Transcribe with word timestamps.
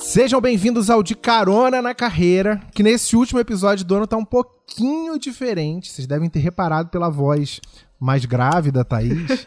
Sejam 0.00 0.40
bem-vindos 0.40 0.90
ao 0.90 1.02
De 1.02 1.14
Carona 1.14 1.82
na 1.82 1.94
Carreira, 1.94 2.60
que 2.72 2.82
nesse 2.82 3.16
último 3.16 3.40
episódio 3.40 3.84
do 3.84 3.96
ano 3.96 4.06
tá 4.06 4.16
um 4.16 4.24
pouquinho 4.24 5.18
diferente. 5.18 5.90
Vocês 5.90 6.06
devem 6.06 6.30
ter 6.30 6.38
reparado 6.38 6.88
pela 6.88 7.08
voz 7.08 7.60
mais 7.98 8.24
grave 8.24 8.70
da 8.70 8.84
Thaís. 8.84 9.46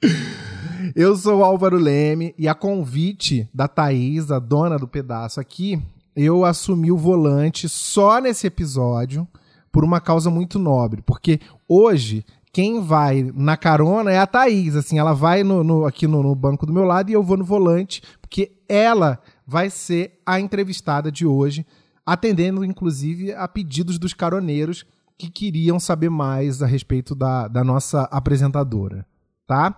Eu 0.96 1.16
sou 1.16 1.38
o 1.38 1.44
Álvaro 1.44 1.76
Leme 1.76 2.34
e 2.38 2.48
a 2.48 2.54
convite 2.54 3.48
da 3.52 3.68
Thaís, 3.68 4.30
a 4.30 4.38
dona 4.38 4.78
do 4.78 4.86
pedaço 4.86 5.40
aqui, 5.40 5.80
eu 6.14 6.44
assumi 6.44 6.92
o 6.92 6.96
volante 6.96 7.68
só 7.68 8.20
nesse 8.20 8.46
episódio 8.46 9.26
por 9.72 9.82
uma 9.82 10.00
causa 10.00 10.30
muito 10.30 10.58
nobre, 10.58 11.02
porque 11.02 11.40
hoje 11.66 12.24
quem 12.52 12.80
vai 12.80 13.32
na 13.34 13.56
carona 13.56 14.12
é 14.12 14.18
a 14.18 14.26
Thaís, 14.26 14.76
assim, 14.76 14.98
ela 14.98 15.12
vai 15.12 15.42
no, 15.42 15.64
no 15.64 15.86
aqui 15.86 16.06
no, 16.06 16.22
no 16.22 16.34
banco 16.34 16.66
do 16.66 16.72
meu 16.72 16.84
lado 16.84 17.10
e 17.10 17.14
eu 17.14 17.22
vou 17.22 17.36
no 17.36 17.44
volante, 17.44 18.00
porque 18.20 18.52
ela 18.68 19.18
vai 19.46 19.70
ser 19.70 20.20
a 20.24 20.40
entrevistada 20.40 21.10
de 21.10 21.26
hoje, 21.26 21.66
atendendo 22.04 22.64
inclusive 22.64 23.32
a 23.32 23.46
pedidos 23.46 23.98
dos 23.98 24.12
caroneiros 24.12 24.84
que 25.16 25.30
queriam 25.30 25.78
saber 25.78 26.10
mais 26.10 26.62
a 26.62 26.66
respeito 26.66 27.14
da, 27.14 27.48
da 27.48 27.62
nossa 27.62 28.02
apresentadora, 28.04 29.06
tá? 29.46 29.76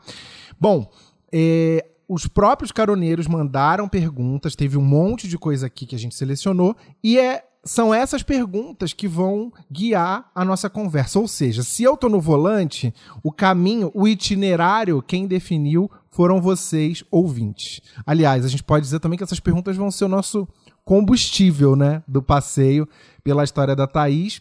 Bom, 0.58 0.90
é, 1.32 1.84
os 2.08 2.26
próprios 2.26 2.72
caroneiros 2.72 3.26
mandaram 3.26 3.88
perguntas, 3.88 4.56
teve 4.56 4.78
um 4.78 4.82
monte 4.82 5.28
de 5.28 5.36
coisa 5.36 5.66
aqui 5.66 5.84
que 5.86 5.94
a 5.94 5.98
gente 5.98 6.14
selecionou, 6.14 6.74
e 7.02 7.18
é, 7.18 7.44
são 7.66 7.92
essas 7.92 8.22
perguntas 8.22 8.92
que 8.92 9.08
vão 9.08 9.52
guiar 9.70 10.30
a 10.34 10.44
nossa 10.44 10.70
conversa. 10.70 11.18
Ou 11.18 11.26
seja, 11.26 11.62
se 11.62 11.82
eu 11.82 11.96
tô 11.96 12.08
no 12.08 12.20
volante, 12.20 12.94
o 13.22 13.32
caminho, 13.32 13.90
o 13.92 14.06
itinerário, 14.06 15.02
quem 15.02 15.26
definiu 15.26 15.90
foram 16.10 16.40
vocês, 16.40 17.04
ouvintes. 17.10 17.80
Aliás, 18.06 18.44
a 18.44 18.48
gente 18.48 18.62
pode 18.62 18.84
dizer 18.84 19.00
também 19.00 19.18
que 19.18 19.24
essas 19.24 19.40
perguntas 19.40 19.76
vão 19.76 19.90
ser 19.90 20.04
o 20.04 20.08
nosso 20.08 20.48
combustível, 20.84 21.74
né, 21.74 22.02
do 22.06 22.22
passeio 22.22 22.88
pela 23.24 23.42
história 23.42 23.74
da 23.74 23.88
Thaís, 23.88 24.40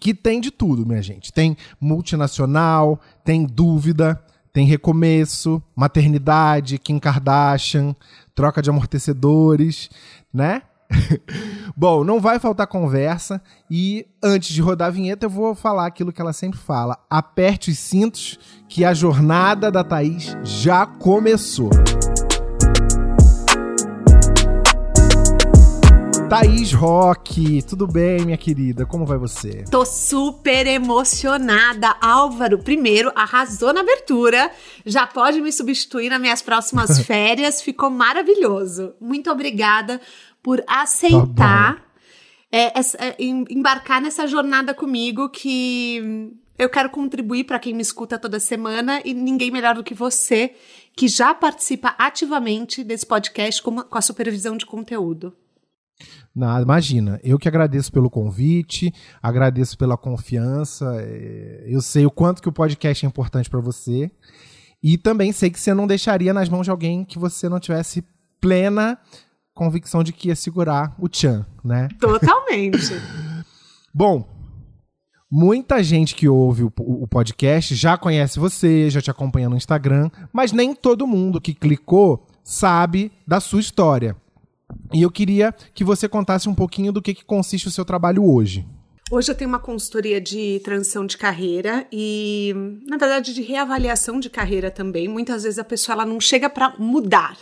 que 0.00 0.14
tem 0.14 0.40
de 0.40 0.50
tudo, 0.50 0.86
minha 0.86 1.02
gente. 1.02 1.32
Tem 1.32 1.56
multinacional, 1.80 3.00
tem 3.24 3.46
dúvida, 3.46 4.22
tem 4.52 4.66
recomeço, 4.66 5.62
maternidade, 5.74 6.78
Kim 6.78 6.98
Kardashian, 6.98 7.96
troca 8.34 8.60
de 8.60 8.68
amortecedores, 8.68 9.88
né? 10.32 10.62
Bom, 11.76 12.04
não 12.04 12.20
vai 12.20 12.38
faltar 12.38 12.66
conversa 12.66 13.42
e 13.70 14.06
antes 14.22 14.54
de 14.54 14.60
rodar 14.60 14.88
a 14.88 14.90
vinheta 14.90 15.26
eu 15.26 15.30
vou 15.30 15.54
falar 15.54 15.86
aquilo 15.86 16.12
que 16.12 16.20
ela 16.20 16.32
sempre 16.32 16.58
fala. 16.58 16.98
Aperte 17.08 17.70
os 17.70 17.78
cintos 17.78 18.38
que 18.68 18.84
a 18.84 18.94
jornada 18.94 19.70
da 19.70 19.82
Thaís 19.82 20.36
já 20.42 20.86
começou. 20.86 21.70
Thaís 26.32 26.72
Rock, 26.72 27.62
tudo 27.64 27.86
bem, 27.86 28.24
minha 28.24 28.38
querida? 28.38 28.86
Como 28.86 29.04
vai 29.04 29.18
você? 29.18 29.66
Tô 29.70 29.84
super 29.84 30.66
emocionada. 30.66 31.94
Álvaro, 32.00 32.58
primeiro, 32.58 33.12
arrasou 33.14 33.70
na 33.70 33.80
abertura. 33.80 34.50
Já 34.86 35.06
pode 35.06 35.42
me 35.42 35.52
substituir 35.52 36.08
nas 36.08 36.18
minhas 36.18 36.40
próximas 36.40 37.00
férias. 37.04 37.60
Ficou 37.60 37.90
maravilhoso. 37.90 38.94
Muito 38.98 39.30
obrigada 39.30 40.00
por 40.42 40.62
aceitar 40.66 41.76
tá 41.76 41.82
é, 42.50 42.66
é, 42.66 43.16
embarcar 43.18 44.00
nessa 44.02 44.26
jornada 44.26 44.74
comigo 44.74 45.28
que 45.30 46.30
eu 46.58 46.68
quero 46.68 46.90
contribuir 46.90 47.44
para 47.44 47.58
quem 47.58 47.72
me 47.72 47.80
escuta 47.80 48.18
toda 48.18 48.38
semana 48.38 49.00
e 49.04 49.14
ninguém 49.14 49.50
melhor 49.50 49.74
do 49.74 49.82
que 49.82 49.94
você, 49.94 50.54
que 50.94 51.08
já 51.08 51.32
participa 51.34 51.94
ativamente 51.98 52.84
desse 52.84 53.06
podcast 53.06 53.62
com, 53.62 53.82
com 53.82 53.98
a 53.98 54.02
supervisão 54.02 54.56
de 54.56 54.66
conteúdo. 54.66 55.34
Nada, 56.34 56.62
imagina. 56.62 57.20
Eu 57.22 57.38
que 57.38 57.48
agradeço 57.48 57.92
pelo 57.92 58.10
convite, 58.10 58.92
agradeço 59.22 59.76
pela 59.76 59.96
confiança. 59.96 60.96
É, 60.98 61.64
eu 61.66 61.80
sei 61.80 62.04
o 62.06 62.10
quanto 62.10 62.42
que 62.42 62.48
o 62.48 62.52
podcast 62.52 63.04
é 63.04 63.08
importante 63.08 63.48
para 63.48 63.60
você. 63.60 64.10
E 64.82 64.98
também 64.98 65.32
sei 65.32 65.50
que 65.50 65.60
você 65.60 65.72
não 65.72 65.86
deixaria 65.86 66.34
nas 66.34 66.48
mãos 66.48 66.64
de 66.64 66.70
alguém 66.70 67.04
que 67.04 67.18
você 67.18 67.48
não 67.48 67.60
tivesse 67.60 68.04
plena 68.40 68.98
convicção 69.54 70.02
de 70.02 70.12
que 70.12 70.28
ia 70.28 70.36
segurar 70.36 70.94
o 70.98 71.08
Chan, 71.10 71.46
né? 71.64 71.88
Totalmente. 72.00 72.92
Bom, 73.94 74.26
muita 75.30 75.82
gente 75.82 76.14
que 76.14 76.28
ouve 76.28 76.64
o, 76.64 76.72
o, 76.78 77.06
podcast 77.06 77.74
já 77.74 77.96
conhece 77.96 78.38
você, 78.38 78.88
já 78.88 79.00
te 79.00 79.10
acompanha 79.10 79.48
no 79.48 79.56
Instagram, 79.56 80.10
mas 80.32 80.52
nem 80.52 80.74
todo 80.74 81.06
mundo 81.06 81.40
que 81.40 81.54
clicou 81.54 82.26
sabe 82.42 83.12
da 83.26 83.40
sua 83.40 83.60
história. 83.60 84.16
E 84.92 85.02
eu 85.02 85.10
queria 85.10 85.54
que 85.74 85.84
você 85.84 86.08
contasse 86.08 86.48
um 86.48 86.54
pouquinho 86.54 86.92
do 86.92 87.02
que, 87.02 87.14
que 87.14 87.24
consiste 87.24 87.68
o 87.68 87.70
seu 87.70 87.84
trabalho 87.84 88.24
hoje. 88.24 88.66
Hoje 89.10 89.30
eu 89.30 89.34
tenho 89.34 89.50
uma 89.50 89.58
consultoria 89.58 90.18
de 90.18 90.58
transição 90.64 91.04
de 91.04 91.18
carreira 91.18 91.86
e, 91.92 92.54
na 92.88 92.96
verdade, 92.96 93.34
de 93.34 93.42
reavaliação 93.42 94.18
de 94.18 94.30
carreira 94.30 94.70
também. 94.70 95.06
Muitas 95.06 95.42
vezes 95.42 95.58
a 95.58 95.64
pessoa 95.64 95.92
ela 95.96 96.06
não 96.06 96.18
chega 96.18 96.48
para 96.48 96.74
mudar, 96.78 97.36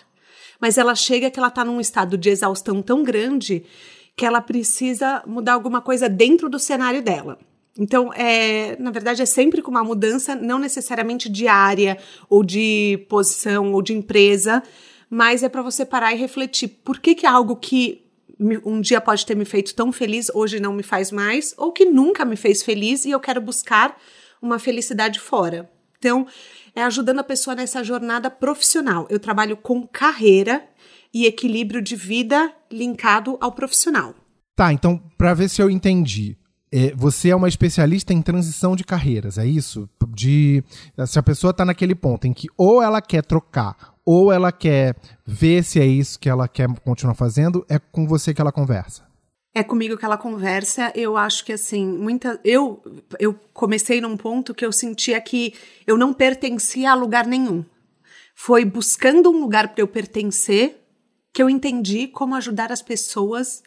mas 0.60 0.76
ela 0.76 0.94
chega 0.94 1.30
que 1.30 1.38
ela 1.38 1.48
está 1.48 1.64
num 1.64 1.80
estado 1.80 2.18
de 2.18 2.28
exaustão 2.28 2.82
tão 2.82 3.02
grande 3.02 3.64
que 4.16 4.26
ela 4.26 4.40
precisa 4.40 5.22
mudar 5.26 5.54
alguma 5.54 5.80
coisa 5.80 6.08
dentro 6.08 6.48
do 6.48 6.58
cenário 6.58 7.02
dela. 7.02 7.38
Então, 7.78 8.12
é, 8.12 8.76
na 8.78 8.90
verdade, 8.90 9.22
é 9.22 9.26
sempre 9.26 9.62
com 9.62 9.70
uma 9.70 9.84
mudança, 9.84 10.34
não 10.34 10.58
necessariamente 10.58 11.28
de 11.28 11.48
área 11.48 11.96
ou 12.28 12.44
de 12.44 13.06
posição 13.08 13.72
ou 13.72 13.80
de 13.80 13.94
empresa, 13.94 14.62
mas 15.08 15.42
é 15.42 15.48
para 15.48 15.62
você 15.62 15.84
parar 15.84 16.12
e 16.12 16.16
refletir 16.18 16.68
por 16.68 16.98
que, 16.98 17.14
que 17.14 17.26
algo 17.26 17.56
que 17.56 18.04
um 18.64 18.80
dia 18.80 19.00
pode 19.00 19.24
ter 19.26 19.36
me 19.36 19.44
feito 19.44 19.74
tão 19.74 19.92
feliz, 19.92 20.30
hoje 20.34 20.60
não 20.60 20.72
me 20.72 20.82
faz 20.82 21.10
mais, 21.10 21.54
ou 21.58 21.72
que 21.72 21.84
nunca 21.84 22.24
me 22.24 22.36
fez 22.36 22.62
feliz 22.62 23.04
e 23.04 23.10
eu 23.10 23.20
quero 23.20 23.40
buscar 23.40 23.98
uma 24.40 24.58
felicidade 24.58 25.20
fora. 25.20 25.70
Então, 25.98 26.26
é 26.74 26.82
ajudando 26.82 27.20
a 27.20 27.24
pessoa 27.24 27.54
nessa 27.54 27.82
jornada 27.82 28.30
profissional. 28.30 29.06
Eu 29.10 29.18
trabalho 29.18 29.56
com 29.56 29.86
carreira 29.86 30.64
e 31.12 31.26
equilíbrio 31.26 31.82
de 31.82 31.96
vida 31.96 32.52
linkado 32.70 33.36
ao 33.40 33.52
profissional. 33.52 34.14
Tá, 34.54 34.72
então, 34.72 35.02
para 35.16 35.34
ver 35.34 35.48
se 35.48 35.62
eu 35.62 35.70
entendi. 35.70 36.36
É, 36.72 36.94
você 36.94 37.30
é 37.30 37.36
uma 37.36 37.48
especialista 37.48 38.12
em 38.12 38.22
transição 38.22 38.76
de 38.76 38.84
carreiras, 38.84 39.38
é 39.38 39.46
isso? 39.46 39.88
De 40.10 40.62
se 41.04 41.18
a 41.18 41.22
pessoa 41.22 41.50
está 41.50 41.64
naquele 41.64 41.96
ponto 41.96 42.28
em 42.28 42.32
que 42.32 42.46
ou 42.56 42.80
ela 42.80 43.02
quer 43.02 43.24
trocar 43.24 43.94
ou 44.04 44.32
ela 44.32 44.52
quer 44.52 44.96
ver 45.26 45.64
se 45.64 45.80
é 45.80 45.86
isso 45.86 46.18
que 46.18 46.28
ela 46.28 46.46
quer 46.46 46.68
continuar 46.80 47.14
fazendo, 47.14 47.66
é 47.68 47.78
com 47.78 48.06
você 48.06 48.32
que 48.32 48.40
ela 48.40 48.52
conversa? 48.52 49.09
É 49.52 49.64
comigo 49.64 49.96
que 49.96 50.04
ela 50.04 50.16
conversa. 50.16 50.92
Eu 50.94 51.16
acho 51.16 51.44
que 51.44 51.52
assim, 51.52 51.86
muita 51.86 52.40
eu 52.44 52.82
eu 53.18 53.34
comecei 53.52 54.00
num 54.00 54.16
ponto 54.16 54.54
que 54.54 54.64
eu 54.64 54.72
sentia 54.72 55.20
que 55.20 55.54
eu 55.86 55.96
não 55.96 56.12
pertencia 56.12 56.92
a 56.92 56.94
lugar 56.94 57.26
nenhum. 57.26 57.64
Foi 58.34 58.64
buscando 58.64 59.30
um 59.30 59.40
lugar 59.40 59.68
para 59.68 59.82
eu 59.82 59.88
pertencer 59.88 60.80
que 61.32 61.42
eu 61.42 61.50
entendi 61.50 62.06
como 62.08 62.34
ajudar 62.34 62.72
as 62.72 62.82
pessoas 62.82 63.62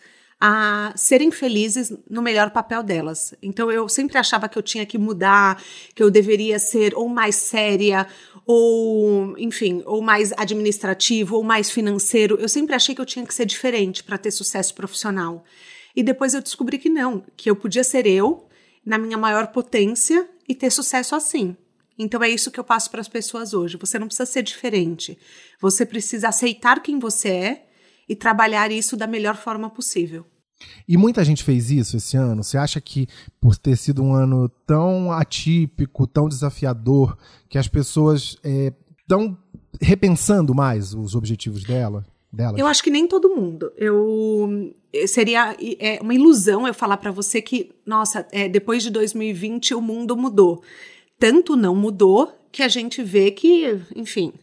a 0.45 0.91
serem 0.95 1.31
felizes 1.31 1.93
no 2.09 2.21
melhor 2.21 2.49
papel 2.51 2.83
delas. 2.83 3.33
Então 3.41 3.71
eu 3.71 3.87
sempre 3.87 4.17
achava 4.17 4.49
que 4.49 4.57
eu 4.57 4.61
tinha 4.61 4.85
que 4.85 4.97
mudar, 4.97 5.61
que 5.95 6.03
eu 6.03 6.11
deveria 6.11 6.59
ser 6.59 6.93
ou 6.95 7.07
mais 7.07 7.35
séria, 7.35 8.05
ou, 8.45 9.37
enfim, 9.37 9.81
ou 9.85 10.01
mais 10.01 10.33
administrativo, 10.33 11.37
ou 11.37 11.43
mais 11.43 11.69
financeiro. 11.71 12.37
Eu 12.41 12.49
sempre 12.49 12.75
achei 12.75 12.93
que 12.93 12.99
eu 12.99 13.05
tinha 13.05 13.25
que 13.25 13.33
ser 13.33 13.45
diferente 13.45 14.03
para 14.03 14.17
ter 14.17 14.31
sucesso 14.31 14.75
profissional. 14.75 15.45
E 15.95 16.03
depois 16.03 16.33
eu 16.33 16.41
descobri 16.41 16.77
que 16.77 16.89
não, 16.89 17.23
que 17.37 17.49
eu 17.49 17.55
podia 17.55 17.83
ser 17.83 18.05
eu, 18.05 18.47
na 18.85 18.97
minha 18.97 19.17
maior 19.17 19.47
potência, 19.47 20.27
e 20.47 20.53
ter 20.55 20.71
sucesso 20.71 21.15
assim. 21.15 21.55
Então 21.97 22.23
é 22.23 22.29
isso 22.29 22.51
que 22.51 22.59
eu 22.59 22.63
passo 22.63 22.89
para 22.89 23.01
as 23.01 23.07
pessoas 23.07 23.53
hoje. 23.53 23.77
Você 23.77 23.99
não 23.99 24.07
precisa 24.07 24.25
ser 24.25 24.43
diferente. 24.43 25.17
Você 25.61 25.85
precisa 25.85 26.29
aceitar 26.29 26.81
quem 26.81 26.99
você 26.99 27.29
é 27.29 27.65
e 28.09 28.15
trabalhar 28.15 28.71
isso 28.71 28.97
da 28.97 29.07
melhor 29.07 29.35
forma 29.35 29.69
possível. 29.69 30.25
E 30.87 30.97
muita 30.97 31.23
gente 31.23 31.43
fez 31.43 31.69
isso 31.69 31.97
esse 31.97 32.17
ano. 32.17 32.43
Você 32.43 32.57
acha 32.57 32.79
que, 32.81 33.07
por 33.39 33.57
ter 33.57 33.77
sido 33.77 34.01
um 34.01 34.13
ano 34.13 34.49
tão 34.65 35.11
atípico, 35.11 36.07
tão 36.07 36.27
desafiador, 36.27 37.17
que 37.49 37.57
as 37.57 37.67
pessoas 37.67 38.37
estão 39.01 39.37
é, 39.81 39.85
repensando 39.85 40.55
mais 40.55 40.93
os 40.93 41.15
objetivos 41.15 41.63
dela? 41.63 42.05
Delas? 42.31 42.59
Eu 42.59 42.65
acho 42.65 42.81
que 42.81 42.89
nem 42.89 43.07
todo 43.07 43.35
mundo. 43.35 43.71
Eu 43.77 44.73
seria 45.07 45.55
é, 45.79 45.99
uma 46.01 46.13
ilusão 46.13 46.67
eu 46.67 46.73
falar 46.73 46.97
para 46.97 47.11
você 47.11 47.41
que, 47.41 47.71
nossa, 47.85 48.27
é, 48.31 48.47
depois 48.47 48.83
de 48.83 48.89
2020 48.89 49.73
o 49.73 49.81
mundo 49.81 50.15
mudou. 50.15 50.63
tanto 51.19 51.55
não 51.55 51.75
mudou 51.75 52.31
que 52.51 52.61
a 52.61 52.67
gente 52.67 53.01
vê 53.01 53.31
que, 53.31 53.79
enfim, 53.95 54.33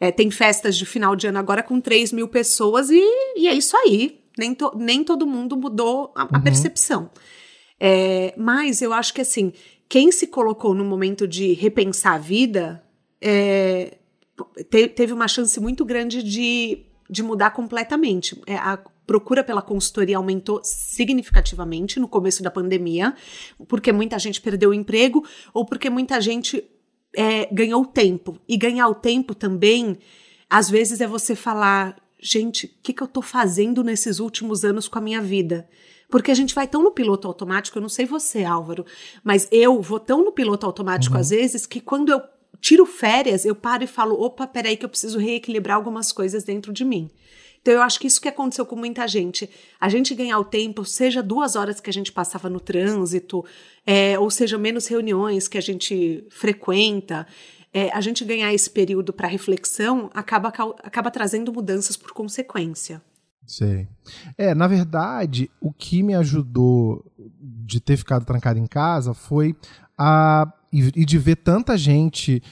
é, 0.00 0.10
tem 0.10 0.30
festas 0.30 0.76
de 0.76 0.84
final 0.84 1.14
de 1.14 1.26
ano 1.26 1.38
agora 1.38 1.62
com 1.62 1.80
3 1.80 2.12
mil 2.12 2.28
pessoas 2.28 2.90
e, 2.90 3.00
e 3.36 3.46
é 3.46 3.54
isso 3.54 3.76
aí. 3.76 4.20
Nem, 4.36 4.52
to, 4.52 4.72
nem 4.76 5.04
todo 5.04 5.26
mundo 5.26 5.56
mudou 5.56 6.12
a, 6.14 6.22
a 6.22 6.36
uhum. 6.36 6.42
percepção. 6.42 7.10
É, 7.78 8.34
mas 8.36 8.82
eu 8.82 8.92
acho 8.92 9.14
que 9.14 9.20
assim, 9.20 9.52
quem 9.88 10.10
se 10.10 10.26
colocou 10.26 10.74
no 10.74 10.84
momento 10.84 11.28
de 11.28 11.52
repensar 11.52 12.14
a 12.14 12.18
vida 12.18 12.82
é, 13.20 13.96
te, 14.70 14.88
teve 14.88 15.12
uma 15.12 15.28
chance 15.28 15.58
muito 15.60 15.84
grande 15.84 16.22
de, 16.22 16.84
de 17.08 17.22
mudar 17.22 17.50
completamente. 17.50 18.40
É, 18.46 18.56
a 18.56 18.78
procura 19.06 19.44
pela 19.44 19.62
consultoria 19.62 20.16
aumentou 20.16 20.60
significativamente 20.62 22.00
no 22.00 22.08
começo 22.08 22.42
da 22.42 22.50
pandemia, 22.50 23.14
porque 23.68 23.92
muita 23.92 24.18
gente 24.18 24.40
perdeu 24.40 24.70
o 24.70 24.74
emprego 24.74 25.24
ou 25.52 25.64
porque 25.64 25.90
muita 25.90 26.20
gente 26.20 26.64
é, 27.16 27.46
ganhou 27.52 27.84
tempo. 27.84 28.38
E 28.48 28.56
ganhar 28.56 28.88
o 28.88 28.94
tempo 28.94 29.34
também, 29.34 29.98
às 30.48 30.68
vezes, 30.68 31.00
é 31.00 31.06
você 31.06 31.34
falar: 31.34 31.96
gente, 32.20 32.66
o 32.66 32.70
que, 32.82 32.92
que 32.92 33.02
eu 33.02 33.08
tô 33.08 33.22
fazendo 33.22 33.84
nesses 33.84 34.18
últimos 34.18 34.64
anos 34.64 34.88
com 34.88 34.98
a 34.98 35.02
minha 35.02 35.20
vida? 35.20 35.68
Porque 36.10 36.30
a 36.30 36.34
gente 36.34 36.54
vai 36.54 36.68
tão 36.68 36.82
no 36.82 36.90
piloto 36.90 37.26
automático, 37.26 37.78
eu 37.78 37.82
não 37.82 37.88
sei 37.88 38.04
você, 38.04 38.44
Álvaro, 38.44 38.84
mas 39.22 39.48
eu 39.50 39.80
vou 39.80 39.98
tão 39.98 40.24
no 40.24 40.32
piloto 40.32 40.66
automático 40.66 41.14
uhum. 41.14 41.20
às 41.20 41.30
vezes 41.30 41.66
que 41.66 41.80
quando 41.80 42.10
eu 42.10 42.22
tiro 42.60 42.86
férias, 42.86 43.44
eu 43.44 43.54
paro 43.54 43.84
e 43.84 43.86
falo: 43.86 44.20
opa, 44.20 44.46
peraí, 44.46 44.76
que 44.76 44.84
eu 44.84 44.88
preciso 44.88 45.18
reequilibrar 45.18 45.76
algumas 45.76 46.12
coisas 46.12 46.44
dentro 46.44 46.72
de 46.72 46.84
mim. 46.84 47.10
Então, 47.64 47.72
eu 47.72 47.80
acho 47.80 47.98
que 47.98 48.06
isso 48.06 48.20
que 48.20 48.28
aconteceu 48.28 48.66
com 48.66 48.76
muita 48.76 49.08
gente. 49.08 49.48
A 49.80 49.88
gente 49.88 50.14
ganhar 50.14 50.38
o 50.38 50.44
tempo, 50.44 50.84
seja 50.84 51.22
duas 51.22 51.56
horas 51.56 51.80
que 51.80 51.88
a 51.88 51.92
gente 51.94 52.12
passava 52.12 52.50
no 52.50 52.60
trânsito, 52.60 53.42
é, 53.86 54.18
ou 54.18 54.30
seja, 54.30 54.58
menos 54.58 54.86
reuniões 54.86 55.48
que 55.48 55.56
a 55.56 55.62
gente 55.62 56.26
frequenta, 56.28 57.26
é, 57.72 57.90
a 57.90 58.02
gente 58.02 58.22
ganhar 58.22 58.52
esse 58.52 58.68
período 58.68 59.14
para 59.14 59.26
reflexão 59.28 60.10
acaba, 60.12 60.50
acaba 60.50 61.10
trazendo 61.10 61.50
mudanças 61.50 61.96
por 61.96 62.12
consequência. 62.12 63.00
Sei. 63.46 63.88
É, 64.36 64.54
na 64.54 64.66
verdade, 64.66 65.50
o 65.58 65.72
que 65.72 66.02
me 66.02 66.14
ajudou 66.14 67.02
de 67.18 67.80
ter 67.80 67.96
ficado 67.96 68.26
trancado 68.26 68.58
em 68.58 68.66
casa 68.66 69.14
foi 69.14 69.56
a. 69.96 70.52
e 70.70 71.06
de 71.06 71.16
ver 71.16 71.36
tanta 71.36 71.78
gente 71.78 72.42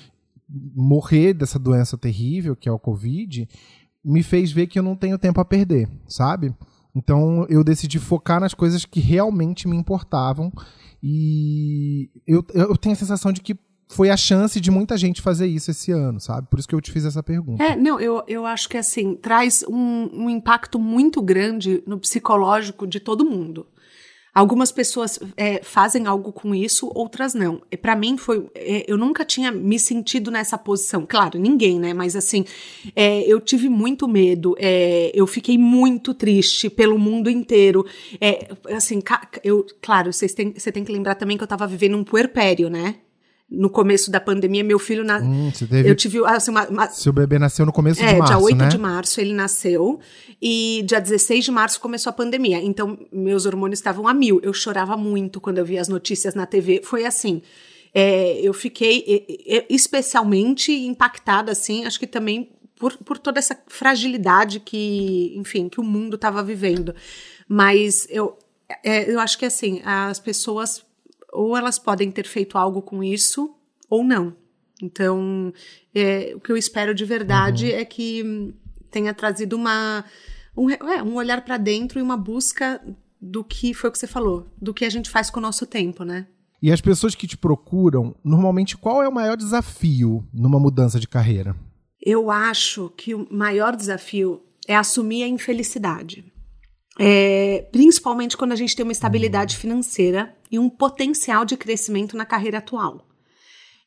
morrer 0.48 1.32
dessa 1.32 1.58
doença 1.58 1.96
terrível 1.96 2.54
que 2.54 2.68
é 2.68 2.72
o 2.72 2.78
Covid, 2.78 3.48
me 4.04 4.22
fez 4.22 4.50
ver 4.50 4.66
que 4.66 4.78
eu 4.78 4.82
não 4.82 4.96
tenho 4.96 5.18
tempo 5.18 5.40
a 5.40 5.44
perder, 5.44 5.88
sabe? 6.08 6.54
Então 6.94 7.46
eu 7.48 7.64
decidi 7.64 7.98
focar 7.98 8.40
nas 8.40 8.54
coisas 8.54 8.84
que 8.84 9.00
realmente 9.00 9.66
me 9.66 9.76
importavam 9.76 10.52
e 11.02 12.10
eu, 12.26 12.44
eu 12.54 12.76
tenho 12.76 12.94
a 12.94 12.98
sensação 12.98 13.32
de 13.32 13.40
que 13.40 13.56
foi 13.88 14.08
a 14.08 14.16
chance 14.16 14.58
de 14.60 14.70
muita 14.70 14.96
gente 14.96 15.20
fazer 15.20 15.46
isso 15.46 15.70
esse 15.70 15.92
ano, 15.92 16.18
sabe? 16.18 16.48
Por 16.48 16.58
isso 16.58 16.66
que 16.66 16.74
eu 16.74 16.80
te 16.80 16.90
fiz 16.90 17.04
essa 17.04 17.22
pergunta. 17.22 17.62
É, 17.62 17.76
não, 17.76 18.00
eu, 18.00 18.22
eu 18.26 18.46
acho 18.46 18.68
que 18.68 18.78
assim, 18.78 19.14
traz 19.14 19.62
um, 19.68 20.24
um 20.24 20.30
impacto 20.30 20.78
muito 20.78 21.20
grande 21.20 21.82
no 21.86 21.98
psicológico 21.98 22.86
de 22.86 22.98
todo 22.98 23.24
mundo. 23.24 23.66
Algumas 24.34 24.72
pessoas 24.72 25.18
é, 25.36 25.62
fazem 25.62 26.06
algo 26.06 26.32
com 26.32 26.54
isso, 26.54 26.90
outras 26.94 27.34
não. 27.34 27.60
Para 27.82 27.94
mim 27.94 28.16
foi, 28.16 28.46
é, 28.54 28.84
eu 28.90 28.96
nunca 28.96 29.26
tinha 29.26 29.52
me 29.52 29.78
sentido 29.78 30.30
nessa 30.30 30.56
posição. 30.56 31.04
Claro, 31.06 31.38
ninguém, 31.38 31.78
né? 31.78 31.92
Mas 31.92 32.16
assim, 32.16 32.46
é, 32.96 33.20
eu 33.30 33.38
tive 33.40 33.68
muito 33.68 34.08
medo. 34.08 34.56
É, 34.58 35.12
eu 35.14 35.26
fiquei 35.26 35.58
muito 35.58 36.14
triste 36.14 36.70
pelo 36.70 36.98
mundo 36.98 37.28
inteiro. 37.28 37.84
É, 38.18 38.48
assim, 38.74 39.00
eu, 39.44 39.66
claro, 39.82 40.10
vocês 40.10 40.32
têm, 40.32 40.54
você 40.56 40.72
tem 40.72 40.82
que 40.82 40.92
lembrar 40.92 41.14
também 41.14 41.36
que 41.36 41.42
eu 41.42 41.48
tava 41.48 41.66
vivendo 41.66 41.98
um 41.98 42.04
puerpério, 42.04 42.70
né? 42.70 42.96
No 43.52 43.68
começo 43.68 44.10
da 44.10 44.18
pandemia, 44.18 44.64
meu 44.64 44.78
filho 44.78 45.04
na... 45.04 45.18
Hum, 45.18 45.52
teve... 45.56 45.88
eu 45.88 45.94
tive 45.94 46.24
assim, 46.24 46.50
uma, 46.50 46.66
uma... 46.68 46.88
seu 46.88 47.12
bebê 47.12 47.38
nasceu 47.38 47.66
no 47.66 47.72
começo 47.72 48.02
é, 48.02 48.14
de 48.14 48.18
março, 48.18 48.32
dia 48.32 48.42
8 48.42 48.56
né? 48.56 48.68
de 48.68 48.78
março 48.78 49.20
ele 49.20 49.34
nasceu 49.34 50.00
e 50.40 50.82
dia 50.86 51.00
16 51.00 51.44
de 51.44 51.50
março 51.50 51.78
começou 51.78 52.08
a 52.08 52.14
pandemia. 52.14 52.62
Então 52.62 52.98
meus 53.12 53.44
hormônios 53.44 53.78
estavam 53.78 54.08
a 54.08 54.14
mil. 54.14 54.40
Eu 54.42 54.54
chorava 54.54 54.96
muito 54.96 55.40
quando 55.40 55.58
eu 55.58 55.64
via 55.66 55.80
as 55.80 55.88
notícias 55.88 56.34
na 56.34 56.46
TV. 56.46 56.80
Foi 56.82 57.04
assim. 57.04 57.42
É, 57.94 58.40
eu 58.40 58.54
fiquei 58.54 59.26
especialmente 59.68 60.72
impactada, 60.72 61.52
assim, 61.52 61.84
acho 61.84 62.00
que 62.00 62.06
também 62.06 62.50
por, 62.78 62.96
por 62.96 63.18
toda 63.18 63.38
essa 63.38 63.56
fragilidade 63.68 64.60
que, 64.60 65.34
enfim, 65.36 65.68
que 65.68 65.78
o 65.78 65.84
mundo 65.84 66.14
estava 66.14 66.42
vivendo. 66.42 66.94
Mas 67.46 68.06
eu, 68.08 68.38
é, 68.82 69.12
eu 69.12 69.20
acho 69.20 69.38
que 69.38 69.44
assim, 69.44 69.82
as 69.84 70.18
pessoas 70.18 70.82
ou 71.32 71.56
elas 71.56 71.78
podem 71.78 72.10
ter 72.10 72.26
feito 72.26 72.58
algo 72.58 72.82
com 72.82 73.02
isso 73.02 73.56
ou 73.88 74.04
não. 74.04 74.36
Então, 74.82 75.52
é, 75.94 76.32
o 76.34 76.40
que 76.40 76.52
eu 76.52 76.56
espero 76.56 76.94
de 76.94 77.04
verdade 77.04 77.70
uhum. 77.70 77.76
é 77.76 77.84
que 77.84 78.54
tenha 78.90 79.14
trazido 79.14 79.56
uma, 79.56 80.04
um, 80.56 80.70
é, 80.70 81.02
um 81.02 81.14
olhar 81.14 81.42
para 81.44 81.56
dentro 81.56 81.98
e 81.98 82.02
uma 82.02 82.16
busca 82.16 82.80
do 83.20 83.42
que 83.42 83.72
foi 83.72 83.88
o 83.88 83.92
que 83.92 83.98
você 83.98 84.06
falou, 84.06 84.46
do 84.60 84.74
que 84.74 84.84
a 84.84 84.90
gente 84.90 85.08
faz 85.08 85.30
com 85.30 85.38
o 85.38 85.42
nosso 85.42 85.64
tempo, 85.66 86.04
né? 86.04 86.26
E 86.60 86.70
as 86.70 86.80
pessoas 86.80 87.14
que 87.14 87.26
te 87.26 87.36
procuram, 87.36 88.14
normalmente 88.22 88.76
qual 88.76 89.02
é 89.02 89.08
o 89.08 89.14
maior 89.14 89.36
desafio 89.36 90.24
numa 90.32 90.60
mudança 90.60 91.00
de 91.00 91.08
carreira? 91.08 91.56
Eu 92.00 92.30
acho 92.30 92.90
que 92.96 93.14
o 93.14 93.26
maior 93.30 93.76
desafio 93.76 94.42
é 94.66 94.76
assumir 94.76 95.22
a 95.22 95.28
infelicidade. 95.28 96.31
É, 96.98 97.66
principalmente 97.72 98.36
quando 98.36 98.52
a 98.52 98.56
gente 98.56 98.76
tem 98.76 98.84
uma 98.84 98.92
estabilidade 98.92 99.56
financeira 99.56 100.34
e 100.50 100.58
um 100.58 100.68
potencial 100.68 101.44
de 101.44 101.56
crescimento 101.56 102.16
na 102.16 102.26
carreira 102.26 102.58
atual. 102.58 103.06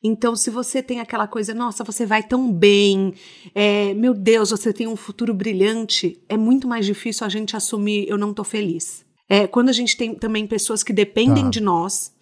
Então, 0.04 0.36
se 0.36 0.52
você 0.52 0.84
tem 0.84 1.00
aquela 1.00 1.28
coisa, 1.28 1.54
nossa, 1.54 1.84
você 1.84 2.06
vai 2.06 2.22
tão 2.22 2.52
bem, 2.52 3.14
é, 3.56 3.94
meu 3.96 4.14
Deus, 4.14 4.52
você 4.52 4.72
tem 4.72 4.88
um 4.88 4.96
futuro 4.96 5.34
brilhante, 5.34 6.22
é 6.30 6.38
muito 6.38 6.68
mais 6.68 6.86
difícil 6.86 7.26
a 7.26 7.30
gente 7.30 7.56
assumir 7.56 8.08
eu 8.08 8.18
não 8.18 8.34
tô 8.34 8.44
feliz. 8.44 9.04
É, 9.28 9.48
quando 9.48 9.70
a 9.70 9.74
gente 9.74 9.98
tem 9.98 10.14
também 10.14 10.46
pessoas 10.46 10.84
que 10.84 10.94
dependem 10.94 11.46
tá. 11.46 11.50
de 11.50 11.60
nós, 11.60 12.14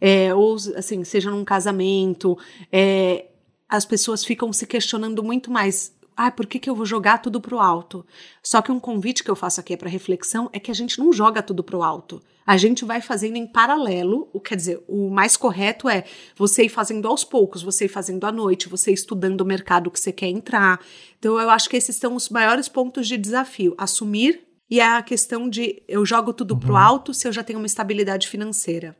é, 0.00 0.32
ou 0.32 0.54
assim, 0.76 1.02
seja 1.02 1.30
num 1.30 1.44
casamento, 1.44 2.38
é, 2.70 3.26
as 3.68 3.84
pessoas 3.84 4.24
ficam 4.24 4.52
se 4.52 4.66
questionando 4.66 5.22
muito 5.22 5.50
mais 5.50 5.92
ah, 6.16 6.30
por 6.30 6.46
que, 6.46 6.58
que 6.58 6.68
eu 6.68 6.74
vou 6.74 6.86
jogar 6.86 7.18
tudo 7.18 7.40
pro 7.40 7.58
alto? 7.58 8.04
Só 8.42 8.60
que 8.60 8.72
um 8.72 8.80
convite 8.80 9.24
que 9.24 9.30
eu 9.30 9.36
faço 9.36 9.60
aqui 9.60 9.76
para 9.76 9.88
reflexão 9.88 10.48
é 10.52 10.60
que 10.60 10.70
a 10.70 10.74
gente 10.74 10.98
não 10.98 11.12
joga 11.12 11.42
tudo 11.42 11.62
pro 11.62 11.82
alto. 11.82 12.22
A 12.46 12.56
gente 12.56 12.84
vai 12.84 13.00
fazendo 13.00 13.36
em 13.36 13.46
paralelo, 13.46 14.28
o 14.32 14.40
quer 14.40 14.56
dizer, 14.56 14.82
o 14.88 15.08
mais 15.10 15.36
correto 15.36 15.88
é 15.88 16.04
você 16.36 16.64
ir 16.64 16.68
fazendo 16.68 17.06
aos 17.06 17.24
poucos, 17.24 17.62
você 17.62 17.84
ir 17.84 17.88
fazendo 17.88 18.24
à 18.24 18.32
noite, 18.32 18.68
você 18.68 18.90
ir 18.90 18.94
estudando 18.94 19.40
o 19.42 19.46
mercado 19.46 19.90
que 19.90 20.00
você 20.00 20.12
quer 20.12 20.28
entrar. 20.28 20.80
Então 21.18 21.38
eu 21.38 21.50
acho 21.50 21.68
que 21.68 21.76
esses 21.76 21.96
são 21.96 22.16
os 22.16 22.28
maiores 22.28 22.68
pontos 22.68 23.06
de 23.06 23.16
desafio, 23.16 23.74
assumir 23.78 24.42
e 24.68 24.80
a 24.80 25.02
questão 25.02 25.48
de 25.48 25.82
eu 25.86 26.04
jogo 26.04 26.32
tudo 26.32 26.54
uhum. 26.54 26.60
pro 26.60 26.76
alto 26.76 27.14
se 27.14 27.28
eu 27.28 27.32
já 27.32 27.44
tenho 27.44 27.58
uma 27.58 27.66
estabilidade 27.66 28.26
financeira. 28.26 28.96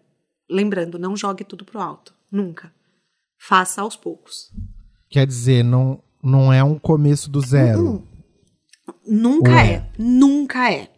Lembrando, 0.48 0.98
não 0.98 1.16
jogue 1.16 1.44
tudo 1.44 1.64
pro 1.64 1.80
alto, 1.80 2.14
nunca. 2.30 2.72
Faça 3.38 3.82
aos 3.82 3.96
poucos. 3.96 4.52
Quer 5.08 5.26
dizer, 5.26 5.64
não 5.64 6.00
não 6.22 6.52
é 6.52 6.62
um 6.62 6.78
começo 6.78 7.30
do 7.30 7.40
zero. 7.40 7.80
Uhum. 7.80 8.02
Nunca 9.06 9.62
é? 9.62 9.72
é? 9.72 9.86
Nunca 9.98 10.72
é. 10.72 10.88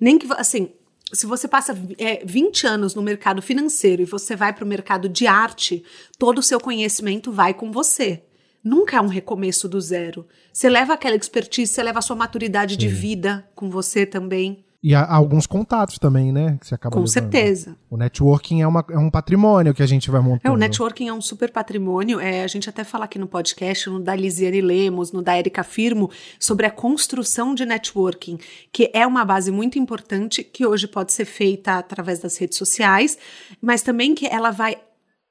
Nem 0.00 0.18
que, 0.18 0.26
assim, 0.32 0.70
se 1.12 1.26
você 1.26 1.46
passa 1.46 1.76
é, 1.98 2.24
20 2.24 2.66
anos 2.66 2.94
no 2.94 3.02
mercado 3.02 3.40
financeiro 3.40 4.02
e 4.02 4.06
você 4.06 4.34
vai 4.34 4.52
para 4.52 4.64
o 4.64 4.68
mercado 4.68 5.08
de 5.08 5.26
arte, 5.26 5.84
todo 6.18 6.38
o 6.38 6.42
seu 6.42 6.58
conhecimento 6.58 7.30
vai 7.30 7.54
com 7.54 7.70
você. 7.70 8.24
Nunca 8.62 8.96
é 8.96 9.00
um 9.00 9.08
recomeço 9.08 9.68
do 9.68 9.80
zero. 9.80 10.26
Você 10.52 10.68
leva 10.68 10.94
aquela 10.94 11.16
expertise, 11.16 11.72
você 11.72 11.82
leva 11.82 11.98
a 11.98 12.02
sua 12.02 12.16
maturidade 12.16 12.76
de 12.76 12.88
vida 12.88 13.48
com 13.54 13.68
você 13.68 14.06
também. 14.06 14.64
E 14.84 14.94
há 14.94 15.14
alguns 15.14 15.46
contatos 15.46 15.98
também, 15.98 16.30
né? 16.30 16.58
Que 16.60 16.66
você 16.66 16.74
acaba 16.74 16.92
Com 16.92 17.00
levando. 17.00 17.10
certeza. 17.10 17.74
O 17.88 17.96
networking 17.96 18.60
é, 18.60 18.66
uma, 18.66 18.84
é 18.90 18.98
um 18.98 19.10
patrimônio 19.10 19.72
que 19.72 19.82
a 19.82 19.86
gente 19.86 20.10
vai 20.10 20.20
montando. 20.20 20.46
É, 20.46 20.50
o 20.50 20.58
networking 20.58 21.08
é 21.08 21.12
um 21.14 21.22
super 21.22 21.50
patrimônio. 21.50 22.20
É, 22.20 22.44
a 22.44 22.46
gente 22.46 22.68
até 22.68 22.84
fala 22.84 23.06
aqui 23.06 23.18
no 23.18 23.26
podcast, 23.26 23.88
no 23.88 23.98
da 23.98 24.14
Lisiane 24.14 24.60
Lemos, 24.60 25.10
no 25.10 25.22
da 25.22 25.38
Erika 25.38 25.64
Firmo, 25.64 26.10
sobre 26.38 26.66
a 26.66 26.70
construção 26.70 27.54
de 27.54 27.64
networking, 27.64 28.38
que 28.70 28.90
é 28.92 29.06
uma 29.06 29.24
base 29.24 29.50
muito 29.50 29.78
importante, 29.78 30.44
que 30.44 30.66
hoje 30.66 30.86
pode 30.86 31.14
ser 31.14 31.24
feita 31.24 31.78
através 31.78 32.18
das 32.18 32.36
redes 32.36 32.58
sociais, 32.58 33.16
mas 33.62 33.80
também 33.80 34.14
que 34.14 34.26
ela 34.26 34.50
vai. 34.50 34.76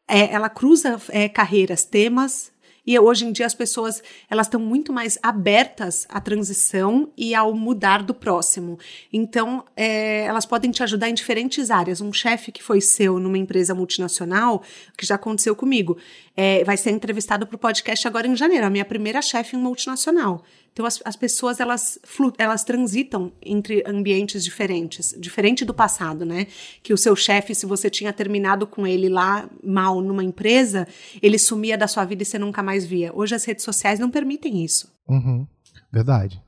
É, 0.08 0.34
ela 0.34 0.50
cruza 0.50 1.00
é, 1.10 1.30
carreiras, 1.30 1.86
temas, 1.86 2.52
e 2.86 2.98
hoje 3.00 3.26
em 3.26 3.32
dia 3.32 3.46
as 3.46 3.54
pessoas 3.54 4.02
elas 4.30 4.48
estão 4.48 4.60
muito 4.60 4.92
mais 4.92 5.18
abertas 5.22 6.06
à 6.10 6.20
transição 6.20 7.12
e 7.18 7.34
ao 7.34 7.54
mudar 7.54 8.04
do 8.04 8.14
próximo. 8.14 8.78
Então 9.12 9.64
é, 9.76 10.26
elas 10.26 10.46
podem 10.46 10.72
te 10.72 10.84
ajudar 10.84 11.10
em 11.10 11.14
diferentes 11.14 11.72
áreas. 11.72 12.02
Um 12.02 12.12
chefe 12.12 12.52
que 12.52 12.62
foi 12.62 12.82
seu 12.82 13.20
numa 13.20 13.38
empresa 13.38 13.74
multinacional, 13.74 14.64
que 14.98 15.06
já 15.06 15.16
aconteceu 15.16 15.56
comigo, 15.56 15.98
é, 16.36 16.64
vai 16.64 16.78
ser 16.78 16.92
entrevistado 16.92 17.48
para 17.48 17.56
o 17.56 17.60
podcast 17.60 18.08
agora 18.08 18.28
em 18.28 18.36
janeiro. 18.36 18.66
A 18.66 18.70
minha 18.70 18.86
primeira 18.86 19.22
chefe 19.22 19.56
em 19.56 19.60
multinacional. 19.60 20.44
Então 20.74 20.86
as, 20.86 21.00
as 21.06 21.16
pessoas 21.16 21.60
elas 21.60 22.00
elas 22.38 22.64
transitam 22.64 23.32
entre 23.42 23.84
ambientes 23.86 24.44
diferentes, 24.44 25.16
diferente 25.20 25.64
do 25.64 25.74
passado, 25.74 26.26
né? 26.26 26.48
Que 26.82 26.94
o 26.94 26.98
seu 26.98 27.16
chefe, 27.16 27.54
se 27.54 27.66
você 27.66 27.90
tinha 27.90 28.12
terminado 28.12 28.66
com 28.66 28.86
ele 28.86 29.08
lá 29.08 29.48
mal 29.64 30.02
numa 30.02 30.24
empresa, 30.24 30.88
ele 31.22 31.38
sumia 31.38 31.78
da 31.78 31.88
sua 31.88 32.04
vida 32.06 32.24
e 32.24 32.26
você 32.26 32.40
nunca 32.40 32.64
mais 32.64 32.86
via. 32.86 33.12
Hoje 33.14 33.36
as 33.36 33.46
redes 33.46 33.64
sociais 33.64 34.00
não 34.00 34.10
permitem 34.10 34.66
isso. 34.66 34.92
Uhum. 35.08 35.48
Verdade. 35.92 36.42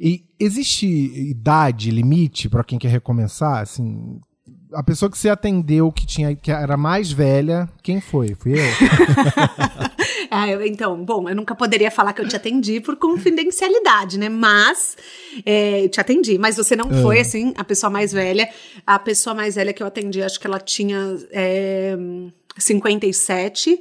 E 0.00 0.24
existe 0.40 0.86
idade 0.86 1.90
limite 1.90 2.48
para 2.48 2.64
quem 2.64 2.78
quer 2.78 2.88
recomeçar? 2.88 3.60
Assim, 3.60 4.20
a 4.72 4.82
pessoa 4.82 5.10
que 5.10 5.18
você 5.18 5.28
atendeu 5.28 5.92
que 5.92 6.06
tinha 6.06 6.34
que 6.34 6.50
era 6.50 6.76
mais 6.76 7.10
velha, 7.12 7.68
quem 7.82 8.00
foi? 8.00 8.34
Fui 8.34 8.52
eu. 8.52 8.64
ah, 10.30 10.48
eu, 10.48 10.64
então, 10.64 11.04
bom, 11.04 11.28
eu 11.28 11.34
nunca 11.34 11.54
poderia 11.54 11.90
falar 11.90 12.12
que 12.12 12.20
eu 12.20 12.28
te 12.28 12.36
atendi 12.36 12.80
por 12.80 12.96
confidencialidade, 12.96 14.18
né? 14.18 14.28
Mas 14.28 14.96
é, 15.44 15.84
eu 15.84 15.88
te 15.88 16.00
atendi, 16.00 16.38
mas 16.38 16.56
você 16.56 16.76
não 16.76 16.90
foi 17.02 17.20
assim 17.20 17.52
a 17.56 17.64
pessoa 17.64 17.90
mais 17.90 18.12
velha. 18.12 18.48
A 18.86 18.98
pessoa 18.98 19.34
mais 19.34 19.54
velha 19.54 19.72
que 19.72 19.82
eu 19.82 19.86
atendi, 19.86 20.22
acho 20.22 20.38
que 20.38 20.46
ela 20.46 20.60
tinha 20.60 21.16
é, 21.30 21.96
57. 22.56 23.80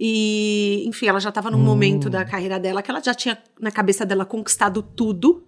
E, 0.00 0.84
enfim, 0.86 1.08
ela 1.08 1.18
já 1.18 1.30
estava 1.30 1.50
num 1.50 1.58
hum. 1.58 1.62
momento 1.62 2.08
da 2.08 2.24
carreira 2.24 2.58
dela 2.58 2.82
que 2.82 2.90
ela 2.90 3.02
já 3.02 3.14
tinha 3.14 3.36
na 3.60 3.70
cabeça 3.70 4.06
dela 4.06 4.24
conquistado 4.24 4.82
tudo. 4.82 5.44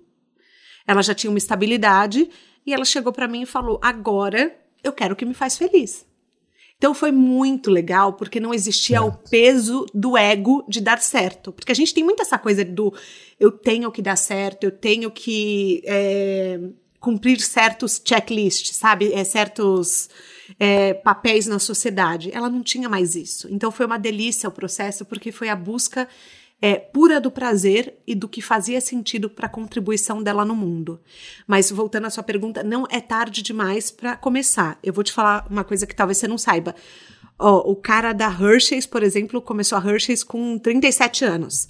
Ela 0.87 1.03
já 1.03 1.15
tinha 1.15 1.31
uma 1.31 1.39
estabilidade 1.39 2.29
e 2.67 2.75
ela 2.75 2.85
chegou 2.85 3.13
para 3.13 3.29
mim 3.29 3.43
e 3.43 3.47
falou: 3.47 3.79
"Agora 3.83 4.55
eu 4.83 4.93
quero 4.93 5.15
o 5.15 5.17
que 5.17 5.25
me 5.25 5.35
faz 5.35 5.57
feliz". 5.57 6.10
Então 6.81 6.95
foi 6.95 7.13
muito 7.13 7.71
legal 7.71 8.15
porque 8.15 8.41
não 8.41 8.55
existia 8.55 9.03
o 9.03 9.13
peso 9.13 9.85
do 9.93 10.17
ego 10.17 10.65
de 10.67 10.81
dar 10.81 10.99
certo, 10.99 11.53
porque 11.53 11.71
a 11.71 11.75
gente 11.75 11.93
tem 11.93 12.03
muito 12.03 12.23
essa 12.23 12.39
coisa 12.39 12.65
do 12.65 12.91
eu 13.39 13.53
tenho 13.53 13.93
que 13.93 14.01
dar 14.01 14.17
certo, 14.17 14.65
eu 14.65 14.71
tenho 14.71 15.11
que 15.11 15.83
é, 15.85 16.59
cumprir 16.99 17.39
certos 17.43 18.01
checklists, 18.03 18.75
sabe, 18.75 19.13
é, 19.13 19.23
certos 19.25 20.09
é, 20.59 20.95
papéis 20.95 21.47
na 21.47 21.59
sociedade. 21.59 22.31
Ela 22.33 22.49
não 22.49 22.63
tinha 22.63 22.89
mais 22.89 23.15
isso. 23.15 23.47
Então 23.51 23.71
foi 23.71 23.85
uma 23.85 23.99
delícia 23.99 24.49
o 24.49 24.53
processo, 24.53 25.05
porque 25.05 25.31
foi 25.31 25.51
a 25.51 25.57
busca 25.57 26.09
é, 26.63 26.77
pura 26.77 27.21
do 27.21 27.31
prazer 27.31 27.95
e 28.07 28.15
do 28.15 28.29
que 28.29 28.43
fazia 28.43 28.81
sentido 28.81 29.31
para 29.31 29.47
a 29.47 29.51
contribuição 29.51 30.23
dela 30.23 30.45
no 30.45 30.55
mundo. 30.55 31.01
Mas 31.47 31.71
voltando 31.71 32.07
à 32.07 32.11
sua 32.11 32.23
pergunta, 32.23 32.63
não 32.63 32.87
é 32.91 33.01
tarde 33.01 33.43
demais 33.43 33.91
para 33.91 34.17
começar. 34.17 34.79
Eu 34.83 34.93
vou 34.93 35.03
te 35.03 35.13
falar 35.13 35.47
uma 35.51 35.65
coisa 35.65 35.87
que 35.87 35.95
talvez 35.95 36.19
você 36.19 36.29
não 36.29 36.39
saiba. 36.39 36.75
Oh, 37.39 37.71
o 37.71 37.77
cara 37.77 38.13
da 38.13 38.27
Hershey's, 38.27 38.87
por 38.87 39.03
exemplo, 39.03 39.41
começou 39.41 39.79
a 39.79 39.85
Hershey's 39.85 40.23
com 40.23 40.59
37 40.59 41.25
anos. 41.25 41.69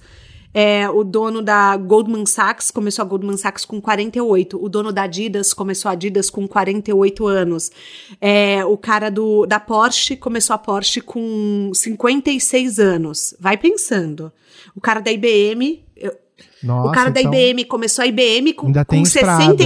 É, 0.53 0.89
o 0.89 1.03
dono 1.03 1.41
da 1.41 1.77
Goldman 1.77 2.25
Sachs 2.25 2.71
começou 2.71 3.03
a 3.03 3.07
Goldman 3.07 3.37
Sachs 3.37 3.65
com 3.65 3.79
48. 3.79 4.61
O 4.61 4.67
dono 4.67 4.91
da 4.91 5.03
Adidas 5.03 5.53
começou 5.53 5.89
a 5.89 5.93
Adidas 5.93 6.29
com 6.29 6.47
48 6.47 7.25
anos. 7.25 7.71
É, 8.19 8.63
o 8.65 8.77
cara 8.77 9.09
do, 9.09 9.45
da 9.45 9.59
Porsche 9.59 10.15
começou 10.15 10.53
a 10.53 10.57
Porsche 10.57 10.99
com 10.99 11.71
56 11.73 12.79
anos. 12.79 13.33
Vai 13.39 13.57
pensando. 13.57 14.31
O 14.75 14.81
cara 14.81 14.99
da 14.99 15.11
IBM. 15.11 15.83
Eu, 15.95 16.15
nossa, 16.61 16.89
o 16.89 16.91
cara 16.91 17.09
então, 17.09 17.31
da 17.31 17.37
IBM 17.37 17.65
começou 17.65 18.03
a 18.03 18.07
IBM 18.07 18.53
com, 18.53 18.67
ainda 18.67 18.83
com 18.83 19.05
60. 19.05 19.63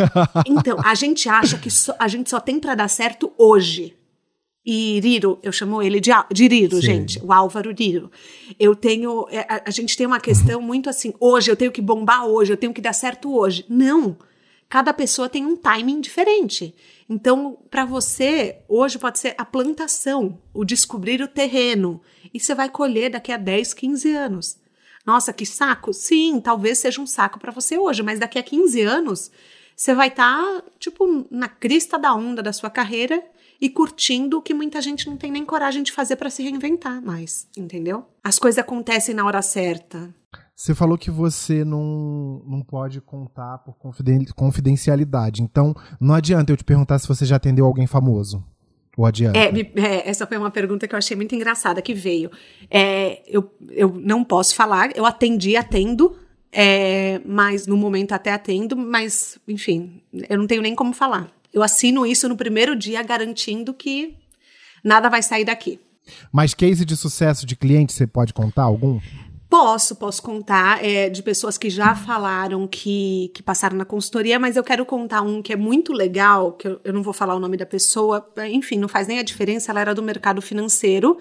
então, 0.46 0.78
a 0.84 0.94
gente 0.94 1.28
acha 1.28 1.58
que 1.58 1.70
so, 1.70 1.92
a 1.98 2.06
gente 2.06 2.30
só 2.30 2.38
tem 2.38 2.60
para 2.60 2.74
dar 2.74 2.88
certo 2.88 3.32
hoje. 3.36 3.97
E 4.70 5.00
Riro, 5.00 5.38
eu 5.42 5.50
chamo 5.50 5.80
ele 5.80 5.98
de, 5.98 6.10
de 6.30 6.46
Riro, 6.46 6.76
Sim. 6.76 6.82
gente, 6.82 7.18
o 7.24 7.32
Álvaro 7.32 7.72
Riro. 7.72 8.12
Eu 8.60 8.76
tenho, 8.76 9.26
é, 9.30 9.38
a, 9.48 9.62
a 9.64 9.70
gente 9.70 9.96
tem 9.96 10.06
uma 10.06 10.20
questão 10.20 10.60
muito 10.60 10.90
assim, 10.90 11.14
hoje 11.18 11.50
eu 11.50 11.56
tenho 11.56 11.72
que 11.72 11.80
bombar 11.80 12.26
hoje, 12.26 12.52
eu 12.52 12.56
tenho 12.58 12.74
que 12.74 12.80
dar 12.82 12.92
certo 12.92 13.34
hoje. 13.34 13.64
Não, 13.66 14.14
cada 14.68 14.92
pessoa 14.92 15.26
tem 15.26 15.46
um 15.46 15.56
timing 15.56 16.02
diferente. 16.02 16.74
Então, 17.08 17.56
para 17.70 17.86
você, 17.86 18.58
hoje 18.68 18.98
pode 18.98 19.18
ser 19.18 19.34
a 19.38 19.44
plantação, 19.46 20.38
o 20.52 20.66
descobrir 20.66 21.22
o 21.22 21.28
terreno, 21.28 21.98
e 22.34 22.38
você 22.38 22.54
vai 22.54 22.68
colher 22.68 23.12
daqui 23.12 23.32
a 23.32 23.38
10, 23.38 23.72
15 23.72 24.14
anos. 24.14 24.58
Nossa, 25.06 25.32
que 25.32 25.46
saco? 25.46 25.94
Sim, 25.94 26.42
talvez 26.42 26.76
seja 26.76 27.00
um 27.00 27.06
saco 27.06 27.40
para 27.40 27.52
você 27.52 27.78
hoje, 27.78 28.02
mas 28.02 28.18
daqui 28.18 28.38
a 28.38 28.42
15 28.42 28.82
anos 28.82 29.30
você 29.74 29.94
vai 29.94 30.08
estar, 30.08 30.44
tá, 30.44 30.62
tipo, 30.78 31.26
na 31.30 31.48
crista 31.48 31.98
da 31.98 32.12
onda 32.12 32.42
da 32.42 32.52
sua 32.52 32.68
carreira 32.68 33.24
e 33.60 33.68
curtindo 33.68 34.38
o 34.38 34.42
que 34.42 34.54
muita 34.54 34.80
gente 34.80 35.08
não 35.08 35.16
tem 35.16 35.30
nem 35.30 35.44
coragem 35.44 35.82
de 35.82 35.92
fazer 35.92 36.16
para 36.16 36.30
se 36.30 36.42
reinventar 36.42 37.02
mais, 37.02 37.48
entendeu? 37.56 38.04
As 38.22 38.38
coisas 38.38 38.58
acontecem 38.58 39.14
na 39.14 39.24
hora 39.24 39.42
certa. 39.42 40.14
Você 40.54 40.74
falou 40.74 40.98
que 40.98 41.10
você 41.10 41.64
não, 41.64 42.42
não 42.44 42.62
pode 42.62 43.00
contar 43.00 43.58
por 43.58 43.76
confidencialidade. 44.34 45.40
Então, 45.40 45.72
não 46.00 46.14
adianta 46.14 46.52
eu 46.52 46.56
te 46.56 46.64
perguntar 46.64 46.98
se 46.98 47.06
você 47.06 47.24
já 47.24 47.36
atendeu 47.36 47.64
alguém 47.64 47.86
famoso. 47.86 48.44
Ou 48.96 49.06
adianta? 49.06 49.38
É, 49.38 49.52
é, 49.76 50.10
essa 50.10 50.26
foi 50.26 50.36
uma 50.36 50.50
pergunta 50.50 50.88
que 50.88 50.94
eu 50.96 50.98
achei 50.98 51.16
muito 51.16 51.32
engraçada 51.32 51.80
que 51.80 51.94
veio. 51.94 52.28
É, 52.68 53.22
eu, 53.28 53.54
eu 53.70 53.88
não 54.02 54.24
posso 54.24 54.56
falar, 54.56 54.90
eu 54.96 55.06
atendi, 55.06 55.56
atendo, 55.56 56.16
é, 56.50 57.20
mas 57.24 57.68
no 57.68 57.76
momento 57.76 58.12
até 58.12 58.32
atendo, 58.32 58.76
mas, 58.76 59.38
enfim, 59.46 60.02
eu 60.28 60.36
não 60.36 60.48
tenho 60.48 60.60
nem 60.60 60.74
como 60.74 60.92
falar. 60.92 61.30
Eu 61.52 61.62
assino 61.62 62.06
isso 62.06 62.28
no 62.28 62.36
primeiro 62.36 62.76
dia, 62.76 63.02
garantindo 63.02 63.72
que 63.72 64.14
nada 64.84 65.08
vai 65.08 65.22
sair 65.22 65.44
daqui. 65.44 65.80
Mas 66.32 66.54
case 66.54 66.84
de 66.84 66.96
sucesso 66.96 67.44
de 67.44 67.56
cliente, 67.56 67.92
você 67.92 68.06
pode 68.06 68.32
contar 68.32 68.62
algum? 68.62 69.00
Posso, 69.48 69.96
posso 69.96 70.22
contar 70.22 70.84
é, 70.84 71.08
de 71.08 71.22
pessoas 71.22 71.56
que 71.56 71.70
já 71.70 71.94
falaram 71.94 72.66
que, 72.66 73.30
que 73.34 73.42
passaram 73.42 73.78
na 73.78 73.84
consultoria, 73.84 74.38
mas 74.38 74.56
eu 74.56 74.62
quero 74.62 74.84
contar 74.84 75.22
um 75.22 75.40
que 75.40 75.54
é 75.54 75.56
muito 75.56 75.92
legal, 75.92 76.52
que 76.52 76.68
eu, 76.68 76.80
eu 76.84 76.92
não 76.92 77.02
vou 77.02 77.14
falar 77.14 77.34
o 77.34 77.40
nome 77.40 77.56
da 77.56 77.64
pessoa, 77.64 78.26
enfim, 78.50 78.76
não 78.76 78.88
faz 78.88 79.08
nem 79.08 79.18
a 79.18 79.22
diferença, 79.22 79.72
ela 79.72 79.80
era 79.80 79.94
do 79.94 80.02
mercado 80.02 80.42
financeiro 80.42 81.18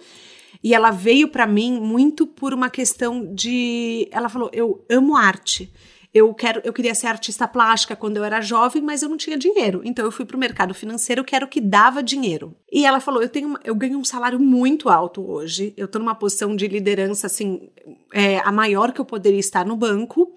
e 0.62 0.74
ela 0.74 0.91
veio 0.91 1.29
para 1.29 1.48
mim 1.48 1.79
muito 1.79 2.25
por 2.27 2.53
uma 2.53 2.69
questão 2.69 3.34
de. 3.34 4.07
Ela 4.12 4.27
falou: 4.27 4.50
eu 4.53 4.84
amo 4.89 5.15
arte 5.15 5.72
eu 6.17 6.33
quero, 6.33 6.62
eu 6.63 6.74
queria 6.74 6.95
ser 6.95 7.07
artista 7.07 7.47
plástica 7.47 7.95
quando 7.95 8.17
eu 8.17 8.24
era 8.24 8.41
jovem, 8.41 8.81
mas 8.81 9.01
eu 9.01 9.09
não 9.09 9.17
tinha 9.17 9.38
dinheiro. 9.38 9.81
Então 9.83 10.03
eu 10.03 10.12
fui 10.12 10.25
para 10.25 10.36
o 10.36 10.39
mercado 10.39 10.74
financeiro, 10.74 11.24
que 11.24 11.36
era 11.36 11.45
o 11.45 11.47
que 11.47 11.62
dava 11.62 12.01
dinheiro. 12.01 12.55
E 12.71 12.86
ela 12.86 13.00
falou: 13.00 13.21
eu 13.21 13.29
tenho, 13.29 13.57
eu 13.63 13.75
ganho 13.75 13.97
um 13.97 14.03
salário 14.03 14.39
muito 14.39 14.89
alto 14.89 15.29
hoje. 15.29 15.74
Eu 15.77 15.86
estou 15.86 16.00
numa 16.00 16.15
posição 16.15 16.55
de 16.55 16.67
liderança 16.67 17.27
assim, 17.27 17.69
é, 18.13 18.39
a 18.39 18.51
maior 18.51 18.91
que 18.91 19.01
eu 19.01 19.05
poderia 19.05 19.39
estar 19.39 19.65
no 19.65 19.75
banco. 19.75 20.36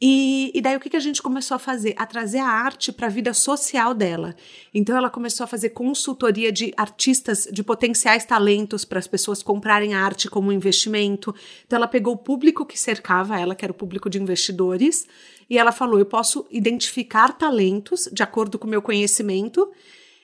E, 0.00 0.50
e, 0.52 0.60
daí 0.60 0.76
o 0.76 0.80
que, 0.80 0.90
que 0.90 0.96
a 0.96 1.00
gente 1.00 1.22
começou 1.22 1.54
a 1.54 1.58
fazer? 1.58 1.94
A 1.96 2.04
trazer 2.04 2.38
a 2.38 2.48
arte 2.48 2.92
para 2.92 3.06
a 3.06 3.10
vida 3.10 3.32
social 3.32 3.94
dela. 3.94 4.34
Então 4.72 4.96
ela 4.96 5.08
começou 5.08 5.44
a 5.44 5.46
fazer 5.46 5.70
consultoria 5.70 6.50
de 6.50 6.74
artistas, 6.76 7.48
de 7.50 7.62
potenciais 7.62 8.24
talentos 8.24 8.84
para 8.84 8.98
as 8.98 9.06
pessoas 9.06 9.42
comprarem 9.42 9.94
arte 9.94 10.28
como 10.28 10.52
investimento. 10.52 11.34
Então 11.64 11.76
ela 11.76 11.86
pegou 11.86 12.14
o 12.14 12.18
público 12.18 12.66
que 12.66 12.78
cercava 12.78 13.38
ela, 13.38 13.54
que 13.54 13.64
era 13.64 13.72
o 13.72 13.76
público 13.76 14.10
de 14.10 14.20
investidores, 14.20 15.06
e 15.48 15.56
ela 15.56 15.70
falou: 15.70 15.98
eu 15.98 16.06
posso 16.06 16.44
identificar 16.50 17.32
talentos 17.32 18.08
de 18.12 18.22
acordo 18.22 18.58
com 18.58 18.66
o 18.66 18.70
meu 18.70 18.82
conhecimento 18.82 19.70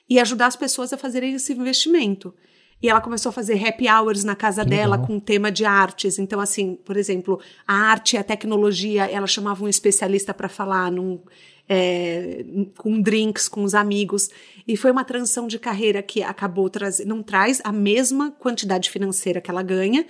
e 0.09 0.19
ajudar 0.19 0.47
as 0.47 0.57
pessoas 0.57 0.91
a 0.91 0.97
fazerem 0.97 1.33
esse 1.33 1.53
investimento. 1.53 2.33
E 2.81 2.89
ela 2.89 2.99
começou 2.99 3.29
a 3.29 3.33
fazer 3.33 3.63
happy 3.63 3.87
hours 3.87 4.23
na 4.23 4.35
casa 4.35 4.65
dela 4.65 4.97
com 4.97 5.19
tema 5.19 5.51
de 5.51 5.63
artes. 5.63 6.17
Então, 6.17 6.39
assim, 6.39 6.75
por 6.83 6.97
exemplo, 6.97 7.39
a 7.67 7.75
arte 7.75 8.15
e 8.15 8.17
a 8.17 8.23
tecnologia, 8.23 9.05
ela 9.05 9.27
chamava 9.27 9.63
um 9.63 9.67
especialista 9.67 10.33
para 10.33 10.49
falar 10.49 10.91
num, 10.91 11.21
é, 11.69 12.43
com 12.77 12.99
drinks 12.99 13.47
com 13.47 13.63
os 13.63 13.75
amigos. 13.75 14.29
E 14.67 14.75
foi 14.75 14.89
uma 14.89 15.03
transição 15.03 15.47
de 15.47 15.59
carreira 15.59 16.01
que 16.01 16.23
acabou 16.23 16.69
trazendo, 16.69 17.07
não 17.07 17.21
traz 17.21 17.61
a 17.63 17.71
mesma 17.71 18.31
quantidade 18.31 18.89
financeira 18.89 19.39
que 19.39 19.51
ela 19.51 19.61
ganha, 19.61 20.05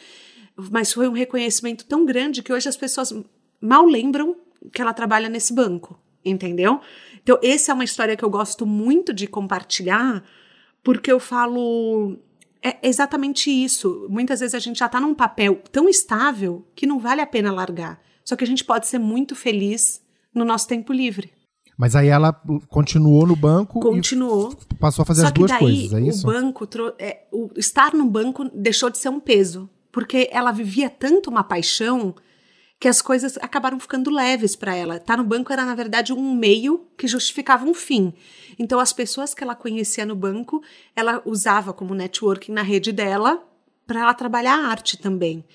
mas 0.55 0.93
foi 0.93 1.09
um 1.09 1.13
reconhecimento 1.13 1.85
tão 1.85 2.05
grande 2.05 2.41
que 2.41 2.53
hoje 2.53 2.69
as 2.69 2.77
pessoas 2.77 3.13
mal 3.59 3.85
lembram 3.85 4.35
que 4.73 4.81
ela 4.81 4.93
trabalha 4.93 5.27
nesse 5.27 5.53
banco, 5.53 5.99
entendeu? 6.23 6.79
Então, 7.21 7.37
essa 7.43 7.71
é 7.71 7.75
uma 7.75 7.83
história 7.83 8.15
que 8.15 8.23
eu 8.23 8.29
gosto 8.29 8.65
muito 8.65 9.13
de 9.13 9.27
compartilhar, 9.27 10.23
porque 10.83 11.11
eu 11.11 11.19
falo 11.19 12.17
é 12.63 12.77
exatamente 12.87 13.49
isso. 13.49 14.07
Muitas 14.09 14.39
vezes 14.39 14.53
a 14.53 14.59
gente 14.59 14.79
já 14.79 14.85
está 14.85 14.99
num 14.99 15.15
papel 15.15 15.61
tão 15.71 15.89
estável 15.89 16.65
que 16.75 16.85
não 16.85 16.99
vale 16.99 17.21
a 17.21 17.27
pena 17.27 17.51
largar. 17.51 17.99
Só 18.23 18.35
que 18.35 18.43
a 18.43 18.47
gente 18.47 18.63
pode 18.63 18.87
ser 18.87 18.99
muito 18.99 19.35
feliz 19.35 20.01
no 20.33 20.45
nosso 20.45 20.67
tempo 20.67 20.93
livre. 20.93 21.31
Mas 21.77 21.95
aí 21.95 22.09
ela 22.09 22.31
continuou 22.69 23.25
no 23.25 23.35
banco 23.35 23.79
continuou. 23.79 24.55
passou 24.79 25.01
a 25.01 25.05
fazer 25.05 25.25
as 25.25 25.31
duas 25.31 25.49
daí, 25.49 25.59
coisas, 25.59 25.93
é 25.93 26.01
isso? 26.01 26.29
O 26.29 26.31
banco, 26.31 26.69
é, 26.99 27.23
o 27.31 27.49
estar 27.57 27.93
no 27.93 28.05
banco 28.05 28.47
deixou 28.53 28.91
de 28.91 28.99
ser 28.99 29.09
um 29.09 29.19
peso, 29.19 29.67
porque 29.91 30.29
ela 30.31 30.51
vivia 30.51 30.91
tanto 30.91 31.31
uma 31.31 31.43
paixão 31.43 32.13
que 32.81 32.87
as 32.87 32.99
coisas 32.99 33.37
acabaram 33.37 33.79
ficando 33.79 34.09
leves 34.09 34.55
para 34.55 34.75
ela. 34.75 34.95
Estar 34.95 35.15
tá 35.15 35.17
no 35.17 35.23
banco 35.23 35.53
era, 35.53 35.63
na 35.63 35.75
verdade, 35.75 36.11
um 36.11 36.33
meio 36.33 36.87
que 36.97 37.07
justificava 37.07 37.63
um 37.63 37.75
fim. 37.75 38.11
Então, 38.57 38.79
as 38.79 38.91
pessoas 38.91 39.35
que 39.35 39.43
ela 39.43 39.53
conhecia 39.53 40.03
no 40.03 40.15
banco, 40.15 40.63
ela 40.95 41.21
usava 41.23 41.73
como 41.73 41.93
networking 41.93 42.51
na 42.51 42.63
rede 42.63 42.91
dela 42.91 43.47
para 43.85 43.99
ela 43.99 44.15
trabalhar 44.15 44.55
a 44.55 44.67
arte 44.67 44.97
também. 44.97 45.45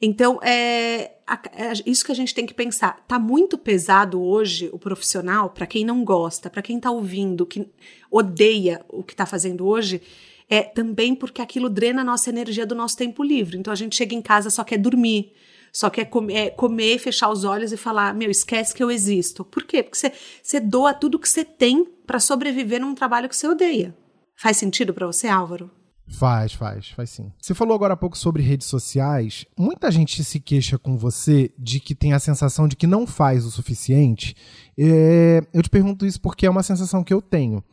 Então, 0.00 0.40
é, 0.42 1.12
é, 1.52 1.72
isso 1.84 2.06
que 2.06 2.10
a 2.10 2.14
gente 2.14 2.34
tem 2.34 2.46
que 2.46 2.54
pensar. 2.54 3.04
Tá 3.06 3.18
muito 3.18 3.58
pesado 3.58 4.22
hoje 4.22 4.70
o 4.72 4.78
profissional, 4.78 5.50
para 5.50 5.66
quem 5.66 5.84
não 5.84 6.02
gosta, 6.02 6.48
para 6.48 6.62
quem 6.62 6.80
tá 6.80 6.90
ouvindo, 6.90 7.44
que 7.44 7.68
odeia 8.10 8.82
o 8.88 9.02
que 9.02 9.14
tá 9.14 9.26
fazendo 9.26 9.66
hoje, 9.66 10.00
é 10.48 10.62
também 10.62 11.14
porque 11.14 11.42
aquilo 11.42 11.68
drena 11.68 12.00
a 12.00 12.04
nossa 12.04 12.30
energia 12.30 12.64
do 12.64 12.74
nosso 12.74 12.96
tempo 12.96 13.22
livre. 13.22 13.58
Então 13.58 13.70
a 13.70 13.76
gente 13.76 13.94
chega 13.94 14.14
em 14.14 14.22
casa 14.22 14.48
só 14.48 14.64
quer 14.64 14.78
dormir, 14.78 15.34
só 15.72 15.88
quer 15.88 16.04
comer, 16.04 16.34
é, 16.34 16.50
comer 16.50 16.98
fechar 16.98 17.30
os 17.30 17.44
olhos 17.44 17.72
e 17.72 17.76
falar: 17.76 18.14
meu, 18.14 18.30
esquece 18.30 18.74
que 18.74 18.82
eu 18.82 18.90
existo. 18.90 19.44
Por 19.44 19.64
quê? 19.64 19.82
Porque 19.82 19.96
você, 19.96 20.12
você 20.42 20.60
doa 20.60 20.92
tudo 20.92 21.18
que 21.18 21.28
você 21.28 21.44
tem 21.44 21.84
para 22.06 22.20
sobreviver 22.20 22.80
num 22.80 22.94
trabalho 22.94 23.28
que 23.28 23.36
você 23.36 23.48
odeia. 23.48 23.96
Faz 24.36 24.56
sentido 24.56 24.92
para 24.92 25.06
você, 25.06 25.28
Álvaro? 25.28 25.70
Faz, 26.08 26.52
faz, 26.52 26.88
faz 26.88 27.10
sim. 27.10 27.32
Você 27.40 27.54
falou 27.54 27.74
agora 27.74 27.94
há 27.94 27.96
pouco 27.96 28.18
sobre 28.18 28.42
redes 28.42 28.66
sociais. 28.66 29.46
Muita 29.56 29.90
gente 29.90 30.22
se 30.22 30.38
queixa 30.38 30.78
com 30.78 30.96
você 30.96 31.50
de 31.58 31.80
que 31.80 31.94
tem 31.94 32.12
a 32.12 32.18
sensação 32.18 32.68
de 32.68 32.76
que 32.76 32.86
não 32.86 33.06
faz 33.06 33.46
o 33.46 33.50
suficiente. 33.50 34.36
É, 34.76 35.40
eu 35.54 35.62
te 35.62 35.70
pergunto 35.70 36.04
isso 36.04 36.20
porque 36.20 36.44
é 36.44 36.50
uma 36.50 36.62
sensação 36.62 37.02
que 37.02 37.14
eu 37.14 37.22
tenho. 37.22 37.64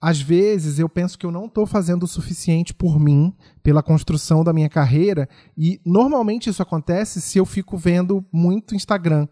Às 0.00 0.20
vezes 0.20 0.78
eu 0.78 0.88
penso 0.88 1.18
que 1.18 1.26
eu 1.26 1.32
não 1.32 1.46
estou 1.46 1.66
fazendo 1.66 2.04
o 2.04 2.08
suficiente 2.08 2.72
por 2.72 3.00
mim, 3.00 3.34
pela 3.62 3.82
construção 3.82 4.44
da 4.44 4.52
minha 4.52 4.68
carreira, 4.68 5.28
e 5.56 5.80
normalmente 5.84 6.48
isso 6.48 6.62
acontece 6.62 7.20
se 7.20 7.38
eu 7.38 7.44
fico 7.44 7.76
vendo 7.76 8.24
muito 8.32 8.74
Instagram. 8.74 9.26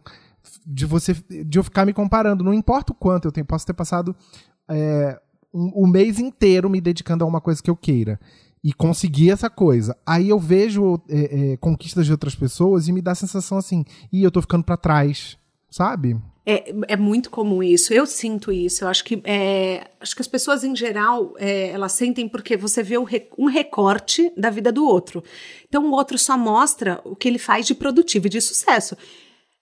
De 0.65 0.85
você 0.85 1.15
de 1.45 1.59
eu 1.59 1.65
ficar 1.65 1.85
me 1.85 1.93
comparando. 1.93 2.45
Não 2.45 2.55
importa 2.55 2.93
o 2.93 2.97
quanto 2.97 3.27
eu 3.27 3.33
tenho, 3.33 3.47
posso 3.47 3.67
ter 3.67 3.75
passado 3.75 4.15
é, 4.69 5.21
um, 5.53 5.85
um 5.85 5.87
mês 5.87 6.19
inteiro 6.19 6.71
me 6.71 6.81
dedicando 6.81 7.25
a 7.25 7.27
uma 7.27 7.41
coisa 7.41 7.63
que 7.63 7.71
eu 7.71 7.77
queira 7.77 8.19
e 8.63 8.73
conseguir 8.73 9.31
essa 9.31 9.49
coisa. 9.49 9.97
Aí 10.05 10.29
eu 10.29 10.41
vejo 10.41 11.01
é, 11.09 11.53
é, 11.53 11.57
conquistas 11.57 12.05
de 12.05 12.13
outras 12.13 12.35
pessoas 12.35 12.89
e 12.89 12.93
me 12.93 13.01
dá 13.01 13.13
a 13.13 13.15
sensação 13.15 13.59
assim, 13.59 13.85
e 14.13 14.25
eu 14.25 14.31
tô 14.31 14.41
ficando 14.41 14.65
para 14.65 14.77
trás, 14.77 15.39
sabe? 15.71 16.17
É, 16.49 16.73
é 16.87 16.97
muito 16.97 17.29
comum 17.29 17.61
isso. 17.61 17.93
Eu 17.93 18.07
sinto 18.07 18.53
isso. 18.53 18.85
Eu 18.85 18.89
acho 18.89 19.03
que 19.03 19.21
é, 19.25 19.89
acho 20.01 20.15
que 20.15 20.23
as 20.23 20.29
pessoas 20.29 20.63
em 20.63 20.77
geral 20.77 21.35
é, 21.39 21.71
elas 21.71 21.93
sentem 21.93 22.29
porque 22.29 22.57
você 22.57 22.85
vê 22.85 22.97
um 22.97 23.47
recorte 23.47 24.33
da 24.37 24.49
vida 24.49 24.71
do 24.71 24.87
outro. 24.87 25.25
Então 25.69 25.85
o 25.85 25.91
outro 25.91 26.17
só 26.17 26.39
mostra 26.39 27.01
o 27.05 27.17
que 27.17 27.27
ele 27.27 27.39
faz 27.39 27.67
de 27.67 27.75
produtivo 27.75 28.29
e 28.29 28.31
de 28.31 28.41
sucesso. 28.41 28.97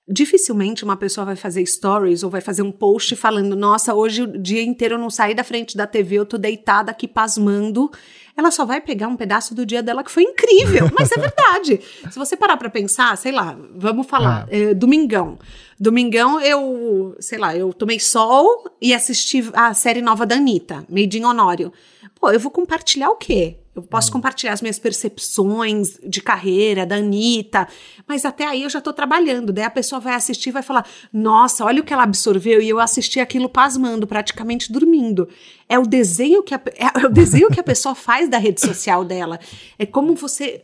Dificilmente 0.07 0.85
uma 0.85 0.99
pessoa 0.99 1.25
vai 1.25 1.35
fazer 1.35 1.65
stories 1.65 2.23
ou 2.23 2.29
vai 2.29 2.43
fazer 2.43 2.61
um 2.61 2.71
post 2.71 3.17
falando: 3.17 3.57
Nossa, 3.57 3.95
hoje 3.95 4.23
o 4.23 4.27
dia 4.39 4.63
inteiro 4.63 4.97
eu 4.97 4.99
não 4.99 5.09
saí 5.09 5.35
da 5.35 5.43
frente 5.43 5.79
da 5.79 5.87
TV, 5.87 6.17
eu 6.17 6.27
tô 6.27 6.37
deitada 6.37 6.91
aqui 6.91 7.09
pasmando. 7.09 7.91
Ela 8.37 8.51
só 8.51 8.67
vai 8.67 8.83
pegar 8.83 9.09
um 9.09 9.17
pedaço 9.17 9.55
do 9.55 9.65
dia 9.65 9.83
dela 9.83 10.05
que 10.05 10.11
foi 10.11 10.25
incrível, 10.25 10.91
mas 10.93 11.11
é 11.11 11.17
verdade. 11.19 11.81
Se 12.11 12.19
você 12.19 12.37
parar 12.37 12.59
pra 12.59 12.69
pensar, 12.69 13.17
sei 13.17 13.33
lá, 13.33 13.57
vamos 13.75 14.07
falar, 14.07 14.47
é. 14.51 14.65
É, 14.65 14.75
domingão. 14.75 15.39
Domingão 15.81 16.39
eu, 16.39 17.17
sei 17.19 17.39
lá, 17.39 17.57
eu 17.57 17.73
tomei 17.73 17.99
sol 17.99 18.65
e 18.83 18.93
assisti 18.93 19.43
a 19.55 19.73
série 19.73 20.03
nova 20.03 20.27
da 20.27 20.35
Anitta, 20.35 20.85
Made 20.87 21.19
in 21.19 21.25
Honório. 21.25 21.73
Pô, 22.21 22.31
eu 22.31 22.39
vou 22.39 22.51
compartilhar 22.51 23.09
o 23.09 23.17
quê? 23.17 23.57
Eu 23.75 23.83
posso 23.83 24.09
hum. 24.09 24.13
compartilhar 24.13 24.53
as 24.53 24.63
minhas 24.63 24.79
percepções 24.79 25.99
de 26.07 26.23
carreira, 26.23 26.87
da 26.87 26.97
Anitta, 26.97 27.67
mas 28.07 28.25
até 28.25 28.47
aí 28.47 28.63
eu 28.63 28.71
já 28.71 28.81
tô 28.81 28.93
trabalhando. 28.93 29.53
Daí 29.53 29.65
a 29.65 29.71
pessoa 29.71 30.01
vai 30.01 30.15
assistir 30.15 30.51
e 30.51 30.53
vai 30.53 30.63
falar: 30.63 30.87
Nossa, 31.13 31.65
olha 31.65 31.81
o 31.81 31.85
que 31.85 31.93
ela 31.93 32.05
absorveu, 32.05 32.61
e 32.61 32.69
eu 32.69 32.79
assisti 32.79 33.19
aquilo 33.19 33.49
pasmando, 33.49 34.07
praticamente 34.07 34.73
dormindo. 34.73 35.29
É 35.69 35.79
o 35.79 35.83
desenho 35.83 36.43
que 36.43 36.55
a, 36.55 36.61
é, 36.77 37.03
é 37.03 37.07
o 37.07 37.11
desenho 37.11 37.51
que 37.51 37.61
a 37.61 37.65
pessoa 37.65 37.95
faz 37.95 38.29
da 38.29 38.39
rede 38.39 38.61
social 38.61 39.05
dela. 39.05 39.41
É 39.79 39.85
como 39.85 40.15
você 40.15 40.63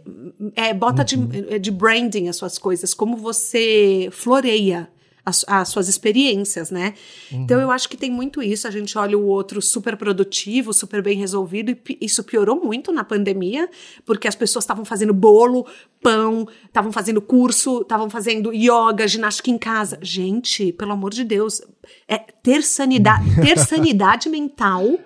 é, 0.55 0.73
bota 0.73 1.05
de, 1.05 1.17
uhum. 1.17 1.59
de 1.61 1.71
branding 1.71 2.29
as 2.29 2.37
suas 2.37 2.59
coisas, 2.59 2.95
como 2.95 3.17
você 3.17 4.09
floreia 4.13 4.89
as, 5.25 5.45
as 5.47 5.69
suas 5.69 5.89
experiências, 5.89 6.71
né? 6.71 6.95
Uhum. 7.31 7.43
Então 7.43 7.61
eu 7.61 7.71
acho 7.71 7.89
que 7.89 7.97
tem 7.97 8.11
muito 8.11 8.43
isso. 8.43 8.67
A 8.67 8.71
gente 8.71 8.97
olha 8.97 9.17
o 9.17 9.27
outro 9.27 9.61
super 9.61 9.97
produtivo, 9.97 10.73
super 10.73 11.03
bem 11.03 11.17
resolvido, 11.17 11.71
e 11.71 11.99
isso 12.01 12.25
piorou 12.25 12.63
muito 12.63 12.93
na 12.93 13.05
pandemia, 13.05 13.69
porque 14.05 14.29
as 14.29 14.35
pessoas 14.35 14.65
estavam 14.65 14.85
fazendo 14.85 15.13
bolo, 15.13 15.67
pão, 16.03 16.47
estavam 16.67 16.93
fazendo 16.93 17.21
curso, 17.21 17.83
estavam 17.83 18.09
fazendo 18.09 18.53
yoga, 18.53 19.07
ginástica 19.07 19.51
em 19.51 19.59
casa. 19.59 19.99
Gente, 20.03 20.73
pelo 20.73 20.93
amor 20.93 21.11
de 21.11 21.25
Deus, 21.25 21.61
é 22.09 22.19
ter 22.19 22.63
sanidade, 22.63 23.25
ter 23.37 23.59
sanidade 23.61 24.29
mental 24.29 24.99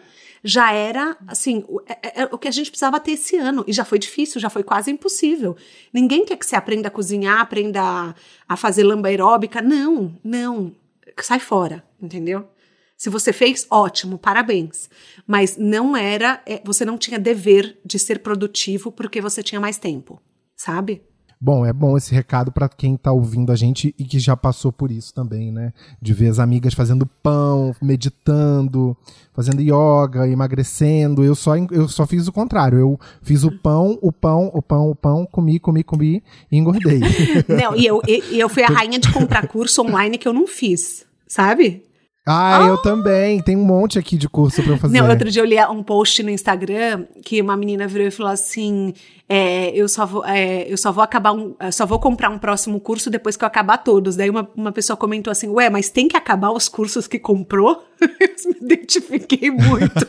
já 0.44 0.70
era, 0.72 1.16
assim, 1.26 1.64
o, 1.66 1.80
é, 1.88 2.22
é, 2.22 2.24
o 2.26 2.36
que 2.36 2.46
a 2.46 2.50
gente 2.50 2.70
precisava 2.70 3.00
ter 3.00 3.12
esse 3.12 3.34
ano. 3.36 3.64
E 3.66 3.72
já 3.72 3.84
foi 3.84 3.98
difícil, 3.98 4.38
já 4.38 4.50
foi 4.50 4.62
quase 4.62 4.90
impossível. 4.90 5.56
Ninguém 5.90 6.26
quer 6.26 6.36
que 6.36 6.44
você 6.44 6.54
aprenda 6.54 6.88
a 6.88 6.90
cozinhar, 6.90 7.40
aprenda 7.40 7.80
a, 7.80 8.14
a 8.46 8.56
fazer 8.56 8.84
lamba 8.84 9.08
aeróbica. 9.08 9.62
Não, 9.62 10.14
não. 10.22 10.76
Sai 11.22 11.40
fora, 11.40 11.82
entendeu? 12.00 12.46
Se 12.94 13.08
você 13.08 13.32
fez, 13.32 13.66
ótimo, 13.70 14.18
parabéns. 14.18 14.90
Mas 15.26 15.56
não 15.56 15.96
era, 15.96 16.42
é, 16.44 16.60
você 16.62 16.84
não 16.84 16.98
tinha 16.98 17.18
dever 17.18 17.78
de 17.82 17.98
ser 17.98 18.18
produtivo 18.18 18.92
porque 18.92 19.22
você 19.22 19.42
tinha 19.42 19.60
mais 19.60 19.78
tempo, 19.78 20.20
sabe? 20.54 21.02
Bom, 21.44 21.66
é 21.66 21.74
bom 21.74 21.94
esse 21.94 22.14
recado 22.14 22.50
para 22.50 22.70
quem 22.70 22.96
tá 22.96 23.12
ouvindo 23.12 23.52
a 23.52 23.54
gente 23.54 23.94
e 23.98 24.04
que 24.04 24.18
já 24.18 24.34
passou 24.34 24.72
por 24.72 24.90
isso 24.90 25.12
também, 25.12 25.52
né? 25.52 25.74
De 26.00 26.14
ver 26.14 26.28
as 26.28 26.38
amigas 26.38 26.72
fazendo 26.72 27.04
pão, 27.22 27.76
meditando, 27.82 28.96
fazendo 29.34 29.60
yoga, 29.60 30.26
emagrecendo. 30.26 31.22
Eu 31.22 31.34
só, 31.34 31.54
eu 31.54 31.86
só 31.86 32.06
fiz 32.06 32.26
o 32.26 32.32
contrário. 32.32 32.78
Eu 32.78 32.98
fiz 33.20 33.44
o 33.44 33.50
pão, 33.58 33.98
o 34.00 34.10
pão, 34.10 34.50
o 34.54 34.62
pão, 34.62 34.88
o 34.88 34.94
pão, 34.94 35.26
comi, 35.30 35.58
comi, 35.58 35.84
comi 35.84 36.22
e 36.50 36.56
engordei. 36.56 37.00
Não, 37.46 37.76
e 37.76 37.84
eu, 37.84 38.00
e 38.08 38.40
eu 38.40 38.48
fui 38.48 38.62
a 38.62 38.68
rainha 38.68 38.98
de 38.98 39.12
comprar 39.12 39.46
curso 39.46 39.82
online 39.82 40.16
que 40.16 40.26
eu 40.26 40.32
não 40.32 40.46
fiz, 40.46 41.04
sabe? 41.28 41.82
Ah, 42.26 42.64
ah, 42.64 42.68
eu 42.68 42.78
também. 42.78 43.42
Tem 43.42 43.54
um 43.54 43.64
monte 43.64 43.98
aqui 43.98 44.16
de 44.16 44.28
curso 44.28 44.62
pra 44.62 44.72
eu 44.72 44.78
fazer. 44.78 44.98
Não, 44.98 45.10
outro 45.10 45.30
dia 45.30 45.42
eu 45.42 45.46
li 45.46 45.62
um 45.66 45.82
post 45.82 46.22
no 46.22 46.30
Instagram 46.30 47.04
que 47.22 47.40
uma 47.40 47.54
menina 47.54 47.86
virou 47.86 48.06
e 48.06 48.10
falou 48.10 48.32
assim: 48.32 48.94
é, 49.28 49.70
eu, 49.76 49.86
só 49.86 50.06
vou, 50.06 50.24
é, 50.24 50.66
eu 50.66 50.78
só 50.78 50.90
vou 50.90 51.04
acabar 51.04 51.32
um. 51.32 51.54
só 51.70 51.84
vou 51.84 51.98
comprar 51.98 52.30
um 52.30 52.38
próximo 52.38 52.80
curso 52.80 53.10
depois 53.10 53.36
que 53.36 53.44
eu 53.44 53.46
acabar 53.46 53.76
todos. 53.76 54.16
Daí 54.16 54.30
uma, 54.30 54.48
uma 54.56 54.72
pessoa 54.72 54.96
comentou 54.96 55.30
assim: 55.30 55.48
Ué, 55.48 55.68
mas 55.68 55.90
tem 55.90 56.08
que 56.08 56.16
acabar 56.16 56.50
os 56.50 56.66
cursos 56.66 57.06
que 57.06 57.18
comprou? 57.18 57.84
eu 58.00 58.08
me 58.08 58.74
identifiquei 58.74 59.50
muito. 59.50 60.08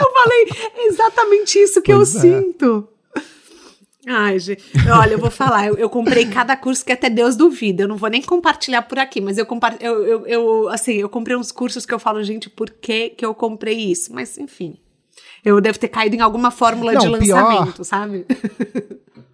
eu 0.00 0.12
falei 0.14 0.48
exatamente 0.86 1.58
isso 1.58 1.82
que 1.82 1.94
pois 1.94 2.14
eu 2.14 2.20
é. 2.20 2.22
sinto. 2.22 2.88
Ai, 4.12 4.40
gente. 4.40 4.64
Olha, 4.92 5.12
eu 5.12 5.18
vou 5.20 5.30
falar, 5.30 5.68
eu, 5.68 5.76
eu, 5.76 5.88
comprei 5.88 6.26
cada 6.26 6.56
curso 6.56 6.84
que 6.84 6.90
até 6.90 7.08
Deus 7.08 7.36
duvida. 7.36 7.84
Eu 7.84 7.88
não 7.88 7.96
vou 7.96 8.10
nem 8.10 8.20
compartilhar 8.20 8.82
por 8.82 8.98
aqui, 8.98 9.20
mas 9.20 9.38
eu, 9.38 9.46
eu, 9.80 10.04
eu, 10.04 10.26
eu, 10.26 10.68
assim, 10.68 10.94
eu 10.94 11.08
comprei 11.08 11.36
uns 11.36 11.52
cursos 11.52 11.86
que 11.86 11.94
eu 11.94 11.98
falo, 11.98 12.20
gente, 12.24 12.50
por 12.50 12.70
que, 12.70 13.10
que 13.10 13.24
eu 13.24 13.32
comprei 13.32 13.78
isso? 13.78 14.12
Mas, 14.12 14.36
enfim. 14.36 14.76
Eu 15.44 15.60
devo 15.60 15.78
ter 15.78 15.88
caído 15.88 16.16
em 16.16 16.20
alguma 16.20 16.50
fórmula 16.50 16.92
não, 16.92 17.00
de 17.00 17.08
lançamento, 17.08 17.74
pior... 17.74 17.84
sabe? 17.84 18.26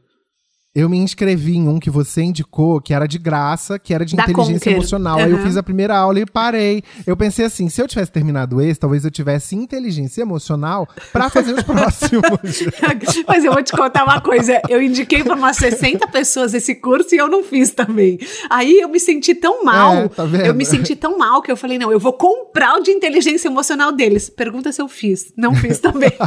Eu 0.76 0.90
me 0.90 0.98
inscrevi 0.98 1.56
em 1.56 1.66
um 1.66 1.80
que 1.80 1.88
você 1.88 2.20
indicou, 2.20 2.82
que 2.82 2.92
era 2.92 3.08
de 3.08 3.18
graça, 3.18 3.78
que 3.78 3.94
era 3.94 4.04
de 4.04 4.14
da 4.14 4.24
inteligência 4.24 4.58
Conquer. 4.58 4.72
emocional. 4.72 5.16
Uhum. 5.16 5.24
Aí 5.24 5.30
eu 5.32 5.38
fiz 5.38 5.56
a 5.56 5.62
primeira 5.62 5.96
aula 5.96 6.20
e 6.20 6.26
parei. 6.26 6.82
Eu 7.06 7.16
pensei 7.16 7.46
assim, 7.46 7.70
se 7.70 7.80
eu 7.80 7.88
tivesse 7.88 8.12
terminado 8.12 8.60
esse, 8.60 8.78
talvez 8.78 9.02
eu 9.02 9.10
tivesse 9.10 9.56
inteligência 9.56 10.20
emocional 10.20 10.86
para 11.14 11.30
fazer 11.30 11.54
os 11.54 11.62
próximos. 11.64 12.20
Mas 13.26 13.42
eu 13.42 13.54
vou 13.54 13.62
te 13.62 13.72
contar 13.72 14.04
uma 14.04 14.20
coisa. 14.20 14.60
Eu 14.68 14.82
indiquei 14.82 15.24
para 15.24 15.34
umas 15.34 15.56
60 15.56 16.08
pessoas 16.08 16.52
esse 16.52 16.74
curso 16.74 17.14
e 17.14 17.16
eu 17.18 17.26
não 17.26 17.42
fiz 17.42 17.70
também. 17.70 18.18
Aí 18.50 18.78
eu 18.78 18.90
me 18.90 19.00
senti 19.00 19.34
tão 19.34 19.64
mal. 19.64 19.94
É, 19.94 20.08
tá 20.08 20.24
eu 20.24 20.54
me 20.54 20.66
senti 20.66 20.94
tão 20.94 21.16
mal 21.16 21.40
que 21.40 21.50
eu 21.50 21.56
falei, 21.56 21.78
não, 21.78 21.90
eu 21.90 21.98
vou 21.98 22.12
comprar 22.12 22.74
o 22.74 22.82
de 22.82 22.90
inteligência 22.90 23.48
emocional 23.48 23.92
deles. 23.92 24.28
Pergunta 24.28 24.70
se 24.70 24.82
eu 24.82 24.88
fiz. 24.88 25.32
Não 25.38 25.54
fiz 25.54 25.78
também. 25.78 26.12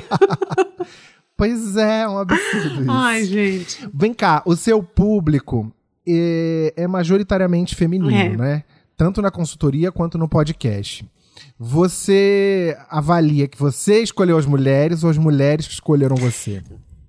Pois 1.39 1.77
é, 1.77 2.05
um 2.05 2.17
absurdo 2.17 2.81
isso. 2.83 2.91
Ai, 2.91 3.23
gente. 3.23 3.89
Vem 3.93 4.13
cá, 4.13 4.43
o 4.45 4.57
seu 4.57 4.83
público 4.83 5.73
é, 6.05 6.73
é 6.75 6.85
majoritariamente 6.85 7.75
feminino, 7.75 8.11
é. 8.13 8.35
né? 8.35 8.63
Tanto 8.97 9.21
na 9.21 9.31
consultoria 9.31 9.89
quanto 9.89 10.17
no 10.17 10.27
podcast. 10.27 11.09
Você 11.57 12.77
avalia 12.89 13.47
que 13.47 13.57
você 13.57 14.01
escolheu 14.01 14.37
as 14.37 14.45
mulheres 14.45 15.01
ou 15.05 15.09
as 15.09 15.17
mulheres 15.17 15.65
que 15.65 15.73
escolheram 15.73 16.17
você? 16.17 16.61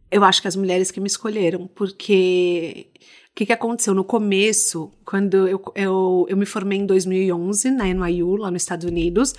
Eu 0.08 0.22
acho 0.22 0.40
que 0.40 0.46
as 0.46 0.54
mulheres 0.54 0.92
que 0.92 1.00
me 1.00 1.08
escolheram, 1.08 1.66
porque 1.66 2.86
o 2.94 3.34
que, 3.34 3.46
que 3.46 3.52
aconteceu? 3.52 3.94
No 3.94 4.04
começo, 4.04 4.92
quando 5.04 5.48
eu, 5.48 5.60
eu, 5.74 6.26
eu 6.28 6.36
me 6.36 6.46
formei 6.46 6.78
em 6.78 6.86
2011 6.86 7.68
na 7.72 7.92
NYU, 7.92 8.36
lá 8.36 8.48
nos 8.48 8.62
Estados 8.62 8.86
Unidos, 8.86 9.34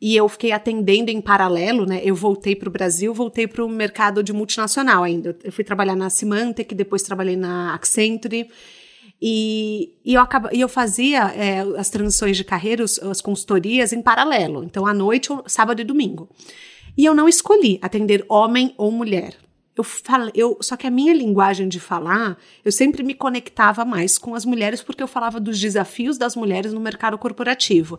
e 0.00 0.14
eu 0.14 0.28
fiquei 0.28 0.52
atendendo 0.52 1.10
em 1.10 1.20
paralelo, 1.20 1.86
né? 1.86 2.00
Eu 2.04 2.14
voltei 2.14 2.54
para 2.54 2.68
o 2.68 2.72
Brasil, 2.72 3.14
voltei 3.14 3.46
para 3.46 3.64
o 3.64 3.68
mercado 3.68 4.22
de 4.22 4.32
multinacional 4.32 5.02
ainda. 5.02 5.36
Eu 5.42 5.50
fui 5.50 5.64
trabalhar 5.64 5.96
na 5.96 6.10
Symantec, 6.10 6.74
depois 6.74 7.02
trabalhei 7.02 7.36
na 7.36 7.74
Accenture. 7.74 8.48
E, 9.20 9.94
e, 10.04 10.12
eu, 10.12 10.20
acaba, 10.20 10.50
e 10.52 10.60
eu 10.60 10.68
fazia 10.68 11.28
é, 11.34 11.60
as 11.78 11.88
transições 11.88 12.36
de 12.36 12.44
carreira, 12.44 12.84
as 12.84 13.20
consultorias 13.22 13.92
em 13.94 14.02
paralelo. 14.02 14.62
Então, 14.62 14.86
à 14.86 14.92
noite, 14.92 15.30
sábado 15.46 15.80
e 15.80 15.84
domingo. 15.84 16.28
E 16.96 17.04
eu 17.04 17.14
não 17.14 17.28
escolhi 17.28 17.78
atender 17.80 18.24
homem 18.28 18.74
ou 18.76 18.90
mulher. 18.90 19.45
Eu 19.76 19.84
falei, 19.84 20.32
eu, 20.34 20.56
só 20.62 20.76
que 20.76 20.86
a 20.86 20.90
minha 20.90 21.12
linguagem 21.12 21.68
de 21.68 21.78
falar, 21.78 22.38
eu 22.64 22.72
sempre 22.72 23.02
me 23.02 23.12
conectava 23.12 23.84
mais 23.84 24.16
com 24.16 24.34
as 24.34 24.44
mulheres 24.44 24.82
porque 24.82 25.02
eu 25.02 25.08
falava 25.08 25.38
dos 25.38 25.60
desafios 25.60 26.16
das 26.16 26.34
mulheres 26.34 26.72
no 26.72 26.80
mercado 26.80 27.18
corporativo. 27.18 27.98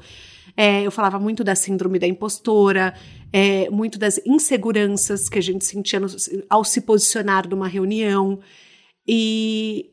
É, 0.56 0.82
eu 0.82 0.92
falava 0.92 1.20
muito 1.20 1.44
da 1.44 1.54
síndrome 1.54 2.00
da 2.00 2.08
impostora, 2.08 2.96
é, 3.32 3.70
muito 3.70 4.00
das 4.00 4.20
inseguranças 4.26 5.30
que 5.30 5.38
a 5.38 5.42
gente 5.42 5.64
sentia 5.64 6.00
no, 6.00 6.08
ao 6.50 6.64
se 6.64 6.82
posicionar 6.82 7.48
numa 7.48 7.68
reunião. 7.68 8.40
E, 9.08 9.92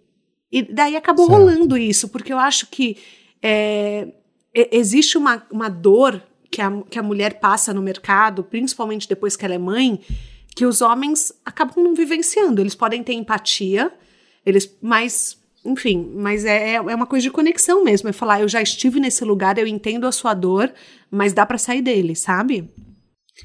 e 0.51 0.63
daí 0.63 0.97
acabou 0.97 1.27
certo. 1.27 1.39
rolando 1.39 1.77
isso, 1.77 2.09
porque 2.09 2.33
eu 2.33 2.39
acho 2.39 2.69
que 2.69 2.97
é, 3.43 4.09
existe 4.55 5.19
uma, 5.19 5.47
uma 5.51 5.69
dor 5.69 6.23
que 6.51 6.63
a, 6.63 6.71
que 6.89 6.99
a 6.99 7.03
mulher 7.03 7.41
passa 7.41 7.75
no 7.75 7.83
mercado, 7.83 8.43
principalmente 8.43 9.07
depois 9.07 9.37
que 9.37 9.45
ela 9.45 9.55
é 9.55 9.59
mãe, 9.59 10.01
que 10.55 10.65
os 10.65 10.81
homens 10.81 11.33
acabam 11.45 11.83
não 11.83 11.95
vivenciando. 11.95 12.61
Eles 12.61 12.75
podem 12.75 13.03
ter 13.03 13.15
empatia, 13.15 13.93
eles, 14.45 14.71
mas, 14.81 15.37
enfim, 15.65 16.13
mas 16.15 16.45
é, 16.45 16.75
é 16.75 16.81
uma 16.81 17.07
coisa 17.07 17.25
de 17.25 17.31
conexão 17.31 17.83
mesmo. 17.83 18.09
É 18.09 18.13
falar, 18.13 18.41
eu 18.41 18.49
já 18.49 18.63
estive 18.63 19.01
nesse 19.01 19.25
lugar, 19.25 19.59
eu 19.59 19.67
entendo 19.67 20.07
a 20.07 20.13
sua 20.13 20.35
dor, 20.35 20.73
mas 21.11 21.33
dá 21.33 21.45
para 21.45 21.59
sair 21.59 21.83
dele, 21.83 22.15
sabe? 22.15 22.69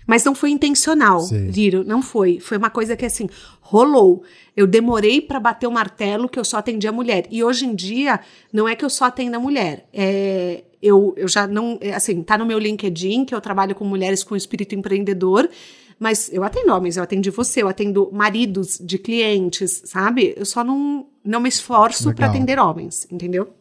Mas 0.05 0.23
não 0.23 0.35
foi 0.35 0.51
intencional, 0.51 1.25
Viro, 1.49 1.83
não 1.83 2.01
foi. 2.01 2.39
Foi 2.39 2.57
uma 2.57 2.69
coisa 2.69 2.95
que 2.95 3.05
assim, 3.05 3.27
rolou. 3.59 4.23
Eu 4.55 4.67
demorei 4.67 5.19
para 5.19 5.39
bater 5.39 5.65
o 5.65 5.71
martelo 5.71 6.29
que 6.29 6.37
eu 6.37 6.45
só 6.45 6.57
atendia 6.57 6.91
mulher. 6.91 7.25
E 7.31 7.43
hoje 7.43 7.65
em 7.65 7.73
dia, 7.73 8.19
não 8.53 8.67
é 8.67 8.75
que 8.75 8.85
eu 8.85 8.89
só 8.89 9.05
atendo 9.05 9.37
a 9.37 9.39
mulher. 9.39 9.87
É, 9.91 10.63
eu, 10.81 11.13
eu 11.17 11.27
já 11.27 11.47
não. 11.47 11.77
É, 11.81 11.93
assim, 11.93 12.21
tá 12.21 12.37
no 12.37 12.45
meu 12.45 12.59
LinkedIn 12.59 13.25
que 13.25 13.33
eu 13.33 13.41
trabalho 13.41 13.73
com 13.73 13.83
mulheres 13.83 14.23
com 14.23 14.35
espírito 14.35 14.75
empreendedor. 14.75 15.49
Mas 15.99 16.31
eu 16.31 16.43
atendo 16.45 16.73
homens, 16.73 16.95
eu 16.95 17.03
atendo 17.03 17.29
você, 17.31 17.61
eu 17.61 17.67
atendo 17.67 18.09
maridos 18.13 18.79
de 18.81 18.97
clientes, 18.97 19.81
sabe? 19.85 20.33
Eu 20.37 20.45
só 20.45 20.63
não, 20.63 21.07
não 21.25 21.41
me 21.41 21.49
esforço 21.49 22.13
para 22.13 22.27
atender 22.27 22.57
homens, 22.57 23.05
entendeu? 23.11 23.53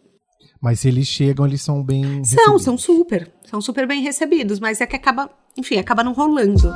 Mas 0.60 0.80
se 0.80 0.88
eles 0.88 1.08
chegam, 1.08 1.44
eles 1.44 1.62
são 1.62 1.82
bem. 1.82 2.02
São, 2.24 2.36
recebidos. 2.38 2.62
são 2.62 2.78
super. 2.78 3.32
São 3.44 3.60
super 3.60 3.86
bem 3.88 4.02
recebidos, 4.02 4.60
mas 4.60 4.80
é 4.80 4.86
que 4.86 4.94
acaba, 4.94 5.28
enfim, 5.56 5.78
acaba 5.78 6.04
não 6.04 6.12
rolando. 6.12 6.72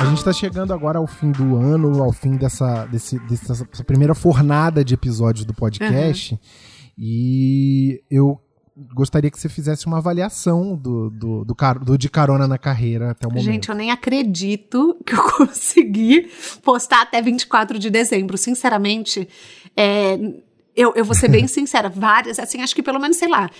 A 0.00 0.04
gente 0.06 0.18
está 0.18 0.32
chegando 0.32 0.72
agora 0.72 0.98
ao 0.98 1.06
fim 1.06 1.30
do 1.30 1.56
ano, 1.56 2.02
ao 2.02 2.12
fim 2.12 2.36
dessa, 2.36 2.86
desse, 2.86 3.20
dessa 3.20 3.84
primeira 3.84 4.16
fornada 4.16 4.84
de 4.84 4.94
episódios 4.94 5.44
do 5.44 5.54
podcast. 5.54 6.34
Uhum. 6.34 6.40
E 6.98 8.02
eu 8.10 8.40
gostaria 8.76 9.30
que 9.30 9.38
você 9.38 9.48
fizesse 9.48 9.86
uma 9.86 9.98
avaliação 9.98 10.74
do, 10.74 11.10
do, 11.10 11.44
do, 11.44 11.54
do, 11.84 11.98
de 11.98 12.08
carona 12.08 12.48
na 12.48 12.58
carreira 12.58 13.10
até 13.10 13.26
o 13.26 13.30
momento. 13.30 13.44
Gente, 13.44 13.68
eu 13.68 13.74
nem 13.74 13.90
acredito 13.90 14.96
que 15.04 15.14
eu 15.14 15.22
consegui 15.22 16.30
postar 16.62 17.02
até 17.02 17.20
24 17.20 17.78
de 17.78 17.90
dezembro. 17.90 18.38
Sinceramente, 18.38 19.28
é, 19.76 20.18
eu, 20.74 20.94
eu 20.94 21.04
vou 21.04 21.14
ser 21.14 21.28
bem 21.28 21.46
sincera, 21.48 21.88
várias, 21.88 22.38
assim, 22.38 22.62
acho 22.62 22.74
que 22.74 22.82
pelo 22.82 22.98
menos, 22.98 23.16
sei 23.16 23.28
lá, 23.28 23.50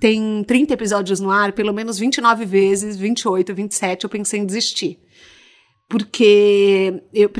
tem 0.00 0.42
30 0.44 0.74
episódios 0.74 1.20
no 1.20 1.30
ar, 1.30 1.52
pelo 1.52 1.72
menos 1.72 1.98
29 1.98 2.44
vezes, 2.44 2.96
28, 2.96 3.54
27, 3.54 4.04
eu 4.04 4.10
pensei 4.10 4.40
em 4.40 4.46
desistir. 4.46 4.98
Porque 5.88 7.02
eu, 7.12 7.30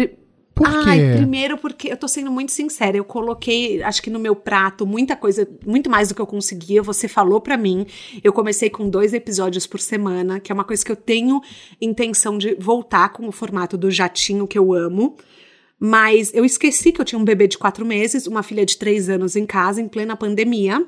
por 0.63 0.85
quê? 0.85 0.91
Ai, 0.91 1.17
primeiro 1.17 1.59
porque 1.59 1.93
eu 1.93 1.97
tô 1.97 2.07
sendo 2.09 2.31
muito 2.31 2.53
sincera, 2.53 2.97
eu 2.97 3.05
coloquei, 3.05 3.83
acho 3.83 4.03
que 4.03 4.11
no 4.11 4.19
meu 4.19 4.35
prato, 4.35 4.87
muita 4.87 5.17
coisa, 5.17 5.49
muito 5.67 5.91
mais 5.91 6.09
do 6.09 6.15
que 6.15 6.21
eu 6.21 6.27
conseguia, 6.27 6.83
você 6.83 7.09
falou 7.09 7.41
para 7.41 7.57
mim. 7.57 7.87
Eu 8.23 8.33
comecei 8.33 8.71
com 8.71 8.89
dois 8.89 9.13
episódios 9.13 9.67
por 9.67 9.81
semana, 9.81 10.41
que 10.41 10.53
é 10.53 10.55
uma 10.55 10.65
coisa 10.65 10.85
que 10.85 10.93
eu 10.93 10.97
tenho 10.97 11.41
intenção 11.81 12.39
de 12.39 12.55
voltar 12.55 13.11
com 13.11 13.29
o 13.29 13.33
formato 13.33 13.77
do 13.77 13.91
jatinho 13.91 14.47
que 14.47 14.59
eu 14.59 14.73
amo. 14.73 15.17
Mas 15.85 16.33
eu 16.33 16.45
esqueci 16.45 16.93
que 16.93 17.01
eu 17.01 17.05
tinha 17.05 17.19
um 17.19 17.25
bebê 17.25 17.49
de 17.49 17.59
quatro 17.59 17.85
meses, 17.85 18.29
uma 18.29 18.45
filha 18.45 18.65
de 18.65 18.79
três 18.79 19.09
anos 19.09 19.35
em 19.35 19.45
casa, 19.45 19.81
em 19.81 19.89
plena 19.89 20.15
pandemia. 20.15 20.87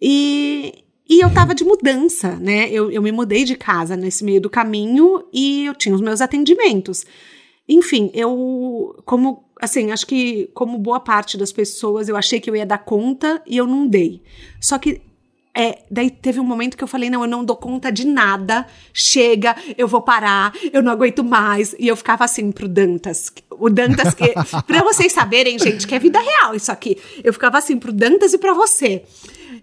E, 0.00 0.82
e 1.06 1.20
eu 1.20 1.30
tava 1.30 1.54
de 1.54 1.62
mudança, 1.62 2.36
né? 2.36 2.70
Eu, 2.70 2.90
eu 2.90 3.02
me 3.02 3.12
mudei 3.12 3.44
de 3.44 3.54
casa 3.54 3.94
nesse 3.94 4.24
meio 4.24 4.40
do 4.40 4.48
caminho 4.48 5.24
e 5.30 5.66
eu 5.66 5.74
tinha 5.74 5.94
os 5.94 6.00
meus 6.00 6.22
atendimentos. 6.22 7.04
Enfim, 7.68 8.10
eu, 8.12 9.00
como, 9.04 9.44
assim, 9.60 9.92
acho 9.92 10.06
que 10.06 10.48
como 10.54 10.78
boa 10.78 11.00
parte 11.00 11.38
das 11.38 11.52
pessoas, 11.52 12.08
eu 12.08 12.16
achei 12.16 12.40
que 12.40 12.50
eu 12.50 12.56
ia 12.56 12.66
dar 12.66 12.78
conta 12.78 13.42
e 13.46 13.56
eu 13.56 13.66
não 13.66 13.86
dei. 13.86 14.22
Só 14.60 14.78
que 14.78 15.00
é, 15.54 15.80
daí 15.90 16.10
teve 16.10 16.40
um 16.40 16.44
momento 16.44 16.76
que 16.76 16.82
eu 16.82 16.88
falei, 16.88 17.10
não, 17.10 17.22
eu 17.22 17.28
não 17.28 17.44
dou 17.44 17.56
conta 17.56 17.92
de 17.92 18.06
nada, 18.06 18.66
chega, 18.92 19.54
eu 19.76 19.86
vou 19.86 20.00
parar, 20.00 20.52
eu 20.72 20.82
não 20.82 20.90
aguento 20.90 21.22
mais. 21.22 21.74
E 21.78 21.88
eu 21.88 21.96
ficava 21.96 22.24
assim 22.24 22.50
pro 22.50 22.66
Dantas. 22.66 23.30
O 23.50 23.68
Dantas, 23.68 24.14
que, 24.14 24.32
pra 24.66 24.82
vocês 24.82 25.12
saberem, 25.12 25.58
gente, 25.58 25.86
que 25.86 25.94
é 25.94 25.98
vida 25.98 26.18
real 26.18 26.54
isso 26.54 26.72
aqui. 26.72 26.96
Eu 27.22 27.32
ficava 27.34 27.58
assim 27.58 27.78
pro 27.78 27.92
Dantas 27.92 28.32
e 28.32 28.38
pra 28.38 28.54
você. 28.54 29.02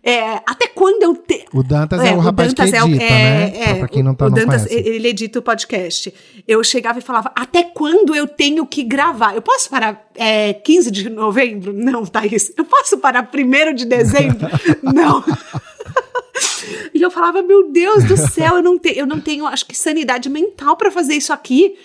É, 0.03 0.35
até 0.45 0.67
quando 0.67 1.03
eu 1.03 1.15
te... 1.15 1.45
O 1.51 1.63
Dantas 1.63 1.99
é, 2.01 2.09
é 2.09 2.15
o 2.15 2.19
rapaz 2.19 2.53
Dantas 2.53 2.69
que 2.69 2.77
é 2.77 2.79
edita, 2.79 3.03
é, 3.03 3.09
né? 3.09 3.53
É, 3.57 3.73
pra 3.75 3.87
quem 3.87 4.03
não 4.03 4.13
tá 4.13 4.27
o 4.27 4.29
Dantas, 4.29 4.67
conhece. 4.67 4.89
ele 4.89 5.07
edita 5.07 5.39
o 5.39 5.41
podcast. 5.41 6.13
Eu 6.47 6.63
chegava 6.63 6.99
e 6.99 7.01
falava, 7.01 7.31
até 7.35 7.63
quando 7.63 8.15
eu 8.15 8.27
tenho 8.27 8.65
que 8.65 8.83
gravar? 8.83 9.35
Eu 9.35 9.41
posso 9.41 9.69
parar 9.69 10.07
é, 10.15 10.53
15 10.53 10.91
de 10.91 11.09
novembro? 11.09 11.73
Não, 11.73 12.05
Thaís. 12.05 12.51
Eu 12.55 12.63
posso 12.63 12.99
parar 12.99 13.29
1 13.33 13.73
de 13.73 13.85
dezembro? 13.85 14.47
não. 14.83 15.23
E 16.93 17.01
eu 17.01 17.11
falava, 17.11 17.41
meu 17.41 17.71
Deus 17.71 18.03
do 18.03 18.17
céu, 18.17 18.57
eu 18.57 18.63
não, 18.63 18.77
te, 18.77 18.97
eu 18.97 19.05
não 19.05 19.19
tenho, 19.19 19.45
acho 19.45 19.65
que, 19.65 19.75
sanidade 19.75 20.29
mental 20.29 20.75
para 20.75 20.91
fazer 20.91 21.15
isso 21.15 21.33
aqui. 21.33 21.75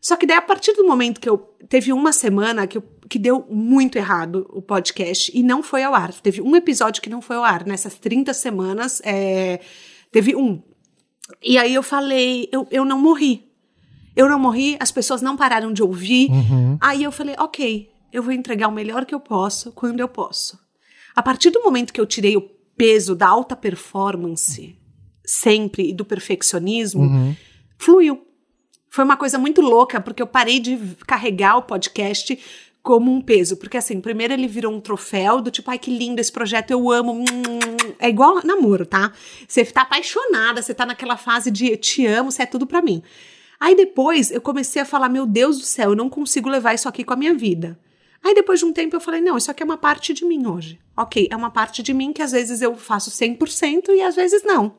Só 0.00 0.16
que 0.16 0.26
daí, 0.26 0.36
a 0.36 0.42
partir 0.42 0.72
do 0.72 0.86
momento 0.86 1.20
que 1.20 1.28
eu. 1.28 1.48
Teve 1.68 1.92
uma 1.92 2.12
semana 2.12 2.66
que, 2.66 2.78
eu, 2.78 2.82
que 3.08 3.16
deu 3.18 3.46
muito 3.48 3.96
errado 3.96 4.44
o 4.50 4.60
podcast 4.60 5.30
e 5.32 5.40
não 5.40 5.62
foi 5.62 5.84
ao 5.84 5.94
ar. 5.94 6.12
Teve 6.12 6.40
um 6.40 6.56
episódio 6.56 7.00
que 7.00 7.08
não 7.08 7.20
foi 7.20 7.36
ao 7.36 7.44
ar. 7.44 7.64
Nessas 7.64 7.94
30 7.94 8.34
semanas, 8.34 9.00
é, 9.04 9.60
teve 10.10 10.34
um. 10.34 10.60
E 11.40 11.58
aí 11.58 11.72
eu 11.72 11.82
falei, 11.82 12.48
eu, 12.50 12.66
eu 12.70 12.84
não 12.84 12.98
morri. 12.98 13.46
Eu 14.16 14.28
não 14.28 14.38
morri, 14.38 14.76
as 14.80 14.90
pessoas 14.90 15.22
não 15.22 15.36
pararam 15.36 15.72
de 15.72 15.82
ouvir. 15.82 16.28
Uhum. 16.30 16.76
Aí 16.80 17.04
eu 17.04 17.12
falei, 17.12 17.36
ok, 17.38 17.88
eu 18.12 18.22
vou 18.22 18.32
entregar 18.32 18.68
o 18.68 18.72
melhor 18.72 19.04
que 19.04 19.14
eu 19.14 19.20
posso 19.20 19.70
quando 19.72 20.00
eu 20.00 20.08
posso. 20.08 20.58
A 21.14 21.22
partir 21.22 21.50
do 21.50 21.62
momento 21.62 21.92
que 21.92 22.00
eu 22.00 22.06
tirei 22.06 22.36
o 22.36 22.50
peso 22.80 23.14
da 23.14 23.28
alta 23.28 23.54
performance, 23.54 24.74
sempre, 25.22 25.90
e 25.90 25.92
do 25.92 26.02
perfeccionismo, 26.02 27.02
uhum. 27.02 27.36
fluiu. 27.76 28.26
Foi 28.88 29.04
uma 29.04 29.18
coisa 29.18 29.36
muito 29.36 29.60
louca, 29.60 30.00
porque 30.00 30.22
eu 30.22 30.26
parei 30.26 30.58
de 30.58 30.78
carregar 31.06 31.58
o 31.58 31.62
podcast 31.62 32.38
como 32.82 33.12
um 33.12 33.20
peso. 33.20 33.58
Porque, 33.58 33.76
assim, 33.76 34.00
primeiro 34.00 34.32
ele 34.32 34.48
virou 34.48 34.72
um 34.72 34.80
troféu 34.80 35.42
do 35.42 35.50
tipo, 35.50 35.70
ai, 35.70 35.78
que 35.78 35.94
lindo 35.94 36.22
esse 36.22 36.32
projeto, 36.32 36.70
eu 36.70 36.90
amo. 36.90 37.22
É 37.98 38.08
igual 38.08 38.40
namoro, 38.46 38.86
tá? 38.86 39.12
Você 39.46 39.62
tá 39.66 39.82
apaixonada, 39.82 40.62
você 40.62 40.72
tá 40.72 40.86
naquela 40.86 41.18
fase 41.18 41.50
de 41.50 41.76
te 41.76 42.06
amo, 42.06 42.32
você 42.32 42.44
é 42.44 42.46
tudo 42.46 42.66
para 42.66 42.80
mim. 42.80 43.02
Aí 43.60 43.76
depois 43.76 44.30
eu 44.30 44.40
comecei 44.40 44.80
a 44.80 44.86
falar, 44.86 45.10
meu 45.10 45.26
Deus 45.26 45.58
do 45.58 45.66
céu, 45.66 45.90
eu 45.90 45.96
não 45.96 46.08
consigo 46.08 46.48
levar 46.48 46.72
isso 46.72 46.88
aqui 46.88 47.04
com 47.04 47.12
a 47.12 47.16
minha 47.16 47.34
vida. 47.34 47.78
Aí 48.22 48.34
depois 48.34 48.60
de 48.60 48.66
um 48.66 48.72
tempo 48.72 48.94
eu 48.94 49.00
falei, 49.00 49.20
não, 49.20 49.36
isso 49.36 49.50
aqui 49.50 49.62
é 49.62 49.66
uma 49.66 49.78
parte 49.78 50.12
de 50.12 50.24
mim 50.24 50.46
hoje. 50.46 50.78
Ok, 50.96 51.28
é 51.30 51.36
uma 51.36 51.50
parte 51.50 51.82
de 51.82 51.94
mim 51.94 52.12
que 52.12 52.22
às 52.22 52.32
vezes 52.32 52.60
eu 52.60 52.76
faço 52.76 53.10
100% 53.10 53.88
e 53.88 54.02
às 54.02 54.14
vezes 54.14 54.42
não. 54.44 54.74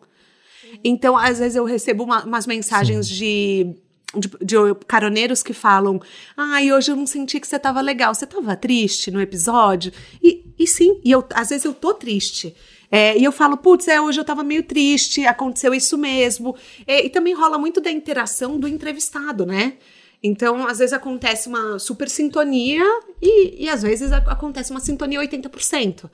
Então, 0.83 1.17
às 1.17 1.39
vezes 1.39 1.55
eu 1.55 1.65
recebo 1.65 2.03
uma, 2.03 2.23
umas 2.23 2.45
mensagens 2.45 3.07
Sim. 3.07 3.13
de 3.13 3.75
de, 4.13 4.29
de, 4.41 4.55
caroneiros 4.87 5.41
que 5.41 5.53
falam: 5.53 5.99
Ai, 6.35 6.69
ah, 6.69 6.75
hoje 6.75 6.91
eu 6.91 6.95
não 6.95 7.07
senti 7.07 7.39
que 7.39 7.47
você 7.47 7.57
tava 7.57 7.79
legal. 7.81 8.13
Você 8.13 8.27
tava 8.27 8.55
triste 8.55 9.09
no 9.09 9.21
episódio? 9.21 9.91
E, 10.21 10.43
e 10.59 10.67
sim, 10.67 10.99
e 11.03 11.11
eu, 11.11 11.25
às 11.33 11.49
vezes 11.49 11.65
eu 11.65 11.73
tô 11.73 11.93
triste. 11.93 12.53
É, 12.91 13.17
e 13.17 13.23
eu 13.23 13.31
falo, 13.31 13.55
putz, 13.55 13.87
é, 13.87 14.01
hoje 14.01 14.19
eu 14.19 14.25
tava 14.25 14.43
meio 14.43 14.63
triste, 14.63 15.25
aconteceu 15.25 15.73
isso 15.73 15.97
mesmo. 15.97 16.55
É, 16.85 17.05
e 17.05 17.09
também 17.09 17.33
rola 17.33 17.57
muito 17.57 17.79
da 17.79 17.89
interação 17.89 18.59
do 18.59 18.67
entrevistado, 18.67 19.45
né? 19.45 19.77
Então, 20.23 20.67
às 20.67 20.77
vezes 20.77 20.93
acontece 20.93 21.49
uma 21.49 21.79
super 21.79 22.07
sintonia 22.07 22.83
e, 23.21 23.65
e 23.65 23.69
às 23.69 23.81
vezes 23.81 24.11
acontece 24.11 24.71
uma 24.71 24.79
sintonia 24.79 25.19
80%. 25.19 26.09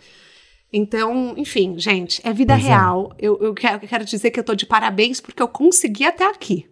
Então, 0.72 1.34
enfim, 1.38 1.78
gente, 1.78 2.22
é 2.26 2.32
vida 2.34 2.54
pois 2.54 2.66
é. 2.66 2.70
real. 2.70 3.14
É. 3.18 3.28
Eu, 3.28 3.38
eu 3.42 3.54
quero, 3.54 3.84
eu 3.84 3.88
quero 3.88 4.06
dizer 4.06 4.32
que 4.32 4.40
eu 4.40 4.44
tô 4.44 4.56
de 4.56 4.66
parabéns 4.66 5.20
porque 5.20 5.42
eu 5.42 5.48
consegui 5.48 6.06
até 6.06 6.26
aqui. 6.26 6.66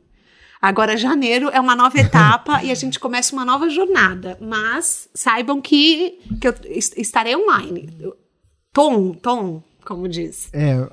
Agora, 0.61 0.97
janeiro 0.97 1.49
é 1.49 1.59
uma 1.59 1.75
nova 1.75 1.97
etapa 1.99 2.63
e 2.63 2.71
a 2.71 2.75
gente 2.75 2.99
começa 2.99 3.33
uma 3.33 3.45
nova 3.45 3.69
jornada. 3.69 4.37
Mas 4.41 5.09
saibam 5.13 5.61
que, 5.61 6.19
que 6.39 6.47
eu 6.47 6.55
estarei 6.71 7.35
online. 7.35 7.89
Tom, 8.73 9.13
tom, 9.13 9.63
como 9.85 10.07
diz. 10.07 10.49
É. 10.53 10.87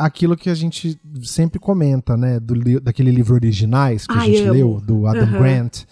Aquilo 0.00 0.36
que 0.36 0.48
a 0.48 0.54
gente 0.54 0.98
sempre 1.22 1.58
comenta, 1.58 2.16
né? 2.16 2.40
Do, 2.40 2.80
daquele 2.80 3.10
livro 3.10 3.34
Originais 3.34 4.06
que 4.06 4.16
Ai, 4.16 4.18
a 4.18 4.24
gente 4.24 4.50
leu, 4.50 4.80
do 4.80 5.06
Adam 5.06 5.26
uhum. 5.26 5.38
Grant, 5.38 5.84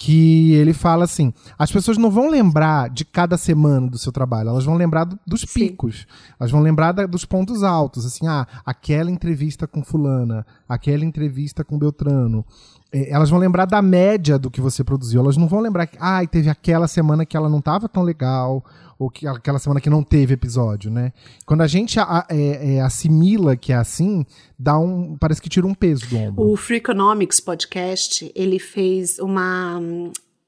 que 0.00 0.52
ele 0.54 0.72
fala 0.72 1.04
assim: 1.04 1.32
as 1.58 1.70
pessoas 1.70 1.98
não 1.98 2.10
vão 2.10 2.30
lembrar 2.30 2.88
de 2.88 3.04
cada 3.04 3.36
semana 3.36 3.86
do 3.86 3.98
seu 3.98 4.10
trabalho, 4.10 4.48
elas 4.48 4.64
vão 4.64 4.74
lembrar 4.74 5.04
do, 5.04 5.18
dos 5.26 5.44
picos, 5.44 6.00
Sim. 6.00 6.32
elas 6.40 6.50
vão 6.50 6.62
lembrar 6.62 6.92
da, 6.92 7.04
dos 7.06 7.26
pontos 7.26 7.62
altos, 7.62 8.06
assim, 8.06 8.26
ah, 8.26 8.46
aquela 8.64 9.10
entrevista 9.10 9.66
com 9.66 9.84
fulana, 9.84 10.46
aquela 10.66 11.04
entrevista 11.04 11.62
com 11.62 11.78
Beltrano. 11.78 12.46
É, 12.92 13.10
elas 13.10 13.30
vão 13.30 13.38
lembrar 13.38 13.66
da 13.66 13.80
média 13.80 14.38
do 14.38 14.50
que 14.50 14.60
você 14.60 14.82
produziu, 14.82 15.20
elas 15.20 15.36
não 15.36 15.46
vão 15.46 15.60
lembrar 15.60 15.86
que, 15.86 15.96
ah, 16.00 16.26
teve 16.26 16.48
aquela 16.48 16.88
semana 16.88 17.24
que 17.24 17.36
ela 17.36 17.48
não 17.48 17.58
estava 17.58 17.88
tão 17.88 18.02
legal, 18.02 18.64
ou 19.00 19.08
que, 19.08 19.26
aquela 19.26 19.58
semana 19.58 19.80
que 19.80 19.88
não 19.88 20.02
teve 20.02 20.34
episódio, 20.34 20.90
né? 20.90 21.14
Quando 21.46 21.62
a 21.62 21.66
gente 21.66 21.98
a, 21.98 22.26
é, 22.28 22.74
é, 22.74 22.80
assimila 22.82 23.56
que 23.56 23.72
é 23.72 23.76
assim, 23.76 24.26
dá 24.58 24.78
um. 24.78 25.16
parece 25.18 25.40
que 25.40 25.48
tira 25.48 25.66
um 25.66 25.72
peso 25.72 26.06
do 26.06 26.18
ombro. 26.18 26.44
O 26.44 26.54
Freakonomics 26.54 27.40
Podcast, 27.40 28.30
ele 28.34 28.58
fez 28.58 29.18
uma, 29.18 29.80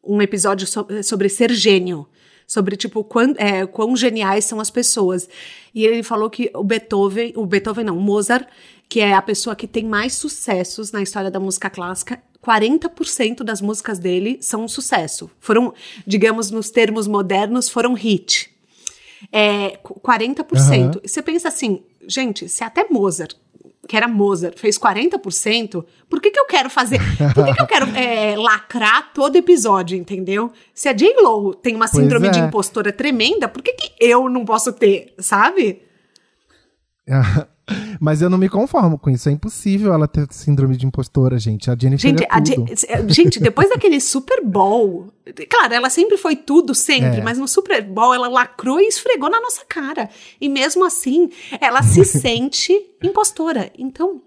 um 0.05 0.21
episódio 0.21 0.67
so, 0.67 0.87
sobre 1.03 1.31
ser 1.31 1.51
gênio. 1.51 2.07
Sobre, 2.47 2.77
tipo, 2.77 3.03
quão, 3.03 3.33
é, 3.39 3.65
quão 3.65 3.97
geniais 3.97 4.45
são 4.45 4.61
as 4.61 4.69
pessoas. 4.69 5.27
E 5.75 5.87
ele 5.87 6.03
falou 6.03 6.29
que 6.29 6.51
o 6.55 6.63
Beethoven, 6.63 7.33
o 7.35 7.47
Beethoven 7.47 7.85
não, 7.87 7.97
Mozart, 7.97 8.47
que 8.87 9.01
é 9.01 9.15
a 9.15 9.23
pessoa 9.23 9.57
que 9.57 9.67
tem 9.67 9.87
mais 9.87 10.13
sucessos 10.13 10.93
na 10.93 11.01
história 11.01 11.31
da 11.31 11.41
música 11.41 11.71
clássica, 11.71 12.21
40% 12.45 13.43
das 13.43 13.61
músicas 13.61 13.99
dele 13.99 14.39
são 14.41 14.65
um 14.65 14.69
sucesso. 14.69 15.31
Foram, 15.41 15.73
digamos, 16.07 16.51
nos 16.51 16.71
termos 16.71 17.07
modernos, 17.07 17.69
foram 17.69 17.95
hit. 17.95 18.51
É, 19.33 19.79
40%. 19.79 20.97
Uhum. 20.97 21.01
Você 21.05 21.23
pensa 21.23 21.49
assim, 21.49 21.83
gente, 22.09 22.49
se 22.49 22.65
até 22.65 22.87
Mozart 22.91 23.37
que 23.89 23.97
era 23.97 24.07
Mozart, 24.07 24.59
fez 24.59 24.79
40%, 24.79 25.85
por 26.09 26.21
que, 26.21 26.31
que 26.31 26.39
eu 26.39 26.47
quero 26.47 26.71
fazer? 26.71 27.01
Por 27.35 27.45
que, 27.45 27.53
que 27.53 27.63
eu 27.63 27.67
quero 27.67 27.87
é, 27.97 28.37
lacrar 28.37 29.13
todo 29.13 29.37
episódio, 29.37 29.97
entendeu? 29.99 30.53
Se 30.73 30.89
a 30.89 30.93
J-Lo 30.93 31.55
tem 31.55 31.75
uma 31.75 31.89
síndrome 31.89 32.29
é. 32.29 32.31
de 32.31 32.39
impostora 32.39 32.93
tremenda, 32.93 33.49
por 33.49 33.63
que, 33.63 33.73
que 33.73 33.93
eu 33.99 34.29
não 34.29 34.45
posso 34.45 34.73
ter, 34.73 35.13
sabe? 35.19 35.83
Mas 38.01 38.23
eu 38.23 38.31
não 38.31 38.39
me 38.39 38.49
conformo 38.49 38.99
com 38.99 39.11
isso. 39.11 39.29
É 39.29 39.33
impossível 39.33 39.93
ela 39.93 40.09
ter 40.09 40.27
síndrome 40.31 40.77
de 40.77 40.87
impostora, 40.87 41.39
gente. 41.39 41.71
A 41.71 41.77
Jennifer 41.79 42.11
gente, 42.11 42.25
é 42.25 42.41
tudo. 42.41 42.67
A, 42.91 43.13
gente, 43.13 43.41
depois 43.41 43.69
daquele 43.69 44.01
Super 44.01 44.45
Bowl, 44.45 45.13
claro, 45.49 45.75
ela 45.75 45.91
sempre 45.91 46.17
foi 46.17 46.37
tudo, 46.37 46.75
sempre, 46.75 47.21
é. 47.21 47.23
mas 47.23 47.39
no 47.39 47.49
Super 47.49 47.83
Bowl 47.83 48.15
ela 48.15 48.29
lacrou 48.29 48.81
e 48.81 48.89
esfregou 48.89 49.31
na 49.31 49.41
nossa 49.41 49.65
cara. 49.69 50.09
E 50.41 50.49
mesmo 50.49 50.85
assim, 50.85 51.31
ela 51.61 51.83
se 51.83 52.05
sente 52.07 52.73
impostora. 53.03 53.71
Então, 53.79 54.23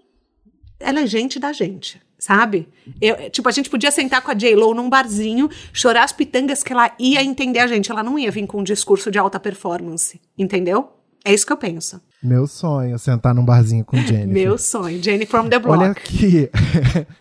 ela 0.78 1.00
é 1.00 1.06
gente 1.06 1.38
da 1.38 1.52
gente 1.52 2.04
sabe? 2.18 2.68
Eu, 3.00 3.30
tipo, 3.30 3.48
a 3.48 3.52
gente 3.52 3.70
podia 3.70 3.90
sentar 3.90 4.22
com 4.22 4.30
a 4.30 4.34
J-Lo 4.34 4.74
num 4.74 4.88
barzinho, 4.88 5.48
chorar 5.72 6.04
as 6.04 6.12
pitangas 6.12 6.62
que 6.62 6.72
ela 6.72 6.90
ia 6.98 7.22
entender 7.22 7.60
a 7.60 7.66
gente. 7.66 7.90
Ela 7.90 8.02
não 8.02 8.18
ia 8.18 8.30
vir 8.30 8.46
com 8.46 8.60
um 8.60 8.64
discurso 8.64 9.10
de 9.10 9.18
alta 9.18 9.38
performance, 9.38 10.20
entendeu? 10.36 10.88
É 11.24 11.32
isso 11.34 11.46
que 11.46 11.52
eu 11.52 11.56
penso. 11.56 12.00
Meu 12.26 12.46
sonho, 12.48 12.98
sentar 12.98 13.32
num 13.32 13.44
barzinho 13.44 13.84
com 13.84 13.96
Jenny. 14.02 14.32
Meu 14.32 14.58
sonho, 14.58 15.00
Jenny 15.02 15.24
from 15.24 15.48
the 15.48 15.58
block. 15.58 15.78
Olha 15.78 15.90
aqui. 15.92 16.50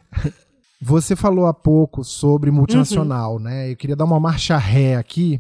Você 0.82 1.16
falou 1.16 1.46
há 1.46 1.54
pouco 1.54 2.04
sobre 2.04 2.52
multinacional, 2.52 3.34
uhum. 3.34 3.40
né? 3.40 3.72
Eu 3.72 3.76
queria 3.76 3.96
dar 3.96 4.06
uma 4.06 4.20
marcha 4.20 4.58
ré 4.58 4.96
aqui 4.96 5.40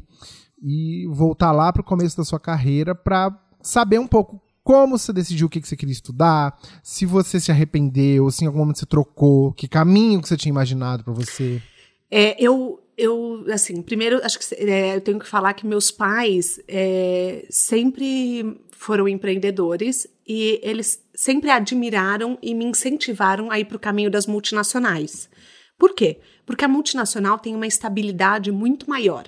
e 0.61 1.07
voltar 1.07 1.51
lá 1.51 1.73
para 1.73 1.81
o 1.81 1.85
começo 1.85 2.15
da 2.15 2.23
sua 2.23 2.39
carreira 2.39 2.95
para 2.95 3.35
saber 3.61 3.99
um 3.99 4.07
pouco 4.07 4.41
como 4.63 4.97
você 4.97 5.13
decidiu 5.13 5.45
o 5.45 5.49
que 5.49 5.61
você 5.61 5.75
queria 5.75 5.93
estudar, 5.93 6.57
se 6.81 7.05
você 7.05 7.39
se 7.39 7.51
arrependeu, 7.51 8.31
se 8.31 8.43
em 8.43 8.47
algum 8.47 8.59
momento 8.59 8.79
você 8.79 8.85
trocou, 8.85 9.53
que 9.53 9.67
caminho 9.67 10.19
que 10.19 10.27
você 10.27 10.35
tinha 10.35 10.49
imaginado 10.49 11.03
para 11.03 11.13
você. 11.13 11.61
É, 12.09 12.35
eu, 12.43 12.79
eu, 12.97 13.45
assim, 13.53 13.81
primeiro, 13.83 14.19
acho 14.23 14.39
que 14.39 14.55
é, 14.55 14.95
eu 14.95 15.01
tenho 15.01 15.19
que 15.19 15.27
falar 15.27 15.53
que 15.53 15.67
meus 15.67 15.91
pais 15.91 16.59
é, 16.67 17.45
sempre 17.51 18.59
foram 18.77 19.07
empreendedores 19.07 20.05
e 20.27 20.59
eles 20.61 21.01
sempre 21.15 21.49
admiraram 21.49 22.37
e 22.41 22.53
me 22.53 22.65
incentivaram 22.65 23.49
a 23.49 23.59
ir 23.59 23.65
para 23.65 23.77
o 23.77 23.79
caminho 23.79 24.11
das 24.11 24.27
multinacionais. 24.27 25.29
Por 25.77 25.95
quê? 25.95 26.19
Porque 26.45 26.65
a 26.65 26.67
multinacional 26.67 27.39
tem 27.39 27.55
uma 27.55 27.65
estabilidade 27.65 28.51
muito 28.51 28.89
maior. 28.89 29.25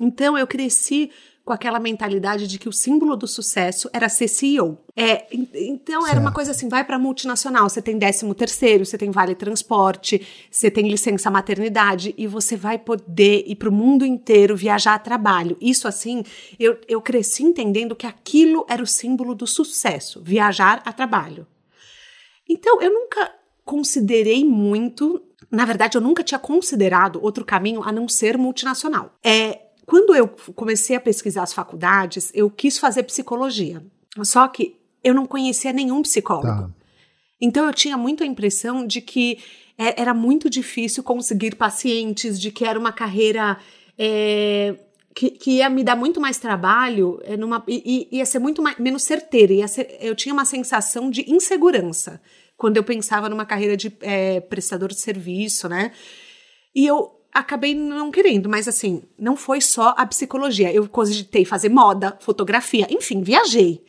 Então 0.00 0.36
eu 0.36 0.46
cresci 0.46 1.10
com 1.44 1.52
aquela 1.52 1.80
mentalidade 1.80 2.46
de 2.46 2.58
que 2.58 2.68
o 2.68 2.72
símbolo 2.72 3.16
do 3.16 3.26
sucesso 3.26 3.88
era 3.92 4.08
ser 4.08 4.28
CEO. 4.28 4.78
É, 4.96 5.26
então 5.32 6.02
certo. 6.02 6.12
era 6.12 6.20
uma 6.20 6.32
coisa 6.32 6.50
assim, 6.50 6.68
vai 6.68 6.84
para 6.84 6.98
multinacional, 6.98 7.68
você 7.68 7.80
tem 7.80 7.98
13 7.98 8.34
terceiro, 8.34 8.84
você 8.84 8.98
tem 8.98 9.10
vale 9.10 9.34
transporte, 9.34 10.26
você 10.50 10.70
tem 10.70 10.88
licença 10.88 11.30
maternidade 11.30 12.14
e 12.16 12.26
você 12.26 12.56
vai 12.56 12.78
poder 12.78 13.44
ir 13.46 13.56
para 13.56 13.68
o 13.68 13.72
mundo 13.72 14.04
inteiro 14.04 14.56
viajar 14.56 14.94
a 14.94 14.98
trabalho. 14.98 15.56
Isso 15.60 15.88
assim, 15.88 16.22
eu, 16.58 16.78
eu 16.86 17.00
cresci 17.00 17.42
entendendo 17.42 17.96
que 17.96 18.06
aquilo 18.06 18.64
era 18.68 18.82
o 18.82 18.86
símbolo 18.86 19.34
do 19.34 19.46
sucesso, 19.46 20.20
viajar 20.22 20.82
a 20.84 20.92
trabalho. 20.92 21.46
Então 22.48 22.80
eu 22.82 22.92
nunca 22.92 23.32
considerei 23.64 24.44
muito, 24.44 25.22
na 25.50 25.64
verdade 25.64 25.96
eu 25.96 26.02
nunca 26.02 26.22
tinha 26.22 26.38
considerado 26.38 27.22
outro 27.22 27.44
caminho 27.44 27.82
a 27.82 27.92
não 27.92 28.08
ser 28.08 28.36
multinacional. 28.36 29.14
É, 29.24 29.69
quando 29.90 30.14
eu 30.14 30.28
comecei 30.54 30.94
a 30.94 31.00
pesquisar 31.00 31.42
as 31.42 31.52
faculdades, 31.52 32.30
eu 32.32 32.48
quis 32.48 32.78
fazer 32.78 33.02
psicologia. 33.02 33.84
Só 34.22 34.46
que 34.46 34.76
eu 35.02 35.12
não 35.12 35.26
conhecia 35.26 35.72
nenhum 35.72 36.00
psicólogo. 36.00 36.46
Tá. 36.46 36.70
Então 37.40 37.66
eu 37.66 37.74
tinha 37.74 37.96
muito 37.96 38.22
a 38.22 38.26
impressão 38.26 38.86
de 38.86 39.00
que 39.00 39.40
é, 39.76 40.00
era 40.00 40.14
muito 40.14 40.48
difícil 40.48 41.02
conseguir 41.02 41.56
pacientes, 41.56 42.40
de 42.40 42.52
que 42.52 42.64
era 42.64 42.78
uma 42.78 42.92
carreira 42.92 43.58
é, 43.98 44.76
que, 45.12 45.30
que, 45.30 45.50
ia 45.56 45.68
me 45.68 45.82
dar 45.82 45.96
muito 45.96 46.20
mais 46.20 46.38
trabalho, 46.38 47.20
é, 47.24 47.36
numa, 47.36 47.60
e, 47.66 48.06
ia 48.12 48.24
ser 48.24 48.38
muito 48.38 48.62
mais, 48.62 48.78
menos 48.78 49.02
certeira. 49.02 49.66
Ser, 49.66 49.98
eu 50.00 50.14
tinha 50.14 50.32
uma 50.32 50.44
sensação 50.44 51.10
de 51.10 51.28
insegurança 51.28 52.22
quando 52.56 52.76
eu 52.76 52.84
pensava 52.84 53.28
numa 53.28 53.44
carreira 53.44 53.76
de 53.76 53.92
é, 54.02 54.38
prestador 54.38 54.90
de 54.90 55.00
serviço, 55.00 55.68
né? 55.68 55.90
E 56.72 56.86
eu 56.86 57.19
acabei 57.32 57.74
não 57.74 58.10
querendo, 58.10 58.48
mas 58.48 58.66
assim, 58.66 59.02
não 59.18 59.36
foi 59.36 59.60
só 59.60 59.94
a 59.96 60.04
psicologia. 60.06 60.72
Eu 60.72 60.88
cogitei 60.88 61.44
fazer 61.44 61.68
moda, 61.68 62.16
fotografia, 62.20 62.86
enfim, 62.90 63.22
viajei. 63.22 63.82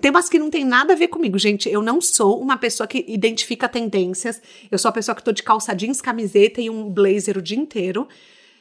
Temas 0.00 0.28
que 0.28 0.38
não 0.38 0.50
tem 0.50 0.64
nada 0.64 0.94
a 0.94 0.96
ver 0.96 1.08
comigo, 1.08 1.38
gente. 1.38 1.68
Eu 1.68 1.82
não 1.82 2.00
sou 2.00 2.40
uma 2.40 2.56
pessoa 2.56 2.86
que 2.86 3.04
identifica 3.06 3.68
tendências. 3.68 4.40
Eu 4.70 4.78
sou 4.78 4.88
a 4.88 4.92
pessoa 4.92 5.14
que 5.14 5.22
tô 5.22 5.30
de 5.30 5.42
calça 5.42 5.74
jeans, 5.74 6.00
camiseta 6.00 6.60
e 6.60 6.70
um 6.70 6.90
blazer 6.90 7.36
o 7.36 7.42
dia 7.42 7.58
inteiro. 7.58 8.08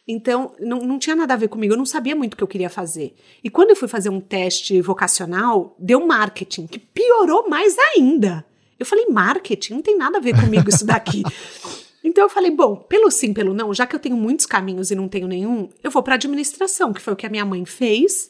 Então, 0.07 0.53
não, 0.59 0.79
não 0.79 0.99
tinha 0.99 1.15
nada 1.15 1.33
a 1.33 1.37
ver 1.37 1.47
comigo, 1.47 1.73
eu 1.73 1.77
não 1.77 1.85
sabia 1.85 2.15
muito 2.15 2.35
o 2.35 2.37
que 2.37 2.43
eu 2.43 2.47
queria 2.47 2.69
fazer. 2.69 3.15
E 3.43 3.49
quando 3.49 3.71
eu 3.71 3.75
fui 3.75 3.87
fazer 3.87 4.09
um 4.09 4.19
teste 4.19 4.79
vocacional, 4.79 5.75
deu 5.79 6.05
marketing, 6.05 6.67
que 6.67 6.77
piorou 6.77 7.49
mais 7.49 7.75
ainda. 7.95 8.45
Eu 8.77 8.85
falei, 8.85 9.05
marketing? 9.07 9.75
Não 9.75 9.81
tem 9.81 9.97
nada 9.97 10.19
a 10.19 10.21
ver 10.21 10.39
comigo 10.39 10.69
isso 10.69 10.85
daqui. 10.85 11.23
Então 12.15 12.23
eu 12.23 12.29
falei, 12.29 12.49
bom, 12.49 12.77
pelo 12.77 13.11
sim, 13.11 13.33
pelo 13.33 13.53
não, 13.53 13.73
já 13.73 13.85
que 13.85 13.93
eu 13.93 13.99
tenho 13.99 14.15
muitos 14.15 14.45
caminhos 14.45 14.89
e 14.89 14.95
não 14.95 15.05
tenho 15.05 15.27
nenhum, 15.27 15.67
eu 15.83 15.91
vou 15.91 16.01
para 16.01 16.15
administração, 16.15 16.93
que 16.93 17.01
foi 17.01 17.11
o 17.11 17.15
que 17.17 17.25
a 17.25 17.29
minha 17.29 17.43
mãe 17.43 17.65
fez, 17.65 18.29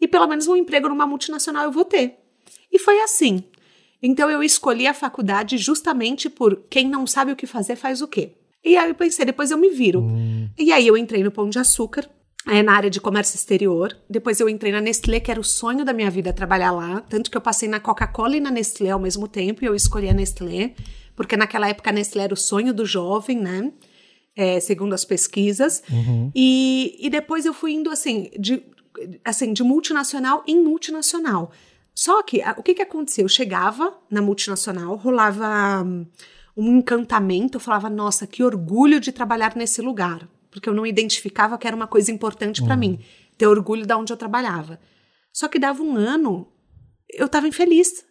e 0.00 0.08
pelo 0.08 0.26
menos 0.26 0.48
um 0.48 0.56
emprego 0.56 0.88
numa 0.88 1.06
multinacional 1.06 1.64
eu 1.64 1.70
vou 1.70 1.84
ter. 1.84 2.14
E 2.72 2.78
foi 2.78 3.02
assim. 3.02 3.44
Então 4.02 4.30
eu 4.30 4.42
escolhi 4.42 4.86
a 4.86 4.94
faculdade 4.94 5.58
justamente 5.58 6.30
por 6.30 6.56
quem 6.70 6.88
não 6.88 7.06
sabe 7.06 7.30
o 7.30 7.36
que 7.36 7.46
fazer 7.46 7.76
faz 7.76 8.00
o 8.00 8.08
quê. 8.08 8.32
E 8.64 8.78
aí 8.78 8.88
eu 8.88 8.94
pensei, 8.94 9.26
depois 9.26 9.50
eu 9.50 9.58
me 9.58 9.68
viro. 9.68 10.00
Hum. 10.00 10.48
E 10.58 10.72
aí 10.72 10.86
eu 10.86 10.96
entrei 10.96 11.22
no 11.22 11.30
Pão 11.30 11.50
de 11.50 11.58
Açúcar, 11.58 12.08
é, 12.46 12.62
na 12.62 12.72
área 12.72 12.88
de 12.88 12.98
comércio 12.98 13.36
exterior. 13.36 13.94
Depois 14.08 14.40
eu 14.40 14.48
entrei 14.48 14.72
na 14.72 14.80
Nestlé, 14.80 15.20
que 15.20 15.30
era 15.30 15.38
o 15.38 15.44
sonho 15.44 15.84
da 15.84 15.92
minha 15.92 16.10
vida 16.10 16.32
trabalhar 16.32 16.70
lá. 16.70 17.02
Tanto 17.02 17.30
que 17.30 17.36
eu 17.36 17.42
passei 17.42 17.68
na 17.68 17.78
Coca-Cola 17.78 18.38
e 18.38 18.40
na 18.40 18.50
Nestlé 18.50 18.88
ao 18.88 18.98
mesmo 18.98 19.28
tempo, 19.28 19.62
e 19.62 19.66
eu 19.66 19.74
escolhi 19.74 20.08
a 20.08 20.14
Nestlé 20.14 20.74
porque 21.18 21.36
naquela 21.36 21.68
época 21.68 21.90
a 21.90 21.92
Nestlé 21.92 22.22
era 22.22 22.32
o 22.32 22.36
sonho 22.36 22.72
do 22.72 22.86
jovem, 22.86 23.40
né? 23.40 23.72
É, 24.36 24.60
segundo 24.60 24.92
as 24.92 25.04
pesquisas. 25.04 25.82
Uhum. 25.90 26.30
E, 26.32 26.96
e 27.00 27.10
depois 27.10 27.44
eu 27.44 27.52
fui 27.52 27.72
indo 27.72 27.90
assim 27.90 28.30
de, 28.38 28.62
assim, 29.24 29.52
de 29.52 29.64
multinacional 29.64 30.44
em 30.46 30.62
multinacional. 30.62 31.50
Só 31.92 32.22
que 32.22 32.40
a, 32.40 32.54
o 32.56 32.62
que, 32.62 32.72
que 32.72 32.82
aconteceu? 32.82 33.24
Eu 33.24 33.28
chegava 33.28 33.98
na 34.08 34.22
multinacional, 34.22 34.94
rolava 34.94 35.82
um, 35.84 36.06
um 36.56 36.78
encantamento, 36.78 37.56
eu 37.56 37.60
falava, 37.60 37.90
nossa, 37.90 38.24
que 38.24 38.44
orgulho 38.44 39.00
de 39.00 39.10
trabalhar 39.10 39.56
nesse 39.56 39.82
lugar. 39.82 40.28
Porque 40.52 40.68
eu 40.68 40.74
não 40.74 40.86
identificava 40.86 41.58
que 41.58 41.66
era 41.66 41.74
uma 41.74 41.88
coisa 41.88 42.12
importante 42.12 42.62
para 42.62 42.74
uhum. 42.74 42.78
mim, 42.78 43.00
ter 43.36 43.48
orgulho 43.48 43.84
de 43.84 43.92
onde 43.92 44.12
eu 44.12 44.16
trabalhava. 44.16 44.78
Só 45.32 45.48
que 45.48 45.58
dava 45.58 45.82
um 45.82 45.96
ano, 45.96 46.46
eu 47.10 47.26
estava 47.26 47.48
infeliz. 47.48 48.04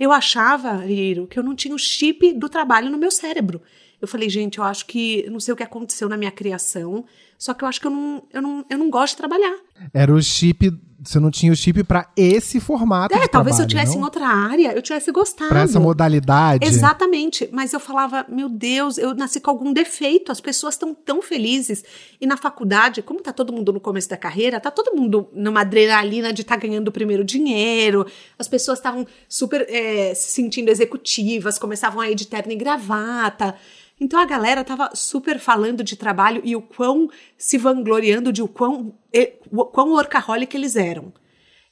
Eu 0.00 0.12
achava, 0.12 0.72
Riro, 0.76 1.26
que 1.26 1.38
eu 1.38 1.42
não 1.42 1.54
tinha 1.54 1.74
o 1.74 1.78
chip 1.78 2.32
do 2.32 2.48
trabalho 2.48 2.88
no 2.88 2.96
meu 2.96 3.10
cérebro. 3.10 3.60
Eu 4.00 4.08
falei, 4.08 4.30
gente, 4.30 4.56
eu 4.56 4.64
acho 4.64 4.86
que 4.86 5.28
não 5.28 5.38
sei 5.38 5.52
o 5.52 5.56
que 5.56 5.62
aconteceu 5.62 6.08
na 6.08 6.16
minha 6.16 6.30
criação, 6.30 7.04
só 7.40 7.54
que 7.54 7.64
eu 7.64 7.68
acho 7.68 7.80
que 7.80 7.86
eu 7.86 7.90
não, 7.90 8.22
eu 8.30 8.42
não, 8.42 8.66
eu 8.68 8.76
não 8.76 8.90
gosto 8.90 9.14
de 9.14 9.16
trabalhar. 9.16 9.56
Era 9.94 10.12
o 10.12 10.22
chip 10.22 10.70
você 11.02 11.18
não 11.18 11.30
tinha 11.30 11.50
o 11.50 11.56
chip 11.56 11.82
para 11.84 12.10
esse 12.14 12.60
formato. 12.60 13.14
É, 13.14 13.26
talvez 13.26 13.30
trabalho, 13.30 13.54
se 13.56 13.62
eu 13.62 13.66
tivesse 13.66 13.92
não? 13.92 14.02
em 14.02 14.04
outra 14.04 14.26
área, 14.26 14.72
eu 14.74 14.82
tivesse 14.82 15.10
gostado. 15.10 15.48
Pra 15.48 15.62
essa 15.62 15.80
modalidade. 15.80 16.66
Exatamente. 16.66 17.48
Mas 17.52 17.72
eu 17.72 17.80
falava, 17.80 18.26
meu 18.28 18.48
Deus, 18.50 18.98
eu 18.98 19.14
nasci 19.14 19.40
com 19.40 19.50
algum 19.50 19.72
defeito, 19.72 20.30
as 20.30 20.40
pessoas 20.40 20.74
estão 20.74 20.94
tão 20.94 21.22
felizes. 21.22 21.82
E 22.20 22.26
na 22.26 22.36
faculdade, 22.36 23.00
como 23.00 23.22
tá 23.22 23.32
todo 23.32 23.52
mundo 23.52 23.72
no 23.72 23.80
começo 23.80 24.10
da 24.10 24.16
carreira, 24.16 24.60
tá 24.60 24.70
todo 24.70 24.94
mundo 24.94 25.28
numa 25.32 25.62
adrenalina 25.62 26.32
de 26.32 26.42
estar 26.42 26.56
tá 26.56 26.60
ganhando 26.60 26.88
o 26.88 26.92
primeiro 26.92 27.24
dinheiro, 27.24 28.06
as 28.38 28.46
pessoas 28.46 28.78
estavam 28.78 29.06
super 29.26 29.66
é, 29.70 30.12
se 30.14 30.32
sentindo 30.32 30.68
executivas, 30.68 31.58
começavam 31.58 32.00
a 32.00 32.10
ir 32.10 32.14
de 32.14 32.26
terno 32.26 32.52
e 32.52 32.56
gravata. 32.56 33.56
Então 34.00 34.18
a 34.18 34.24
galera 34.24 34.64
tava 34.64 34.90
super 34.94 35.38
falando 35.38 35.84
de 35.84 35.94
trabalho 35.94 36.40
e 36.42 36.56
o 36.56 36.62
quão 36.62 37.10
se 37.36 37.58
vangloriando 37.58 38.32
de 38.32 38.42
o 38.42 38.48
quão, 38.48 38.94
o 39.52 39.64
quão 39.66 39.90
workaholic 39.90 40.56
eles 40.56 40.74
eram. 40.74 41.12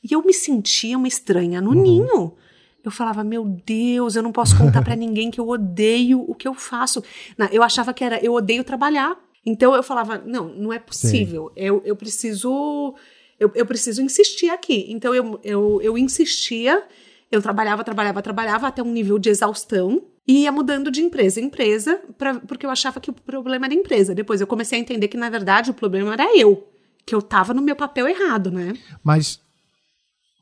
E 0.05 0.15
eu 0.15 0.23
me 0.23 0.35
sentia 0.35 0.99
uma 0.99 1.09
estranha 1.09 1.61
no 1.61 1.71
uhum. 1.71 1.83
ninho. 1.83 2.37
Eu 2.85 2.91
falava, 2.91 3.25
meu 3.25 3.45
Deus, 3.45 4.15
eu 4.15 4.23
não 4.23 4.31
posso 4.31 4.57
contar 4.57 4.83
para 4.83 4.95
ninguém 4.97 5.31
que 5.31 5.41
eu 5.41 5.49
odeio 5.49 6.21
o 6.21 6.35
que 6.35 6.47
eu 6.47 6.55
faço. 6.55 7.03
Eu 7.51 7.63
achava 7.63 7.95
que 7.95 8.05
era, 8.05 8.23
eu 8.23 8.35
odeio 8.35 8.63
trabalhar. 8.63 9.19
Então 9.45 9.75
eu 9.75 9.83
falava, 9.83 10.19
não, 10.19 10.49
não 10.49 10.73
é 10.73 10.79
possível. 10.79 11.51
Eu, 11.57 11.81
eu 11.85 11.97
preciso. 11.97 12.95
Eu, 13.41 13.51
eu 13.55 13.65
preciso 13.65 14.03
insistir 14.03 14.51
aqui. 14.51 14.87
Então 14.91 15.15
eu, 15.15 15.41
eu, 15.43 15.81
eu 15.81 15.97
insistia, 15.97 16.85
eu 17.31 17.41
trabalhava, 17.41 17.83
trabalhava, 17.83 18.21
trabalhava 18.21 18.67
até 18.67 18.83
um 18.83 18.93
nível 18.93 19.19
de 19.19 19.31
exaustão 19.31 20.03
e 20.29 20.43
ia 20.43 20.53
mudando 20.53 20.91
de 20.91 21.01
empresa 21.01 21.41
em 21.41 21.45
empresa, 21.45 21.99
pra, 22.19 22.39
porque 22.41 22.67
eu 22.67 22.71
achava 22.71 23.01
que 23.01 23.09
o 23.09 23.15
problema 23.15 23.65
era 23.65 23.75
a 23.75 23.77
empresa. 23.77 24.15
Depois 24.15 24.43
eu 24.43 24.47
comecei 24.47 24.79
a 24.79 24.83
entender 24.83 25.09
que, 25.09 25.17
na 25.17 25.31
verdade, 25.31 25.71
o 25.71 25.75
problema 25.75 26.13
era 26.13 26.37
eu, 26.37 26.69
que 27.07 27.15
eu 27.15 27.23
tava 27.23 27.55
no 27.55 27.63
meu 27.63 27.75
papel 27.75 28.07
errado, 28.07 28.51
né? 28.51 28.75
Mas, 29.03 29.41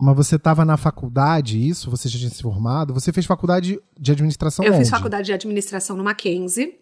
mas 0.00 0.16
você 0.16 0.34
estava 0.34 0.64
na 0.64 0.76
faculdade, 0.76 1.56
isso? 1.56 1.88
Você 1.88 2.08
já 2.08 2.18
tinha 2.18 2.30
se 2.30 2.42
formado? 2.42 2.92
Você 2.92 3.12
fez 3.12 3.24
faculdade 3.24 3.78
de 3.96 4.12
administração 4.12 4.64
Eu 4.64 4.72
onde? 4.72 4.80
fiz 4.80 4.90
faculdade 4.90 5.26
de 5.26 5.32
administração 5.32 5.96
no 5.96 6.02
Mackenzie. 6.02 6.76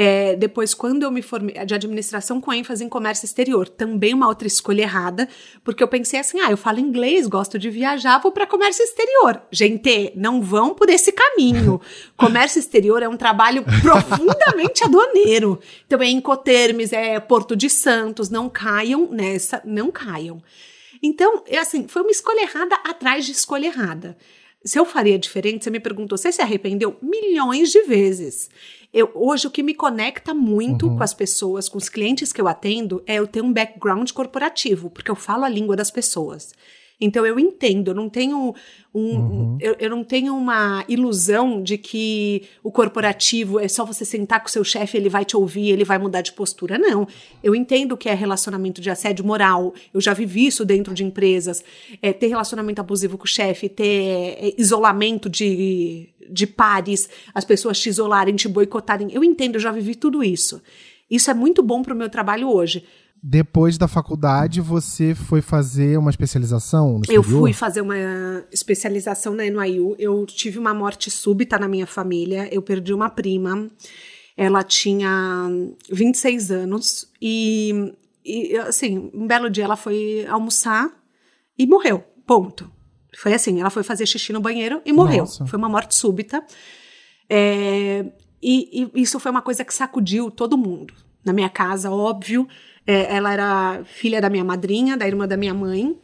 É, 0.00 0.36
depois, 0.36 0.74
quando 0.74 1.02
eu 1.02 1.10
me 1.10 1.20
formei 1.20 1.56
de 1.66 1.74
administração 1.74 2.40
com 2.40 2.52
ênfase 2.52 2.84
em 2.84 2.88
comércio 2.88 3.24
exterior, 3.24 3.68
também 3.68 4.14
uma 4.14 4.28
outra 4.28 4.46
escolha 4.46 4.82
errada, 4.82 5.28
porque 5.64 5.82
eu 5.82 5.88
pensei 5.88 6.20
assim: 6.20 6.38
ah, 6.38 6.52
eu 6.52 6.56
falo 6.56 6.78
inglês, 6.78 7.26
gosto 7.26 7.58
de 7.58 7.68
viajar, 7.68 8.20
vou 8.20 8.30
para 8.30 8.46
comércio 8.46 8.84
exterior. 8.84 9.42
Gente, 9.50 10.12
não 10.14 10.40
vão 10.40 10.72
por 10.72 10.88
esse 10.88 11.10
caminho. 11.10 11.80
comércio 12.16 12.60
exterior 12.60 13.02
é 13.02 13.08
um 13.08 13.16
trabalho 13.16 13.64
profundamente 13.82 14.84
aduaneiro. 14.84 15.58
Então, 15.84 16.00
é 16.00 16.08
Incotermes, 16.08 16.92
é 16.92 17.18
Porto 17.18 17.56
de 17.56 17.68
Santos, 17.68 18.30
não 18.30 18.48
caiam 18.48 19.08
nessa, 19.10 19.60
não 19.64 19.90
caiam. 19.90 20.40
Então, 21.02 21.42
é 21.48 21.58
assim, 21.58 21.88
foi 21.88 22.02
uma 22.02 22.12
escolha 22.12 22.42
errada 22.42 22.76
atrás 22.84 23.26
de 23.26 23.32
escolha 23.32 23.66
errada. 23.66 24.16
Se 24.64 24.78
eu 24.78 24.84
faria 24.84 25.18
diferente, 25.18 25.64
você 25.64 25.70
me 25.70 25.80
perguntou, 25.80 26.18
você 26.18 26.30
se 26.30 26.42
arrependeu? 26.42 26.96
Milhões 27.00 27.70
de 27.70 27.82
vezes. 27.82 28.48
Eu, 28.92 29.10
hoje, 29.14 29.46
o 29.46 29.50
que 29.50 29.62
me 29.62 29.74
conecta 29.74 30.32
muito 30.32 30.86
uhum. 30.86 30.96
com 30.96 31.02
as 31.02 31.12
pessoas, 31.12 31.68
com 31.68 31.76
os 31.76 31.88
clientes 31.88 32.32
que 32.32 32.40
eu 32.40 32.48
atendo, 32.48 33.02
é 33.06 33.16
eu 33.16 33.26
ter 33.26 33.42
um 33.42 33.52
background 33.52 34.10
corporativo, 34.12 34.88
porque 34.88 35.10
eu 35.10 35.16
falo 35.16 35.44
a 35.44 35.48
língua 35.48 35.76
das 35.76 35.90
pessoas. 35.90 36.54
Então 37.00 37.24
eu 37.24 37.38
entendo, 37.38 37.92
eu 37.92 37.94
não 37.94 38.08
tenho 38.08 38.54
um, 38.92 39.00
uhum. 39.00 39.58
eu, 39.60 39.76
eu, 39.78 39.90
não 39.90 40.02
tenho 40.02 40.34
uma 40.36 40.84
ilusão 40.88 41.62
de 41.62 41.78
que 41.78 42.42
o 42.62 42.72
corporativo 42.72 43.60
é 43.60 43.68
só 43.68 43.84
você 43.84 44.04
sentar 44.04 44.40
com 44.40 44.48
o 44.48 44.50
seu 44.50 44.64
chefe, 44.64 44.96
ele 44.96 45.08
vai 45.08 45.24
te 45.24 45.36
ouvir, 45.36 45.68
ele 45.68 45.84
vai 45.84 45.96
mudar 45.98 46.22
de 46.22 46.32
postura. 46.32 46.76
Não. 46.76 47.06
Eu 47.42 47.54
entendo 47.54 47.96
que 47.96 48.08
é 48.08 48.14
relacionamento 48.14 48.80
de 48.80 48.90
assédio 48.90 49.24
moral. 49.24 49.72
Eu 49.94 50.00
já 50.00 50.12
vivi 50.12 50.46
isso 50.46 50.64
dentro 50.64 50.92
de 50.92 51.04
empresas. 51.04 51.62
É, 52.02 52.12
ter 52.12 52.26
relacionamento 52.26 52.80
abusivo 52.80 53.16
com 53.16 53.24
o 53.24 53.28
chefe, 53.28 53.68
ter 53.68 53.84
é, 54.40 54.54
isolamento 54.58 55.28
de, 55.28 56.08
de 56.28 56.46
pares, 56.48 57.08
as 57.32 57.44
pessoas 57.44 57.78
te 57.78 57.88
isolarem, 57.88 58.34
te 58.34 58.48
boicotarem. 58.48 59.08
Eu 59.12 59.22
entendo, 59.22 59.54
eu 59.54 59.60
já 59.60 59.70
vivi 59.70 59.94
tudo 59.94 60.24
isso. 60.24 60.60
Isso 61.08 61.30
é 61.30 61.34
muito 61.34 61.62
bom 61.62 61.82
para 61.82 61.94
o 61.94 61.96
meu 61.96 62.08
trabalho 62.08 62.50
hoje. 62.50 62.84
Depois 63.22 63.76
da 63.76 63.88
faculdade, 63.88 64.60
você 64.60 65.14
foi 65.14 65.40
fazer 65.40 65.98
uma 65.98 66.10
especialização 66.10 66.98
no 66.98 67.02
Eu 67.08 67.22
fui 67.22 67.52
fazer 67.52 67.80
uma 67.80 67.96
especialização 68.52 69.34
na 69.34 69.44
NYU. 69.44 69.96
Eu 69.98 70.24
tive 70.26 70.58
uma 70.58 70.72
morte 70.72 71.10
súbita 71.10 71.58
na 71.58 71.66
minha 71.66 71.86
família. 71.86 72.48
Eu 72.52 72.62
perdi 72.62 72.94
uma 72.94 73.10
prima. 73.10 73.68
Ela 74.36 74.62
tinha 74.62 75.48
26 75.90 76.50
anos 76.52 77.10
e, 77.20 77.92
e 78.24 78.56
assim, 78.58 79.10
um 79.12 79.26
belo 79.26 79.50
dia 79.50 79.64
ela 79.64 79.76
foi 79.76 80.24
almoçar 80.28 80.88
e 81.58 81.66
morreu. 81.66 82.04
Ponto. 82.24 82.70
Foi 83.16 83.34
assim, 83.34 83.60
ela 83.60 83.70
foi 83.70 83.82
fazer 83.82 84.06
xixi 84.06 84.32
no 84.32 84.40
banheiro 84.40 84.80
e 84.84 84.92
morreu. 84.92 85.20
Nossa. 85.20 85.44
Foi 85.44 85.58
uma 85.58 85.68
morte 85.68 85.94
súbita. 85.94 86.44
É, 87.28 88.04
e, 88.40 88.88
e 88.94 89.02
isso 89.02 89.18
foi 89.18 89.30
uma 89.30 89.42
coisa 89.42 89.64
que 89.64 89.74
sacudiu 89.74 90.30
todo 90.30 90.56
mundo. 90.56 90.94
Na 91.24 91.32
minha 91.32 91.48
casa, 91.48 91.90
óbvio. 91.90 92.46
É, 92.88 93.14
ela 93.14 93.30
era 93.30 93.80
filha 93.84 94.18
da 94.18 94.30
minha 94.30 94.42
madrinha, 94.42 94.96
da 94.96 95.06
irmã 95.06 95.28
da 95.28 95.36
minha 95.36 95.52
mãe. 95.52 95.94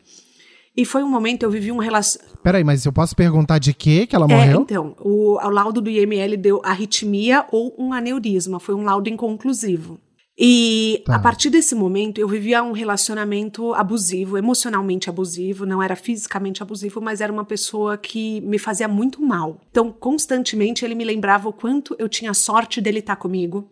E 0.77 0.85
foi 0.85 1.03
um 1.03 1.09
momento, 1.09 1.45
eu 1.45 1.51
vivi 1.51 1.73
um 1.73 1.79
relacionamento. 1.79 2.39
Peraí, 2.43 2.63
mas 2.63 2.85
eu 2.85 2.93
posso 2.93 3.17
perguntar 3.17 3.59
de 3.59 3.73
que 3.73 4.07
que 4.07 4.15
ela 4.15 4.29
morreu? 4.29 4.59
É, 4.59 4.63
então, 4.63 4.95
o, 5.01 5.39
o 5.39 5.49
laudo 5.49 5.81
do 5.81 5.89
IML 5.89 6.37
deu 6.37 6.61
arritmia 6.63 7.47
ou 7.51 7.75
um 7.79 7.95
aneurisma. 7.95 8.61
Foi 8.61 8.75
um 8.75 8.85
laudo 8.85 9.09
inconclusivo. 9.09 9.99
E 10.37 11.03
tá. 11.07 11.15
a 11.15 11.19
partir 11.21 11.49
desse 11.49 11.77
momento 11.77 12.21
eu 12.21 12.27
vivia 12.27 12.63
um 12.63 12.73
relacionamento 12.73 13.73
abusivo, 13.73 14.37
emocionalmente 14.37 15.09
abusivo, 15.09 15.65
não 15.65 15.81
era 15.81 15.95
fisicamente 15.95 16.61
abusivo, 16.61 17.01
mas 17.01 17.21
era 17.21 17.33
uma 17.33 17.45
pessoa 17.45 17.97
que 17.97 18.41
me 18.41 18.59
fazia 18.59 18.89
muito 18.89 19.23
mal. 19.23 19.61
Então, 19.71 19.93
constantemente 19.93 20.85
ele 20.85 20.97
me 20.97 21.05
lembrava 21.05 21.49
o 21.49 21.53
quanto 21.53 21.95
eu 22.01 22.09
tinha 22.09 22.35
sorte 22.35 22.81
dele 22.81 22.99
estar 22.99 23.15
comigo, 23.15 23.71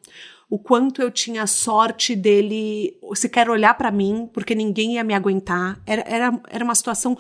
o 0.53 0.59
quanto 0.59 1.01
eu 1.01 1.11
tinha 1.11 1.47
sorte 1.47 2.15
dele 2.15 2.95
sequer 3.15 3.49
olhar 3.49 3.73
para 3.73 3.91
mim, 3.91 4.29
porque 4.35 4.55
ninguém 4.55 4.97
ia 4.97 5.03
me 5.03 5.15
aguentar. 5.15 5.81
Era, 5.87 6.03
era, 6.07 6.41
era 6.51 6.63
uma 6.63 6.75
situação 6.75 7.17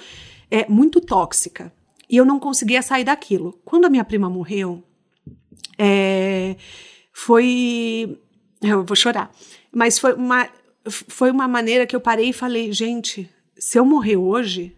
é, 0.50 0.68
muito 0.68 1.00
tóxica. 1.00 1.72
E 2.10 2.18
eu 2.18 2.26
não 2.26 2.38
conseguia 2.38 2.82
sair 2.82 3.04
daquilo. 3.04 3.58
Quando 3.64 3.86
a 3.86 3.88
minha 3.88 4.04
prima 4.04 4.28
morreu, 4.28 4.84
é, 5.78 6.56
foi. 7.10 8.20
Eu 8.60 8.84
vou 8.84 8.94
chorar. 8.94 9.32
Mas 9.72 9.98
foi 9.98 10.12
uma, 10.12 10.46
foi 10.86 11.30
uma 11.30 11.48
maneira 11.48 11.86
que 11.86 11.96
eu 11.96 12.02
parei 12.02 12.28
e 12.28 12.34
falei: 12.34 12.70
gente, 12.70 13.30
se 13.56 13.78
eu 13.78 13.84
morrer 13.86 14.18
hoje, 14.18 14.76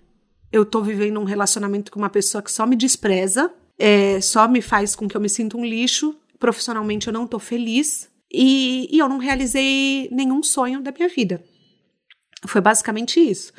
eu 0.53 0.65
tô 0.65 0.81
vivendo 0.81 1.19
um 1.19 1.25
relacionamento 1.25 1.91
com 1.91 1.99
uma 1.99 2.09
pessoa 2.09 2.41
que 2.41 2.53
só 2.53 2.65
me 2.69 2.77
despreza, 2.77 3.53
é, 3.77 4.21
só 4.21 4.47
me 4.47 4.63
faz 4.63 4.95
com 4.95 5.09
que 5.09 5.17
eu 5.17 5.21
me 5.21 5.29
sinta 5.29 5.57
um 5.57 5.65
lixo. 5.65 6.15
Profissionalmente 6.39 7.09
eu 7.09 7.13
não 7.13 7.27
tô 7.27 7.41
feliz. 7.41 8.14
E, 8.37 8.89
e 8.91 8.99
eu 8.99 9.09
não 9.09 9.19
realizei 9.19 10.09
nenhum 10.11 10.43
sonho 10.43 10.83
da 10.83 10.91
minha 10.91 11.09
vida. 11.09 11.45
Foi 12.47 12.61
basicamente 12.61 13.21
isso. 13.21 13.53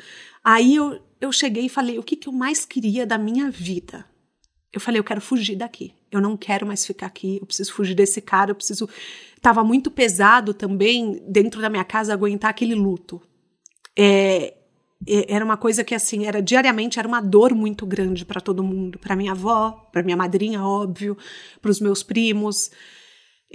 Aí 0.44 0.76
eu, 0.76 1.00
eu 1.18 1.32
cheguei 1.32 1.64
e 1.64 1.68
falei: 1.70 1.98
o 1.98 2.02
que, 2.02 2.14
que 2.14 2.28
eu 2.28 2.32
mais 2.32 2.66
queria 2.66 3.06
da 3.06 3.16
minha 3.16 3.50
vida? 3.50 4.04
Eu 4.70 4.78
falei: 4.78 5.00
eu 5.00 5.04
quero 5.04 5.20
fugir 5.20 5.56
daqui. 5.56 5.94
Eu 6.12 6.20
não 6.20 6.36
quero 6.36 6.66
mais 6.66 6.84
ficar 6.84 7.06
aqui. 7.06 7.38
Eu 7.40 7.46
preciso 7.46 7.72
fugir 7.72 7.94
desse 7.94 8.20
cara. 8.20 8.50
Eu 8.50 8.54
preciso. 8.54 8.86
Tava 9.40 9.64
muito 9.64 9.90
pesado 9.90 10.52
também 10.52 11.22
dentro 11.26 11.60
da 11.62 11.70
minha 11.70 11.84
casa 11.84 12.12
aguentar 12.12 12.50
aquele 12.50 12.74
luto. 12.74 13.20
É, 13.98 14.54
é 15.06 15.32
era 15.32 15.44
uma 15.44 15.56
coisa 15.56 15.82
que 15.82 15.94
assim 15.94 16.26
era 16.26 16.42
diariamente 16.42 16.98
era 16.98 17.08
uma 17.08 17.20
dor 17.20 17.54
muito 17.54 17.86
grande 17.86 18.26
para 18.26 18.42
todo 18.42 18.62
mundo, 18.62 18.98
para 18.98 19.16
minha 19.16 19.32
avó, 19.32 19.88
para 19.90 20.02
minha 20.02 20.16
madrinha, 20.16 20.62
óbvio, 20.62 21.16
para 21.62 21.70
os 21.70 21.80
meus 21.80 22.02
primos. 22.02 22.70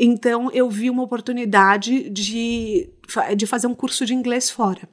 Então 0.04 0.50
eu 0.52 0.68
vi 0.68 0.90
uma 0.90 1.04
oportunidade 1.04 2.10
de, 2.10 2.90
de 3.38 3.46
fazer 3.46 3.68
um 3.68 3.76
curso 3.76 4.04
de 4.04 4.16
inglês 4.16 4.50
fora. 4.50 4.90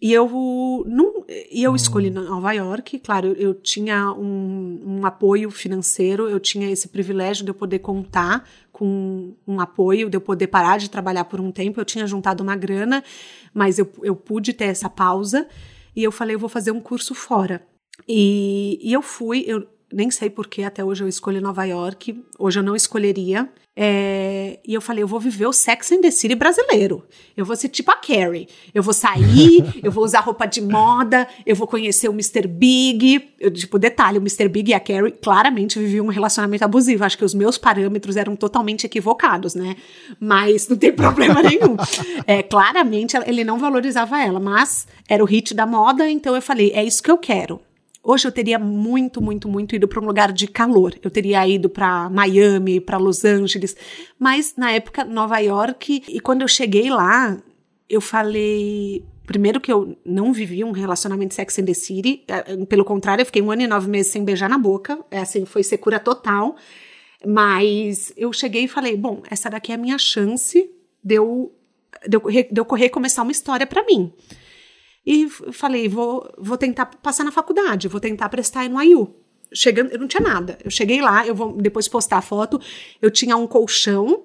E 0.00 0.12
eu, 0.12 0.28
não, 0.86 1.24
eu 1.50 1.72
hum. 1.72 1.76
escolhi 1.76 2.10
Nova 2.10 2.52
York, 2.52 2.98
claro, 2.98 3.28
eu 3.38 3.54
tinha 3.54 4.12
um, 4.12 4.80
um, 4.84 5.06
apoio 5.06 5.50
financeiro, 5.50 6.28
eu 6.28 6.38
tinha 6.38 6.70
esse 6.70 6.88
privilégio 6.88 7.42
de 7.42 7.50
eu 7.50 7.54
poder 7.54 7.78
contar 7.78 8.46
com 8.70 9.34
um 9.46 9.58
apoio, 9.60 10.10
de 10.10 10.16
eu 10.16 10.20
poder 10.20 10.48
parar 10.48 10.78
de 10.78 10.90
trabalhar 10.90 11.24
por 11.24 11.40
um 11.40 11.50
tempo. 11.50 11.80
Eu 11.80 11.84
tinha 11.86 12.06
juntado 12.06 12.42
uma 12.42 12.54
grana, 12.54 13.02
mas 13.54 13.78
eu, 13.78 13.90
eu 14.02 14.14
pude 14.14 14.52
ter 14.52 14.66
essa 14.66 14.90
pausa 14.90 15.48
e 15.96 16.04
eu 16.04 16.12
falei, 16.12 16.36
eu 16.36 16.40
vou 16.40 16.50
fazer 16.50 16.70
um 16.70 16.80
curso 16.80 17.14
fora. 17.14 17.66
E, 18.06 18.78
e 18.82 18.92
eu 18.92 19.00
fui, 19.00 19.44
eu 19.48 19.66
nem 19.90 20.10
sei 20.10 20.28
porque 20.28 20.62
até 20.62 20.84
hoje 20.84 21.02
eu 21.02 21.08
escolhi 21.08 21.40
Nova 21.40 21.64
York, 21.64 22.22
hoje 22.38 22.58
eu 22.58 22.62
não 22.62 22.76
escolheria, 22.76 23.48
É, 23.80 24.58
e 24.66 24.74
eu 24.74 24.80
falei, 24.80 25.04
eu 25.04 25.06
vou 25.06 25.20
viver 25.20 25.46
o 25.46 25.52
Sex 25.52 25.92
and 25.92 26.00
the 26.00 26.10
City 26.10 26.34
brasileiro. 26.34 27.06
Eu 27.36 27.44
vou 27.44 27.54
ser 27.54 27.68
tipo 27.68 27.92
a 27.92 27.94
Carrie. 27.94 28.48
Eu 28.74 28.82
vou 28.82 28.92
sair, 28.92 29.64
eu 29.84 29.92
vou 29.92 30.02
usar 30.02 30.18
roupa 30.18 30.46
de 30.46 30.60
moda, 30.60 31.28
eu 31.46 31.54
vou 31.54 31.68
conhecer 31.68 32.08
o 32.08 32.12
Mr. 32.12 32.48
Big. 32.48 33.34
Eu, 33.38 33.52
tipo, 33.52 33.78
detalhe, 33.78 34.18
o 34.18 34.20
Mr. 34.20 34.48
Big 34.48 34.72
e 34.72 34.74
a 34.74 34.80
Carrie 34.80 35.12
claramente 35.12 35.78
viviam 35.78 36.06
um 36.06 36.08
relacionamento 36.08 36.64
abusivo. 36.64 37.04
Acho 37.04 37.16
que 37.16 37.24
os 37.24 37.34
meus 37.34 37.56
parâmetros 37.56 38.16
eram 38.16 38.34
totalmente 38.34 38.84
equivocados, 38.84 39.54
né? 39.54 39.76
Mas 40.18 40.66
não 40.66 40.76
tem 40.76 40.92
problema 40.92 41.40
nenhum. 41.40 41.76
É, 42.26 42.42
claramente 42.42 43.16
ele 43.26 43.44
não 43.44 43.60
valorizava 43.60 44.20
ela, 44.20 44.40
mas 44.40 44.88
era 45.08 45.22
o 45.22 45.26
hit 45.26 45.54
da 45.54 45.64
moda, 45.64 46.10
então 46.10 46.34
eu 46.34 46.42
falei, 46.42 46.72
é 46.74 46.82
isso 46.82 47.00
que 47.00 47.12
eu 47.12 47.16
quero. 47.16 47.60
Hoje 48.10 48.26
eu 48.26 48.32
teria 48.32 48.58
muito, 48.58 49.20
muito, 49.20 49.50
muito 49.50 49.76
ido 49.76 49.86
para 49.86 50.00
um 50.00 50.06
lugar 50.06 50.32
de 50.32 50.46
calor. 50.46 50.94
Eu 51.02 51.10
teria 51.10 51.46
ido 51.46 51.68
para 51.68 52.08
Miami, 52.08 52.80
para 52.80 52.96
Los 52.96 53.22
Angeles, 53.22 53.76
mas 54.18 54.54
na 54.56 54.72
época 54.72 55.04
Nova 55.04 55.38
York. 55.40 56.04
E 56.08 56.18
quando 56.18 56.40
eu 56.40 56.48
cheguei 56.48 56.88
lá, 56.88 57.36
eu 57.86 58.00
falei 58.00 59.04
Primeiro 59.26 59.60
que 59.60 59.70
eu 59.70 59.94
não 60.06 60.32
vivi 60.32 60.64
um 60.64 60.70
relacionamento 60.70 61.34
Sex 61.34 61.58
and 61.58 61.66
the 61.66 61.74
City, 61.74 62.24
é, 62.26 62.64
pelo 62.64 62.82
contrário, 62.82 63.20
eu 63.20 63.26
fiquei 63.26 63.42
um 63.42 63.50
ano 63.50 63.60
e 63.60 63.66
nove 63.66 63.86
meses 63.86 64.10
sem 64.10 64.24
beijar 64.24 64.48
na 64.48 64.56
boca, 64.56 64.98
é 65.10 65.18
assim, 65.18 65.44
foi 65.44 65.62
secura 65.62 66.00
total. 66.00 66.56
Mas 67.26 68.10
eu 68.16 68.32
cheguei 68.32 68.64
e 68.64 68.68
falei, 68.68 68.96
bom, 68.96 69.22
essa 69.30 69.50
daqui 69.50 69.70
é 69.70 69.74
a 69.74 69.78
minha 69.78 69.98
chance 69.98 70.70
de 71.04 71.14
eu, 71.14 71.52
de 72.08 72.16
eu, 72.16 72.22
de 72.22 72.58
eu 72.58 72.64
correr 72.64 72.88
começar 72.88 73.22
uma 73.22 73.32
história 73.32 73.66
para 73.66 73.84
mim. 73.84 74.10
E 75.10 75.26
falei, 75.26 75.88
vou, 75.88 76.30
vou 76.36 76.58
tentar 76.58 76.84
passar 76.84 77.24
na 77.24 77.32
faculdade, 77.32 77.88
vou 77.88 77.98
tentar 77.98 78.28
prestar 78.28 78.68
no 78.68 78.82
IU. 78.82 79.08
Chegando, 79.50 79.90
eu 79.90 79.98
não 79.98 80.06
tinha 80.06 80.20
nada. 80.20 80.58
Eu 80.62 80.70
cheguei 80.70 81.00
lá, 81.00 81.26
eu 81.26 81.34
vou 81.34 81.56
depois 81.56 81.88
postar 81.88 82.18
a 82.18 82.20
foto. 82.20 82.60
Eu 83.00 83.10
tinha 83.10 83.34
um 83.34 83.46
colchão 83.46 84.24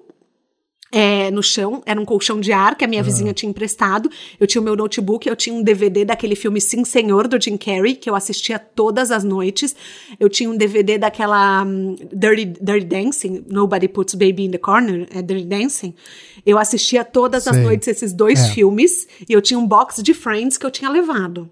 é, 0.94 1.28
no 1.32 1.42
chão, 1.42 1.82
era 1.84 2.00
um 2.00 2.04
colchão 2.04 2.38
de 2.38 2.52
ar 2.52 2.76
que 2.76 2.84
a 2.84 2.86
minha 2.86 3.00
uhum. 3.00 3.04
vizinha 3.04 3.34
tinha 3.34 3.50
emprestado. 3.50 4.08
Eu 4.38 4.46
tinha 4.46 4.62
o 4.62 4.64
meu 4.64 4.76
notebook, 4.76 5.28
eu 5.28 5.34
tinha 5.34 5.52
um 5.52 5.60
DVD 5.60 6.04
daquele 6.04 6.36
filme 6.36 6.60
Sim 6.60 6.84
Senhor, 6.84 7.26
do 7.26 7.40
Jim 7.42 7.56
Carrey, 7.56 7.96
que 7.96 8.08
eu 8.08 8.14
assistia 8.14 8.60
todas 8.60 9.10
as 9.10 9.24
noites. 9.24 9.74
Eu 10.20 10.28
tinha 10.28 10.48
um 10.48 10.56
DVD 10.56 10.96
daquela 10.96 11.64
um, 11.64 11.96
Dirty, 12.12 12.44
Dirty 12.44 12.84
Dancing, 12.86 13.44
Nobody 13.48 13.88
Puts 13.88 14.14
Baby 14.14 14.44
in 14.44 14.52
the 14.52 14.58
Corner, 14.58 15.08
é 15.10 15.20
Dirty 15.20 15.46
Dancing. 15.46 15.96
Eu 16.46 16.58
assistia 16.58 17.04
todas 17.04 17.42
Sei. 17.42 17.52
as 17.52 17.58
noites 17.58 17.88
esses 17.88 18.12
dois 18.12 18.38
é. 18.38 18.52
filmes, 18.52 19.08
e 19.28 19.32
eu 19.32 19.42
tinha 19.42 19.58
um 19.58 19.66
box 19.66 20.00
de 20.00 20.14
Friends 20.14 20.56
que 20.56 20.64
eu 20.64 20.70
tinha 20.70 20.88
levado. 20.88 21.50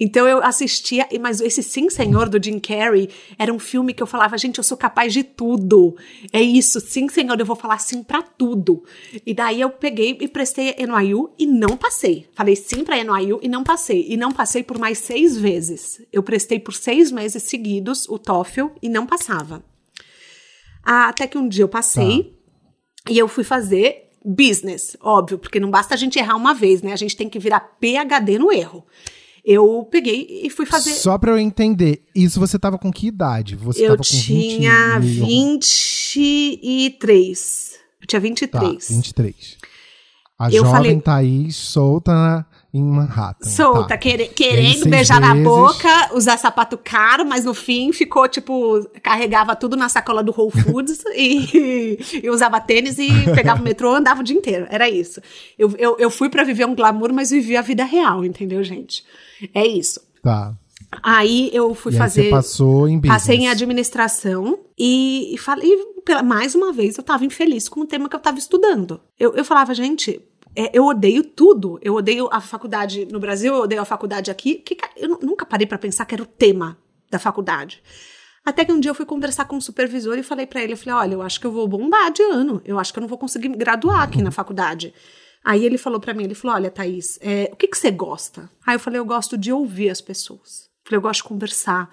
Então 0.00 0.26
eu 0.26 0.42
assistia, 0.42 1.06
mas 1.20 1.42
esse 1.42 1.62
Sim 1.62 1.90
Senhor 1.90 2.26
do 2.30 2.42
Jim 2.42 2.58
Carrey 2.58 3.10
era 3.38 3.52
um 3.52 3.58
filme 3.58 3.92
que 3.92 4.02
eu 4.02 4.06
falava, 4.06 4.38
gente, 4.38 4.56
eu 4.56 4.64
sou 4.64 4.78
capaz 4.78 5.12
de 5.12 5.22
tudo. 5.22 5.94
É 6.32 6.40
isso, 6.40 6.80
sim 6.80 7.06
senhor, 7.08 7.38
eu 7.38 7.44
vou 7.44 7.54
falar 7.54 7.78
sim 7.78 8.02
para 8.02 8.22
tudo. 8.22 8.82
E 9.26 9.34
daí 9.34 9.60
eu 9.60 9.68
peguei 9.68 10.16
e 10.18 10.26
prestei 10.26 10.74
NYU 10.78 11.34
e 11.38 11.46
não 11.46 11.76
passei. 11.76 12.26
Falei 12.32 12.56
sim 12.56 12.82
pra 12.82 13.02
NYU 13.04 13.40
e 13.42 13.48
não 13.48 13.62
passei. 13.62 14.06
E 14.08 14.16
não 14.16 14.32
passei 14.32 14.62
por 14.62 14.78
mais 14.78 14.98
seis 14.98 15.36
vezes. 15.36 16.00
Eu 16.10 16.22
prestei 16.22 16.58
por 16.58 16.72
seis 16.72 17.12
meses 17.12 17.42
seguidos 17.42 18.08
o 18.08 18.18
TOEFL 18.18 18.68
e 18.80 18.88
não 18.88 19.06
passava. 19.06 19.62
Até 20.82 21.26
que 21.26 21.36
um 21.36 21.46
dia 21.46 21.64
eu 21.64 21.68
passei 21.68 22.34
tá. 23.04 23.12
e 23.12 23.18
eu 23.18 23.28
fui 23.28 23.44
fazer 23.44 24.08
business, 24.24 24.96
óbvio, 25.00 25.38
porque 25.38 25.60
não 25.60 25.70
basta 25.70 25.94
a 25.94 25.96
gente 25.96 26.18
errar 26.18 26.36
uma 26.36 26.54
vez, 26.54 26.82
né? 26.82 26.92
A 26.92 26.96
gente 26.96 27.16
tem 27.16 27.28
que 27.28 27.38
virar 27.38 27.60
PhD 27.60 28.38
no 28.38 28.50
erro 28.50 28.84
eu 29.44 29.86
peguei 29.90 30.42
e 30.44 30.50
fui 30.50 30.66
fazer. 30.66 30.92
Só 30.92 31.16
pra 31.18 31.32
eu 31.32 31.38
entender, 31.38 32.04
isso 32.14 32.38
você 32.40 32.58
tava 32.58 32.78
com 32.78 32.92
que 32.92 33.06
idade? 33.06 33.56
Você 33.56 33.84
eu 33.84 33.90
tava 33.90 33.98
com 33.98 34.02
tinha 34.04 34.98
20 34.98 35.80
23. 36.60 37.78
Eu 38.00 38.06
tinha 38.06 38.20
23. 38.20 38.88
Tá, 38.88 38.94
23. 38.94 39.58
A 40.38 40.48
eu 40.48 40.64
jovem 40.64 40.70
falei... 40.70 41.00
Thaís 41.00 41.56
solta 41.56 42.12
na, 42.12 42.46
em 42.72 42.82
Manhattan. 42.82 43.48
Solta, 43.48 43.88
tá. 43.88 43.98
quer, 43.98 44.28
querendo 44.28 44.88
beijar 44.88 45.20
vezes... 45.20 45.36
na 45.36 45.42
boca, 45.42 46.14
usar 46.14 46.36
sapato 46.36 46.78
caro, 46.78 47.26
mas 47.26 47.44
no 47.44 47.52
fim 47.52 47.92
ficou 47.92 48.28
tipo, 48.28 48.88
carregava 49.02 49.56
tudo 49.56 49.76
na 49.76 49.88
sacola 49.88 50.22
do 50.22 50.32
Whole 50.32 50.52
Foods 50.52 51.02
e, 51.16 51.98
e, 52.22 52.30
usava 52.30 52.60
tênis 52.60 52.98
e 52.98 53.08
pegava 53.34 53.60
o 53.60 53.64
metrô 53.64 53.94
andava 53.94 54.20
o 54.20 54.24
dia 54.24 54.36
inteiro. 54.36 54.66
Era 54.70 54.88
isso. 54.88 55.20
Eu, 55.58 55.74
eu, 55.78 55.96
eu 55.98 56.10
fui 56.10 56.28
para 56.28 56.44
viver 56.44 56.64
um 56.64 56.74
glamour, 56.74 57.12
mas 57.12 57.30
vivi 57.30 57.56
a 57.56 57.62
vida 57.62 57.84
real, 57.84 58.24
entendeu, 58.24 58.62
gente? 58.62 59.04
É 59.52 59.66
isso. 59.66 60.00
Tá. 60.22 60.54
Aí 61.02 61.50
eu 61.52 61.74
fui 61.74 61.92
e 61.92 61.96
fazer. 61.96 62.24
você 62.24 62.30
passou 62.30 62.88
em 62.88 62.98
business. 62.98 63.20
Passei 63.20 63.36
em 63.36 63.48
administração 63.48 64.58
e, 64.78 65.34
e 65.34 65.38
falei, 65.38 65.70
pela, 66.04 66.22
mais 66.22 66.54
uma 66.54 66.72
vez, 66.72 66.96
eu 66.96 67.04
tava 67.04 67.24
infeliz 67.24 67.68
com 67.68 67.80
o 67.80 67.86
tema 67.86 68.08
que 68.08 68.16
eu 68.16 68.20
tava 68.20 68.38
estudando. 68.38 69.00
Eu, 69.18 69.34
eu 69.34 69.44
falava, 69.44 69.74
gente, 69.74 70.20
é, 70.54 70.70
eu 70.76 70.84
odeio 70.84 71.24
tudo. 71.24 71.78
Eu 71.82 71.94
odeio 71.94 72.28
a 72.32 72.40
faculdade 72.40 73.06
no 73.06 73.20
Brasil, 73.20 73.54
eu 73.54 73.62
odeio 73.62 73.80
a 73.80 73.84
faculdade 73.84 74.30
aqui. 74.30 74.56
Que, 74.56 74.76
eu 74.96 75.18
nunca 75.22 75.46
parei 75.46 75.66
para 75.66 75.78
pensar 75.78 76.04
que 76.04 76.14
era 76.14 76.22
o 76.22 76.26
tema 76.26 76.76
da 77.10 77.18
faculdade. 77.18 77.82
Até 78.44 78.64
que 78.64 78.72
um 78.72 78.80
dia 78.80 78.90
eu 78.90 78.94
fui 78.94 79.04
conversar 79.04 79.44
com 79.44 79.56
o 79.56 79.58
um 79.58 79.60
supervisor 79.60 80.16
e 80.18 80.22
falei 80.22 80.46
para 80.46 80.62
ele, 80.62 80.72
eu 80.72 80.76
falei, 80.76 80.94
olha, 80.94 81.14
eu 81.14 81.22
acho 81.22 81.38
que 81.38 81.46
eu 81.46 81.52
vou 81.52 81.68
bombar 81.68 82.10
de 82.10 82.22
ano. 82.22 82.60
Eu 82.64 82.78
acho 82.78 82.92
que 82.92 82.98
eu 82.98 83.02
não 83.02 83.08
vou 83.08 83.18
conseguir 83.18 83.48
me 83.48 83.56
graduar 83.56 84.02
aqui 84.02 84.22
na 84.22 84.30
faculdade. 84.30 84.94
Aí 85.44 85.64
ele 85.64 85.78
falou 85.78 86.00
para 86.00 86.14
mim, 86.14 86.24
ele 86.24 86.34
falou, 86.34 86.56
olha, 86.56 86.70
Thaís, 86.70 87.18
é, 87.20 87.50
o 87.52 87.56
que, 87.56 87.68
que 87.68 87.76
você 87.76 87.90
gosta? 87.90 88.50
Aí 88.66 88.74
eu 88.74 88.80
falei, 88.80 88.98
eu 88.98 89.04
gosto 89.04 89.36
de 89.36 89.52
ouvir 89.52 89.90
as 89.90 90.00
pessoas. 90.00 90.70
Eu 90.84 90.90
falei, 90.90 90.98
eu 90.98 91.02
gosto 91.02 91.22
de 91.22 91.28
conversar. 91.28 91.90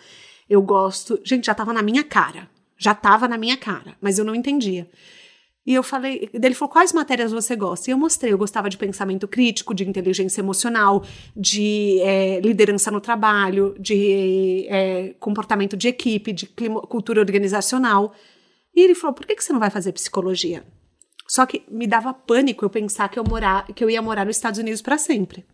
Eu 0.49 0.61
gosto... 0.61 1.19
Gente, 1.23 1.45
já 1.45 1.53
tava 1.53 1.73
na 1.73 1.81
minha 1.81 2.03
cara. 2.03 2.49
Já 2.77 2.93
tava 2.93 3.27
na 3.27 3.37
minha 3.37 3.57
cara, 3.57 3.95
mas 4.01 4.19
eu 4.19 4.25
não 4.25 4.35
entendia. 4.35 4.89
E 5.67 5.73
eu 5.73 5.83
falei, 5.83 6.29
ele 6.33 6.55
falou: 6.55 6.71
quais 6.71 6.93
matérias 6.93 7.33
você 7.33 7.53
gosta? 7.53 7.89
E 7.89 7.93
eu 7.93 7.97
mostrei, 7.97 8.31
eu 8.31 8.37
gostava 8.37 8.69
de 8.69 8.77
pensamento 8.77 9.27
crítico, 9.27 9.73
de 9.73 9.83
inteligência 9.83 10.39
emocional, 10.39 11.03
de 11.35 11.99
é, 11.99 12.39
liderança 12.39 12.89
no 12.89 13.01
trabalho, 13.01 13.75
de 13.77 14.65
é, 14.69 15.13
comportamento 15.19 15.75
de 15.75 15.89
equipe, 15.89 16.31
de 16.31 16.45
clima, 16.45 16.79
cultura 16.83 17.19
organizacional. 17.19 18.13
E 18.73 18.79
ele 18.79 18.95
falou: 18.95 19.13
por 19.13 19.27
que, 19.27 19.35
que 19.35 19.43
você 19.43 19.51
não 19.51 19.59
vai 19.59 19.69
fazer 19.69 19.91
psicologia? 19.91 20.63
Só 21.27 21.45
que 21.45 21.61
me 21.69 21.85
dava 21.85 22.13
pânico 22.13 22.63
eu 22.63 22.69
pensar 22.69 23.09
que 23.09 23.19
eu, 23.19 23.25
morar, 23.25 23.67
que 23.67 23.83
eu 23.83 23.89
ia 23.89 24.01
morar 24.01 24.25
nos 24.25 24.37
Estados 24.37 24.61
Unidos 24.61 24.81
para 24.81 24.97
sempre. 24.97 25.45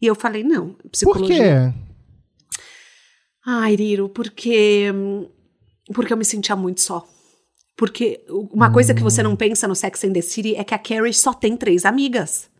E 0.00 0.06
eu 0.06 0.14
falei: 0.14 0.42
não, 0.42 0.74
psicologia. 0.90 1.36
Por 1.36 1.74
quê? 1.74 2.62
Ai, 3.46 3.74
Riro, 3.74 4.08
porque, 4.08 4.86
porque 5.92 6.14
eu 6.14 6.16
me 6.16 6.24
sentia 6.24 6.56
muito 6.56 6.80
só. 6.80 7.06
Porque 7.78 8.20
uma 8.28 8.72
coisa 8.72 8.92
que 8.92 9.04
você 9.04 9.22
não 9.22 9.36
pensa 9.36 9.68
no 9.68 9.74
Sex 9.76 10.02
and 10.02 10.12
the 10.12 10.20
City 10.20 10.56
é 10.56 10.64
que 10.64 10.74
a 10.74 10.78
Carrie 10.78 11.14
só 11.14 11.32
tem 11.32 11.56
três 11.56 11.84
amigas. 11.84 12.50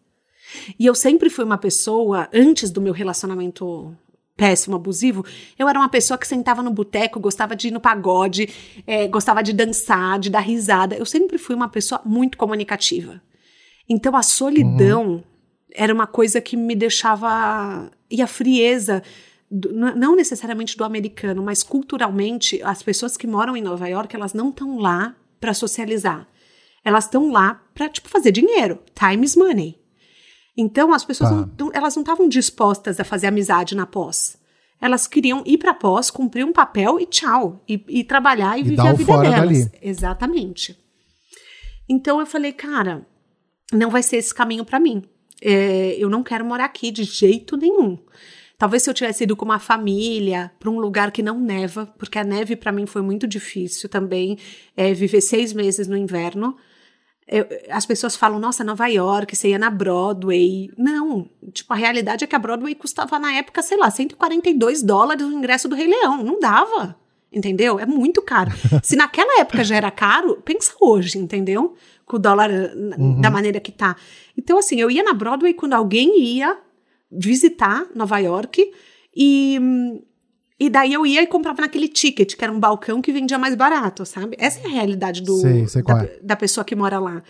E 0.78 0.86
eu 0.86 0.94
sempre 0.94 1.28
fui 1.28 1.44
uma 1.44 1.58
pessoa, 1.58 2.28
antes 2.32 2.70
do 2.70 2.80
meu 2.80 2.92
relacionamento 2.92 3.92
péssimo, 4.36 4.76
abusivo, 4.76 5.24
eu 5.58 5.68
era 5.68 5.76
uma 5.76 5.88
pessoa 5.88 6.16
que 6.16 6.26
sentava 6.26 6.62
no 6.62 6.70
boteco, 6.70 7.18
gostava 7.18 7.56
de 7.56 7.66
ir 7.66 7.70
no 7.72 7.80
pagode, 7.80 8.48
é, 8.86 9.08
gostava 9.08 9.42
de 9.42 9.52
dançar, 9.52 10.20
de 10.20 10.30
dar 10.30 10.38
risada. 10.38 10.94
Eu 10.94 11.04
sempre 11.04 11.36
fui 11.36 11.56
uma 11.56 11.68
pessoa 11.68 12.00
muito 12.04 12.38
comunicativa. 12.38 13.20
Então 13.88 14.14
a 14.14 14.22
solidão 14.22 15.08
uhum. 15.08 15.22
era 15.74 15.92
uma 15.92 16.06
coisa 16.06 16.40
que 16.40 16.56
me 16.56 16.76
deixava. 16.76 17.90
E 18.08 18.22
a 18.22 18.26
frieza 18.28 19.02
do, 19.50 19.72
não 19.72 20.14
necessariamente 20.14 20.76
do 20.76 20.84
americano, 20.84 21.42
mas 21.42 21.62
culturalmente, 21.62 22.60
as 22.62 22.82
pessoas 22.82 23.16
que 23.16 23.26
moram 23.26 23.56
em 23.56 23.62
Nova 23.62 23.88
York, 23.88 24.14
elas 24.14 24.34
não 24.34 24.50
estão 24.50 24.78
lá 24.78 25.16
para 25.40 25.54
socializar. 25.54 26.28
Elas 26.84 27.04
estão 27.04 27.30
lá 27.30 27.62
para 27.74 27.88
tipo 27.88 28.08
fazer 28.08 28.32
dinheiro. 28.32 28.78
Time 28.94 29.24
is 29.24 29.36
money. 29.36 29.78
Então 30.56 30.92
as 30.92 31.04
pessoas 31.04 31.30
tá. 31.30 31.48
não, 31.58 31.70
elas 31.72 31.94
não 31.94 32.02
estavam 32.02 32.28
dispostas 32.28 32.98
a 32.98 33.04
fazer 33.04 33.28
amizade 33.28 33.74
na 33.76 33.86
pós. 33.86 34.36
Elas 34.80 35.06
queriam 35.06 35.42
ir 35.44 35.58
para 35.58 35.74
pós, 35.74 36.10
cumprir 36.10 36.44
um 36.44 36.52
papel 36.52 37.00
e 37.00 37.06
tchau, 37.06 37.64
e, 37.68 37.84
e 37.88 38.04
trabalhar 38.04 38.56
e, 38.58 38.60
e 38.60 38.64
viver 38.64 38.86
a 38.86 38.92
vida 38.92 39.18
delas. 39.18 39.66
Dali. 39.66 39.70
Exatamente. 39.82 40.78
Então 41.88 42.20
eu 42.20 42.26
falei, 42.26 42.52
cara, 42.52 43.06
não 43.72 43.90
vai 43.90 44.02
ser 44.02 44.16
esse 44.16 44.34
caminho 44.34 44.64
para 44.64 44.78
mim. 44.78 45.02
É, 45.40 45.96
eu 45.98 46.08
não 46.08 46.22
quero 46.22 46.44
morar 46.44 46.64
aqui 46.64 46.90
de 46.90 47.04
jeito 47.04 47.56
nenhum. 47.56 47.98
Talvez 48.58 48.82
se 48.82 48.90
eu 48.90 48.94
tivesse 48.94 49.22
ido 49.22 49.36
com 49.36 49.44
uma 49.44 49.60
família 49.60 50.50
para 50.58 50.68
um 50.68 50.80
lugar 50.80 51.12
que 51.12 51.22
não 51.22 51.38
neva, 51.38 51.86
porque 51.96 52.18
a 52.18 52.24
neve 52.24 52.56
para 52.56 52.72
mim 52.72 52.86
foi 52.86 53.00
muito 53.00 53.24
difícil 53.24 53.88
também, 53.88 54.36
é, 54.76 54.92
viver 54.92 55.20
seis 55.20 55.52
meses 55.52 55.86
no 55.86 55.96
inverno. 55.96 56.56
Eu, 57.28 57.46
as 57.70 57.86
pessoas 57.86 58.16
falam, 58.16 58.40
nossa, 58.40 58.64
Nova 58.64 58.88
York, 58.88 59.36
você 59.36 59.50
ia 59.50 59.58
na 59.60 59.70
Broadway. 59.70 60.72
Não, 60.76 61.30
tipo, 61.52 61.72
a 61.72 61.76
realidade 61.76 62.24
é 62.24 62.26
que 62.26 62.34
a 62.34 62.38
Broadway 62.38 62.74
custava 62.74 63.16
na 63.16 63.32
época, 63.34 63.62
sei 63.62 63.78
lá, 63.78 63.88
142 63.92 64.82
dólares 64.82 65.24
o 65.24 65.32
ingresso 65.32 65.68
do 65.68 65.76
Rei 65.76 65.86
Leão. 65.86 66.24
Não 66.24 66.40
dava, 66.40 66.96
entendeu? 67.32 67.78
É 67.78 67.86
muito 67.86 68.20
caro. 68.22 68.50
Se 68.82 68.96
naquela 68.96 69.40
época 69.40 69.62
já 69.62 69.76
era 69.76 69.90
caro, 69.92 70.42
pensa 70.44 70.72
hoje, 70.80 71.16
entendeu? 71.16 71.76
Com 72.04 72.16
o 72.16 72.18
dólar 72.18 72.50
uhum. 72.50 73.20
da 73.20 73.30
maneira 73.30 73.60
que 73.60 73.70
tá. 73.70 73.94
Então, 74.36 74.58
assim, 74.58 74.80
eu 74.80 74.90
ia 74.90 75.04
na 75.04 75.14
Broadway 75.14 75.54
quando 75.54 75.74
alguém 75.74 76.20
ia 76.20 76.58
visitar 77.10 77.86
Nova 77.94 78.18
York 78.18 78.70
e, 79.14 79.58
E 80.60 80.68
daí 80.68 80.92
eu 80.92 81.06
ia 81.06 81.22
e 81.22 81.26
comprava 81.26 81.62
naquele 81.62 81.88
ticket, 81.88 82.34
que 82.34 82.44
era 82.44 82.52
um 82.52 82.58
balcão 82.58 83.00
que 83.00 83.12
vendia 83.12 83.38
mais 83.38 83.54
barato, 83.54 84.04
sabe? 84.04 84.36
Essa 84.40 84.60
é 84.60 84.66
a 84.66 84.70
realidade 84.70 85.22
do, 85.22 85.36
Sei, 85.36 85.68
sei 85.68 85.82
da, 85.82 86.02
é. 86.02 86.18
da 86.20 86.36
pessoa 86.36 86.64
que 86.64 86.74
mora 86.74 86.98
lá. 86.98 87.22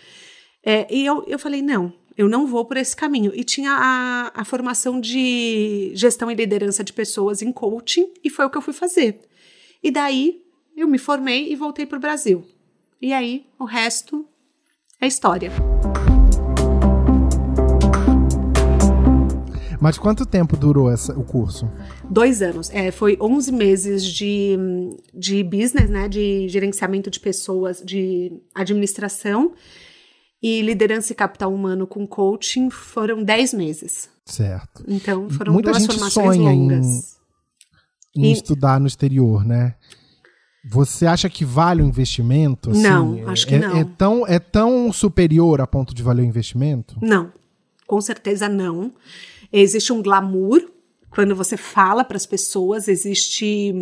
É, 0.65 0.87
e 0.93 1.05
eu, 1.05 1.23
eu 1.27 1.37
falei, 1.37 1.61
não, 1.61 1.93
eu 2.17 2.27
não 2.27 2.47
vou 2.47 2.65
por 2.65 2.75
esse 2.75 2.95
caminho. 2.95 3.31
E 3.33 3.43
tinha 3.43 3.71
a, 3.71 4.31
a 4.41 4.43
formação 4.43 4.99
de 4.99 5.91
gestão 5.93 6.29
e 6.29 6.35
liderança 6.35 6.83
de 6.83 6.91
pessoas 6.91 7.41
em 7.41 7.51
coaching, 7.51 8.11
e 8.23 8.29
foi 8.29 8.45
o 8.45 8.49
que 8.49 8.57
eu 8.57 8.61
fui 8.61 8.73
fazer. 8.73 9.21
E 9.81 9.91
daí 9.91 10.41
eu 10.75 10.87
me 10.87 10.97
formei 10.97 11.51
e 11.51 11.55
voltei 11.55 11.85
para 11.85 11.97
o 11.97 12.01
Brasil. 12.01 12.43
E 13.01 13.13
aí 13.13 13.45
o 13.57 13.63
resto 13.63 14.27
é 14.99 15.07
história. 15.07 15.51
Mas 19.81 19.97
quanto 19.97 20.25
tempo 20.25 20.57
durou 20.57 20.91
essa, 20.91 21.17
o 21.17 21.23
curso? 21.23 21.69
Dois 22.09 22.41
anos. 22.41 22.69
É, 22.71 22.91
foi 22.91 23.17
11 23.21 23.51
meses 23.51 24.03
de, 24.03 24.57
de 25.13 25.43
business, 25.43 25.89
né? 25.89 26.07
De 26.09 26.47
gerenciamento 26.49 27.09
de 27.09 27.19
pessoas, 27.19 27.81
de 27.85 28.31
administração. 28.53 29.53
E 30.41 30.61
liderança 30.61 31.11
e 31.11 31.15
capital 31.15 31.53
humano 31.53 31.85
com 31.85 32.07
coaching 32.07 32.69
foram 32.69 33.23
10 33.23 33.53
meses. 33.53 34.09
Certo. 34.25 34.83
Então 34.87 35.29
foram 35.29 35.53
Muita 35.53 35.71
duas 35.71 35.81
gente 35.83 35.93
formações 35.93 36.35
sonha 36.37 36.51
em- 36.53 36.57
longas. 36.69 37.17
Em 38.15 38.25
E- 38.25 38.31
estudar 38.31 38.79
no 38.79 38.87
exterior, 38.87 39.45
né? 39.45 39.75
Você 40.71 41.05
acha 41.05 41.29
que 41.29 41.45
vale 41.45 41.81
o 41.81 41.85
investimento? 41.85 42.71
assim? 42.71 42.81
Não, 42.81 43.29
acho 43.29 43.47
que 43.47 43.55
É- 43.55 43.59
não. 43.59 43.77
É 43.77 43.83
tão, 43.83 44.27
é 44.27 44.39
tão 44.39 44.91
superior 44.91 45.61
a 45.61 45.67
ponto 45.67 45.93
de 45.93 46.03
valer 46.03 46.21
o 46.21 46.25
investimento? 46.25 46.97
Não, 47.01 47.31
com 47.87 47.99
certeza 48.01 48.47
não. 48.49 48.93
Existe 49.51 49.91
um 49.91 50.01
glamour 50.01 50.61
quando 51.09 51.35
você 51.35 51.57
fala 51.57 52.03
para 52.03 52.17
as 52.17 52.25
pessoas, 52.25 52.87
existe, 52.87 53.73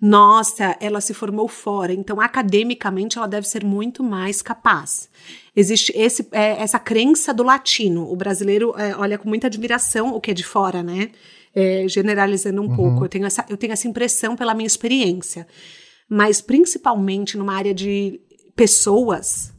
nossa, 0.00 0.76
ela 0.80 1.00
se 1.00 1.14
formou 1.14 1.46
fora, 1.46 1.92
então 1.92 2.20
academicamente 2.20 3.16
ela 3.16 3.28
deve 3.28 3.46
ser 3.46 3.64
muito 3.64 4.02
mais 4.02 4.42
capaz. 4.42 5.08
Existe 5.54 5.92
esse, 5.96 6.26
é, 6.32 6.60
essa 6.60 6.80
crença 6.80 7.32
do 7.32 7.44
latino. 7.44 8.10
O 8.10 8.16
brasileiro 8.16 8.74
é, 8.76 8.96
olha 8.96 9.16
com 9.16 9.28
muita 9.28 9.46
admiração 9.46 10.14
o 10.14 10.20
que 10.20 10.32
é 10.32 10.34
de 10.34 10.44
fora, 10.44 10.82
né? 10.82 11.10
É, 11.54 11.86
generalizando 11.86 12.60
um 12.60 12.74
pouco. 12.74 13.04
Eu 13.04 13.08
tenho, 13.08 13.24
essa, 13.24 13.46
eu 13.48 13.56
tenho 13.56 13.72
essa 13.72 13.86
impressão 13.86 14.34
pela 14.34 14.54
minha 14.54 14.66
experiência. 14.66 15.46
Mas 16.08 16.40
principalmente 16.40 17.38
numa 17.38 17.54
área 17.54 17.72
de 17.72 18.20
pessoas, 18.56 19.54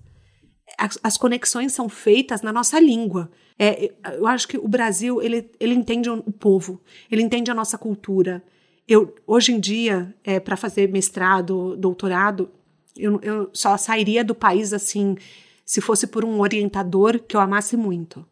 as, 0.78 1.00
as 1.02 1.18
conexões 1.18 1.72
são 1.72 1.88
feitas 1.88 2.42
na 2.42 2.52
nossa 2.52 2.78
língua. 2.78 3.32
É, 3.58 3.92
eu 4.18 4.28
acho 4.28 4.48
que 4.48 4.58
o 4.58 4.68
Brasil 4.68 5.22
ele, 5.22 5.50
ele 5.60 5.74
entende 5.74 6.10
o 6.10 6.32
povo, 6.32 6.82
ele 7.10 7.22
entende 7.22 7.50
a 7.50 7.54
nossa 7.54 7.78
cultura. 7.78 8.44
Eu 8.88 9.16
hoje 9.26 9.54
em 9.54 9.60
dia, 9.60 10.14
é, 10.24 10.40
para 10.40 10.58
fazer 10.58 10.90
mestrado, 10.90 11.76
doutorado, 11.78 12.50
eu, 12.98 13.20
eu 13.22 13.50
só 13.54 13.78
sairia 13.78 14.24
do 14.24 14.36
país 14.36 14.74
assim 14.74 15.16
se 15.66 15.82
fosse 15.82 16.06
por 16.06 16.24
um 16.24 16.42
orientador 16.42 17.20
que 17.20 17.36
eu 17.36 17.40
amasse 17.40 17.76
muito. 17.76 18.26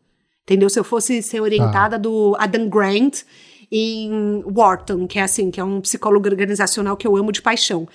Entendeu? 0.43 0.69
Se 0.69 0.79
eu 0.79 0.83
fosse 0.83 1.21
ser 1.21 1.39
orientada 1.39 1.97
do 1.97 2.35
Adam 2.37 2.67
Grant 2.67 3.23
em 3.71 4.43
Wharton, 4.45 5.07
que 5.07 5.17
é 5.17 5.23
assim, 5.23 5.49
que 5.49 5.59
é 5.59 5.63
um 5.63 5.81
psicólogo 5.81 6.27
organizacional 6.27 6.97
que 6.97 7.07
eu 7.07 7.15
amo 7.15 7.31
de 7.31 7.41
paixão, 7.41 7.87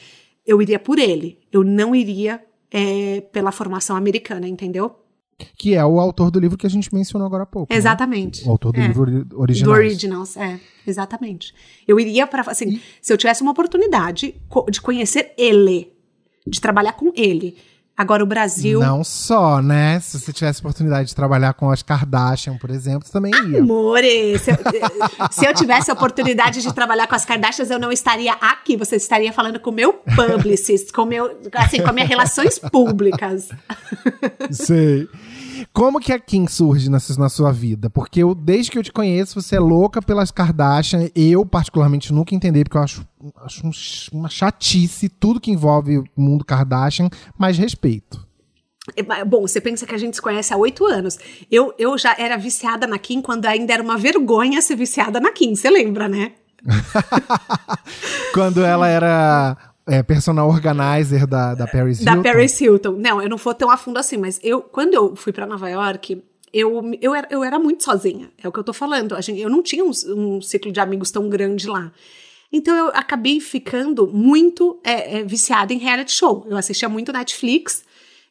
eu 0.47 0.61
iria 0.61 0.79
por 0.79 0.99
ele. 0.99 1.39
Eu 1.53 1.63
não 1.63 1.95
iria 1.95 2.43
é, 2.71 3.21
pela 3.33 3.53
formação 3.53 3.95
americana, 3.97 4.49
entendeu? 4.49 4.97
Que 5.57 5.75
é 5.75 5.85
o 5.85 6.01
autor 6.01 6.31
do 6.33 6.41
livro 6.41 6.59
que 6.59 6.67
a 6.67 6.71
gente 6.71 6.93
mencionou 6.93 7.27
agora 7.27 7.45
há 7.45 7.47
pouco. 7.47 7.73
né? 7.73 7.79
Exatamente. 7.79 8.45
O 8.47 8.51
autor 8.51 8.73
do 8.73 8.81
É. 8.81 8.87
livro 8.89 9.03
ori- 9.03 9.25
Do 9.25 9.41
original. 9.41 9.75
Originals, 9.75 10.37
é, 10.37 10.59
exatamente. 10.87 11.55
Eu 11.87 11.99
iria 12.01 12.27
para 12.27 12.43
assim, 12.51 12.81
se 13.01 13.13
eu 13.13 13.17
tivesse 13.17 13.43
uma 13.43 13.53
oportunidade 13.53 14.35
de 14.71 14.81
conhecer 14.81 15.33
ele, 15.39 15.93
de 16.47 16.61
trabalhar 16.61 16.93
com 16.95 17.13
ele. 17.15 17.57
Agora 17.99 18.23
o 18.23 18.27
Brasil, 18.27 18.79
Não 18.79 19.03
só, 19.03 19.61
né? 19.61 19.99
Se 19.99 20.21
você 20.21 20.33
tivesse 20.33 20.61
oportunidade 20.61 21.09
de 21.09 21.17
trabalhar 21.17 21.53
com 21.55 21.69
as 21.69 21.83
Kardashian, 21.83 22.57
por 22.57 22.71
exemplo, 22.71 23.05
você 23.05 23.13
também 23.13 23.33
ia. 23.51 23.59
Amore, 23.59 24.39
se 24.39 24.53
eu, 24.53 24.57
se 25.33 25.45
eu 25.45 25.53
tivesse 25.53 25.91
a 25.91 25.95
oportunidade 25.95 26.63
de 26.63 26.73
trabalhar 26.73 27.09
com 27.09 27.17
as 27.17 27.25
Kardashians, 27.25 27.71
eu 27.73 27.79
não 27.81 27.91
estaria 27.91 28.35
aqui. 28.35 28.77
Você 28.77 28.95
estaria 28.95 29.33
falando 29.33 29.59
com 29.59 29.71
o 29.71 29.73
meu 29.73 29.95
publicist, 30.15 30.93
com 30.93 31.05
meu, 31.05 31.37
assim, 31.55 31.83
com 31.83 31.89
as 31.89 31.95
minhas 31.95 32.09
relações 32.09 32.61
públicas. 32.61 33.49
Sei. 34.53 35.09
Como 35.73 36.01
que 36.01 36.13
a 36.13 36.19
Kim 36.19 36.47
surge 36.47 36.89
na, 36.91 36.99
na 37.19 37.29
sua 37.29 37.53
vida? 37.53 37.89
Porque 37.91 38.23
eu, 38.23 38.35
desde 38.35 38.71
que 38.71 38.79
eu 38.79 38.83
te 38.83 38.93
conheço, 38.93 39.41
você 39.41 39.57
é 39.57 39.61
louca 39.61 40.01
pelas 40.01 40.31
Kardashian. 40.31 41.09
Eu, 41.15 41.45
particularmente, 41.45 42.13
nunca 42.13 42.35
entendi, 42.35 42.65
porque 42.65 42.77
eu 42.77 42.83
acho, 42.83 43.07
acho 43.43 43.67
um 43.67 43.71
uma 44.13 44.29
chatice 44.29 45.09
tudo 45.09 45.41
que 45.41 45.51
envolve 45.51 45.99
o 45.99 46.05
mundo 46.17 46.45
Kardashian, 46.45 47.09
mas 47.37 47.59
respeito. 47.59 48.27
É, 48.97 49.25
Bom, 49.25 49.43
você 49.43 49.61
pensa 49.61 49.87
que 49.87 49.95
a 49.95 49.99
gente 49.99 50.15
se 50.15 50.23
conhece 50.23 50.53
há 50.53 50.57
oito 50.57 50.85
anos. 50.87 51.19
Eu, 51.51 51.75
eu 51.79 51.97
já 51.99 52.15
era 52.19 52.37
viciada 52.37 52.87
na 52.87 52.99
Kim 52.99 53.21
quando 53.21 53.47
ainda 53.47 53.73
era 53.73 53.83
uma 53.83 53.99
vergonha 53.99 54.63
ser 54.63 54.77
viciada 54.77 55.21
na 55.21 55.33
Kim, 55.33 55.55
você 55.55 55.69
lembra, 55.71 56.09
né? 56.09 56.33
Quando 58.35 58.65
ela 58.65 58.89
era 58.89 59.57
é, 59.89 60.03
personal 60.03 60.49
organizer 60.49 61.27
da, 61.27 61.55
da 61.55 61.67
Paris 61.67 62.05
Da 62.05 62.13
Hilton. 62.13 62.23
Paris 62.23 62.61
Hilton. 62.61 62.93
Não, 62.93 63.23
eu 63.23 63.29
não 63.29 63.37
vou 63.37 63.55
tão 63.55 63.71
a 63.71 63.77
fundo 63.77 63.99
assim, 63.99 64.17
mas 64.17 64.39
eu, 64.43 64.61
quando 64.63 64.95
eu 64.95 65.17
fui 65.17 65.33
pra 65.33 65.47
Nova 65.47 65.69
York, 65.69 66.23
eu, 66.53 66.83
eu, 67.01 67.15
era, 67.15 67.27
eu 67.31 67.43
era 67.43 67.59
muito 67.59 67.85
sozinha. 67.85 68.31
É 68.43 68.47
o 68.47 68.53
que 68.53 68.59
eu 68.59 68.65
tô 68.65 68.73
falando. 68.73 69.15
A 69.15 69.21
gente, 69.21 69.41
eu 69.41 69.51
não 69.51 69.63
tinha 69.63 69.85
um, 69.85 69.91
um 70.09 70.41
ciclo 70.41 70.71
de 70.71 70.81
amigos 70.81 71.11
tão 71.11 71.29
grande 71.29 71.67
lá. 71.67 71.93
Então 72.53 72.75
eu 72.77 72.89
acabei 72.89 73.41
ficando 73.41 74.07
muito 74.07 74.81
é, 74.83 75.19
é, 75.19 75.25
viciada 75.25 75.73
em 75.73 75.79
reality 75.79 76.13
show. 76.13 76.47
Eu 76.49 76.57
assistia 76.57 76.89
muito 76.89 77.13
Netflix 77.13 77.85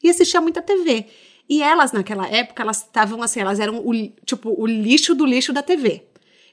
e 0.03 0.09
assistia 0.09 0.41
muita 0.41 0.61
TV. 0.61 1.05
E 1.49 1.61
elas, 1.61 1.91
naquela 1.91 2.27
época, 2.27 2.61
elas 2.61 2.77
estavam 2.77 3.21
assim, 3.21 3.39
elas 3.39 3.59
eram 3.59 3.77
o, 3.77 3.93
tipo, 4.25 4.53
o 4.57 4.65
lixo 4.65 5.15
do 5.15 5.25
lixo 5.25 5.53
da 5.53 5.63
TV. 5.63 6.03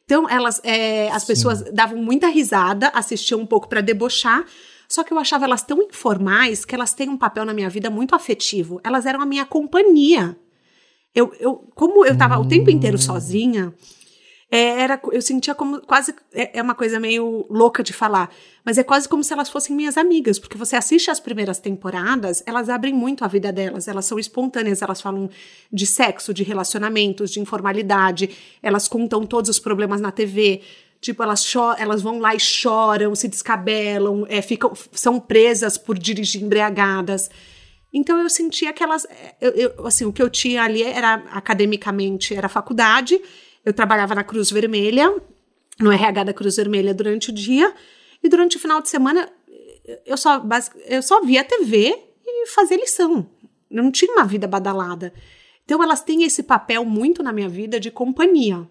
Então, 0.05 0.29
elas, 0.29 0.61
é, 0.63 1.11
as 1.11 1.25
pessoas 1.25 1.63
davam 1.73 1.97
muita 1.97 2.29
risada, 2.29 2.89
assistiam 2.89 3.41
um 3.41 3.47
pouco 3.47 3.69
pra 3.69 3.81
debochar, 3.81 4.45
só 4.89 5.03
que 5.03 5.13
eu 5.13 5.19
achava 5.19 5.45
elas 5.45 5.63
tão 5.63 5.83
informais 5.83 6.65
que 6.65 6.75
elas 6.75 6.95
têm 6.95 7.09
um 7.09 7.17
papel 7.17 7.45
na 7.45 7.55
minha 7.55 7.69
vida 7.69 7.91
muito 7.91 8.15
afetivo. 8.15 8.81
Elas 8.85 9.07
eram 9.07 9.21
a 9.21 9.27
minha 9.27 9.45
companhia. 9.45 10.37
Eu, 11.15 11.33
eu, 11.39 11.55
como 11.75 12.05
eu 12.05 12.17
tava 12.17 12.39
o 12.39 12.49
tempo 12.49 12.71
inteiro 12.71 12.99
sozinha, 12.99 13.73
é, 14.51 14.83
era, 14.83 15.01
eu 15.11 15.21
sentia 15.21 15.53
como 15.53 15.81
quase. 15.81 16.15
É, 16.33 16.59
é 16.59 16.63
uma 16.63 16.77
coisa 16.77 17.01
meio 17.01 17.45
louca 17.51 17.83
de 17.83 17.93
falar, 17.93 18.31
mas 18.65 18.79
é 18.79 18.85
quase 18.85 19.09
como 19.09 19.25
se 19.25 19.33
elas 19.33 19.49
fossem 19.49 19.75
minhas 19.75 19.97
amigas, 19.97 20.39
porque 20.39 20.57
você 20.57 20.77
assiste 20.77 21.11
as 21.11 21.19
primeiras 21.19 21.59
temporadas, 21.59 22.41
elas 22.47 22.69
abrem 22.69 22.95
muito 22.95 23.25
a 23.25 23.27
vida 23.27 23.53
delas, 23.53 23.89
elas 23.89 24.05
são 24.05 24.17
espontâneas, 24.17 24.81
elas 24.81 25.01
falam 25.01 25.29
de 25.73 25.87
sexo, 25.87 26.33
de 26.33 26.45
relacionamentos, 26.45 27.33
de 27.33 27.41
informalidade, 27.41 28.31
elas 28.63 28.87
contam 28.87 29.27
todos 29.27 29.51
os 29.51 29.59
problemas 29.59 30.01
na 30.01 30.13
TV. 30.13 30.63
Tipo, 31.05 31.23
elas, 31.23 31.55
elas 31.77 32.01
vão 32.01 32.19
lá 32.19 32.35
e 32.35 32.41
choram, 32.41 33.15
se 33.15 33.29
descabelam, 33.29 34.25
é, 34.27 34.41
ficam, 34.41 34.73
são 34.91 35.21
presas 35.21 35.77
por 35.77 35.99
dirigir 35.99 36.43
embriagadas. 36.43 37.31
Então 37.93 38.19
eu 38.19 38.31
sentia 38.31 38.73
que 38.73 38.83
elas, 38.83 39.07
eu, 39.39 39.51
eu, 39.51 39.87
assim, 39.87 40.07
o 40.07 40.13
que 40.15 40.23
eu 40.23 40.31
tinha 40.31 40.63
ali 40.63 40.83
era 40.83 41.17
academicamente 41.31 42.35
era 42.35 42.49
faculdade. 42.49 43.21
Eu 43.63 43.75
trabalhava 43.75 44.15
na 44.15 44.25
Cruz 44.25 44.51
Vermelha, 44.51 45.15
no 45.79 45.93
RH 45.93 46.25
da 46.25 46.33
Cruz 46.33 46.57
Vermelha 46.57 46.95
durante 46.95 47.29
o 47.29 47.35
dia 47.35 47.75
e 48.23 48.29
durante 48.31 48.57
o 48.57 48.61
final 48.61 48.81
de 48.81 48.89
semana 48.89 49.29
eu 50.07 50.17
só 50.17 50.43
eu 50.87 51.03
só 51.03 51.21
via 51.21 51.45
TV 51.45 51.95
e 52.27 52.47
fazia 52.47 52.79
lição. 52.79 53.29
Eu 53.71 53.83
não 53.83 53.91
tinha 53.91 54.11
uma 54.11 54.25
vida 54.25 54.49
badalada. 54.49 55.13
Então 55.67 55.83
elas 55.83 56.01
têm 56.01 56.23
esse 56.23 56.43
papel 56.43 56.83
muito 56.87 57.23
na 57.23 57.31
minha 57.31 57.49
vida 57.51 57.79
de 57.79 57.91
companhia. 57.91 58.67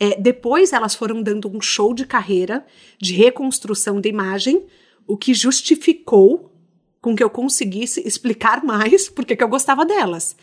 É, 0.00 0.20
depois 0.20 0.72
elas 0.72 0.94
foram 0.94 1.22
dando 1.22 1.48
um 1.54 1.60
show 1.60 1.92
de 1.92 2.06
carreira, 2.06 2.64
de 3.00 3.12
reconstrução 3.14 4.00
da 4.00 4.08
imagem, 4.08 4.64
o 5.06 5.16
que 5.16 5.34
justificou 5.34 6.52
com 7.00 7.14
que 7.16 7.22
eu 7.22 7.30
conseguisse 7.30 8.06
explicar 8.06 8.62
mais 8.64 9.08
porque 9.10 9.34
que 9.36 9.42
eu 9.42 9.48
gostava 9.48 9.84
delas. 9.84 10.36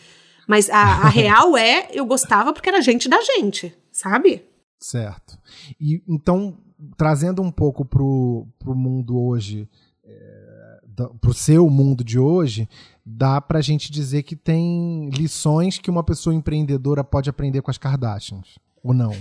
Mas 0.48 0.70
a, 0.70 0.82
a 0.82 1.10
real 1.10 1.58
é, 1.58 1.90
eu 1.94 2.06
gostava 2.06 2.52
porque 2.54 2.70
era 2.70 2.82
gente 2.82 3.08
da 3.08 3.22
gente, 3.22 3.74
sabe? 3.92 4.44
Certo. 4.80 5.38
E 5.80 6.04
então, 6.08 6.58
trazendo 6.98 7.42
um 7.42 7.52
pouco 7.52 7.86
pro, 7.86 8.48
pro 8.60 8.76
mundo 8.76 9.18
hoje, 9.20 9.68
é, 10.04 10.80
da- 10.88 11.10
pro 11.10 11.34
seu 11.34 11.70
mundo 11.70 12.04
de 12.04 12.20
hoje, 12.20 12.68
dá 13.06 13.40
pra 13.40 13.62
gente 13.62 13.92
dizer 13.92 14.24
que 14.24 14.36
tem 14.36 15.10
lições 15.10 15.78
que 15.78 15.90
uma 15.90 16.04
pessoa 16.04 16.36
empreendedora 16.36 17.04
pode 17.04 17.30
aprender 17.30 17.62
com 17.62 17.72
as 17.72 17.78
Kardashians. 17.78 18.60
Ou 18.86 18.94
não? 18.94 19.12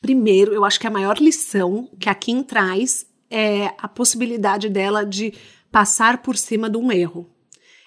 Primeiro, 0.00 0.54
eu 0.54 0.64
acho 0.64 0.80
que 0.80 0.86
a 0.86 0.90
maior 0.90 1.18
lição 1.18 1.90
que 2.00 2.08
a 2.08 2.14
Kim 2.14 2.42
traz 2.42 3.06
é 3.30 3.74
a 3.76 3.86
possibilidade 3.86 4.70
dela 4.70 5.04
de 5.04 5.34
passar 5.70 6.22
por 6.22 6.36
cima 6.36 6.70
de 6.70 6.78
um 6.78 6.90
erro. 6.90 7.28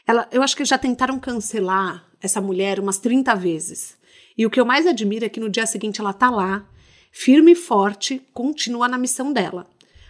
Ela, 0.06 0.28
eu 0.32 0.44
acho 0.44 0.56
que 0.56 0.64
já 0.64 0.78
tentaram 0.78 1.20
cancelar 1.20 2.06
essa 2.22 2.40
mulher 2.40 2.80
umas 2.80 3.00
30 3.00 3.34
vezes. 3.36 3.98
E 4.38 4.46
o 4.46 4.50
que 4.50 4.60
eu 4.60 4.66
mais 4.66 4.86
admiro 4.86 5.26
é 5.26 5.30
que 5.30 5.40
no 5.40 5.50
dia 5.50 5.66
seguinte 5.66 6.00
ela 6.00 6.14
tá 6.14 6.30
lá, 6.30 6.68
firme 7.12 7.54
e 7.54 7.56
forte, 7.56 8.22
continua 8.34 8.88
na 8.88 8.98
missão 8.98 9.34
dela. 9.34 9.66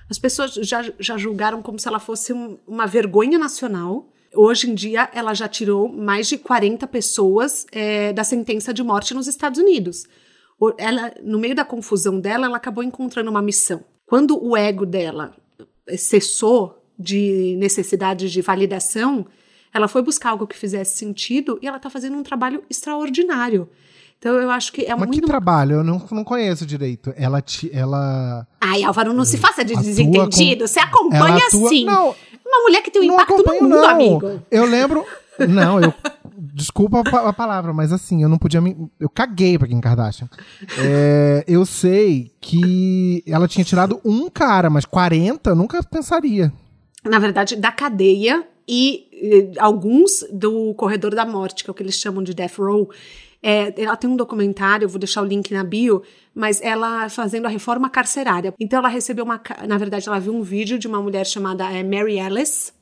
As 0.10 0.18
pessoas 0.18 0.54
já, 0.56 0.84
já 1.00 1.18
julgaram 1.18 1.62
como 1.62 1.80
se 1.80 1.88
ela 1.88 2.00
fosse 2.00 2.34
um, 2.34 2.58
uma 2.68 2.88
vergonha 2.88 3.38
nacional. 3.38 4.10
Hoje 4.34 4.70
em 4.70 4.76
dia, 4.76 5.10
ela 5.14 5.34
já 5.34 5.48
tirou 5.48 5.88
mais 5.88 6.28
de 6.28 6.38
40 6.38 6.88
pessoas 6.88 7.66
é, 7.72 8.12
da 8.12 8.24
sentença 8.24 8.74
de 8.74 8.84
morte 8.84 9.14
nos 9.14 9.28
Estados 9.28 9.60
Unidos. 9.60 10.06
Ela, 10.78 11.14
no 11.24 11.40
meio 11.40 11.56
da 11.56 11.64
confusão 11.64 12.20
dela, 12.20 12.46
ela 12.46 12.58
acabou 12.58 12.84
encontrando 12.84 13.30
uma 13.30 13.42
missão. 13.42 13.84
Quando 14.06 14.44
o 14.44 14.58
ego 14.58 14.86
dela 14.86 15.34
cessou 15.98 16.84
de 16.98 17.56
necessidade 17.58 18.30
de 18.30 18.42
validação, 18.42 19.26
ela 19.74 19.88
foi 19.88 20.02
buscar 20.02 20.32
algo 20.32 20.48
que 20.48 20.58
fizesse 20.58 20.98
sentido 20.98 21.58
e 21.62 21.68
ela 21.68 21.78
está 21.78 21.90
fazendo 21.90 22.18
um 22.18 22.24
trabalho 22.24 22.64
extraordinário. 22.70 23.70
Então 24.18 24.36
eu 24.36 24.52
acho 24.52 24.74
que 24.74 24.82
é 24.82 24.90
Mas 24.90 25.08
muito. 25.08 25.14
que 25.14 25.22
trabalho? 25.22 25.78
Eu 25.78 25.84
não, 25.84 26.06
não 26.12 26.26
conheço 26.26 26.66
direito. 26.66 27.14
Ela. 27.16 27.42
Te, 27.42 27.70
ela 27.74 28.46
Ai, 28.60 28.84
Álvaro, 28.84 29.14
não 29.14 29.24
se 29.24 29.38
faça 29.38 29.64
de 29.64 29.74
desentendido. 29.76 30.62
Com... 30.62 30.68
Você 30.68 30.80
acompanha 30.80 31.38
atua... 31.48 31.70
sim. 31.70 31.86
Não, 31.86 32.14
Uma 32.46 32.62
mulher 32.64 32.82
que 32.82 32.92
tem 32.92 33.02
um 33.02 33.14
impacto 33.14 33.38
no 33.38 33.54
mundo, 33.54 33.70
não. 33.70 33.90
amigo. 33.90 34.42
Eu 34.52 34.66
lembro. 34.66 35.06
Não, 35.48 35.80
eu. 35.80 35.94
Desculpa 36.60 37.00
a 37.00 37.32
palavra, 37.32 37.72
mas 37.72 37.94
assim, 37.94 38.22
eu 38.22 38.28
não 38.28 38.38
podia 38.38 38.60
me. 38.60 38.76
Eu 39.00 39.08
caguei 39.10 39.58
pra 39.58 39.66
Kim 39.66 39.80
Kardashian. 39.80 40.30
É, 40.78 41.46
eu 41.48 41.66
sei 41.66 42.34
que 42.42 43.24
ela 43.26 43.48
tinha 43.48 43.64
tirado 43.64 44.02
um 44.04 44.30
cara, 44.30 44.70
mas 44.70 44.84
40 44.84 45.56
nunca 45.56 45.82
pensaria. 45.82 46.52
Na 47.06 47.18
verdade, 47.18 47.56
da 47.56 47.72
cadeia 47.72 48.46
e, 48.68 49.08
e 49.14 49.54
alguns 49.58 50.26
do 50.34 50.74
corredor 50.74 51.16
da 51.16 51.26
morte, 51.26 51.64
que 51.64 51.70
é 51.70 51.72
o 51.72 51.74
que 51.74 51.82
eles 51.82 51.96
chamam 51.96 52.22
de 52.22 52.34
death 52.34 52.58
row. 52.58 52.90
É, 53.42 53.74
ela 53.82 53.96
tem 53.96 54.10
um 54.10 54.18
documentário, 54.18 54.84
eu 54.84 54.90
vou 54.90 55.00
deixar 55.00 55.22
o 55.22 55.26
link 55.26 55.54
na 55.54 55.64
bio, 55.64 56.04
mas 56.36 56.62
ela 56.62 57.08
fazendo 57.08 57.46
a 57.46 57.50
reforma 57.50 57.90
carcerária. 57.90 58.54
Então 58.60 58.80
ela 58.80 58.90
recebeu 58.90 59.24
uma. 59.24 59.42
Na 59.66 59.78
verdade, 59.78 60.10
ela 60.10 60.20
viu 60.20 60.36
um 60.36 60.42
vídeo 60.42 60.78
de 60.78 60.90
uma 60.90 61.02
mulher 61.02 61.26
chamada 61.26 61.72
é, 61.72 61.82
Mary 61.84 62.20
Ellis, 62.20 62.74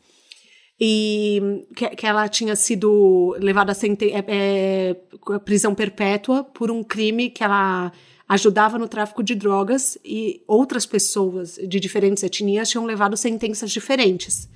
e 0.79 1.65
que, 1.75 1.89
que, 1.89 2.05
ela 2.05 2.27
tinha 2.27 2.55
sido 2.55 3.35
levada 3.39 3.71
a 3.71 3.75
é, 4.05 4.25
é, 4.27 5.39
prisão 5.39 5.73
perpétua 5.73 6.43
por 6.43 6.69
um 6.69 6.83
crime 6.83 7.29
que 7.29 7.43
ela 7.43 7.91
ajudava 8.29 8.77
no 8.77 8.87
tráfico 8.87 9.23
de 9.23 9.33
drogas 9.33 9.97
e 10.03 10.43
outras 10.47 10.85
pessoas 10.85 11.55
de 11.55 11.79
diferentes 11.79 12.21
etnias 12.23 12.69
tinham 12.69 12.85
levado 12.85 13.17
sentenças 13.17 13.71
diferentes. 13.71 14.47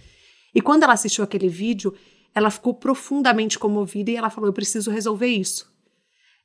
E 0.54 0.62
quando 0.62 0.84
ela 0.84 0.94
assistiu 0.94 1.24
aquele 1.24 1.48
vídeo, 1.48 1.94
ela 2.36 2.50
ficou 2.50 2.74
profundamente 2.74 3.58
comovida 3.58 4.12
e 4.12 4.16
ela 4.16 4.30
falou: 4.30 4.50
Eu 4.50 4.54
preciso 4.54 4.92
resolver 4.92 5.28
isso. 5.28 5.72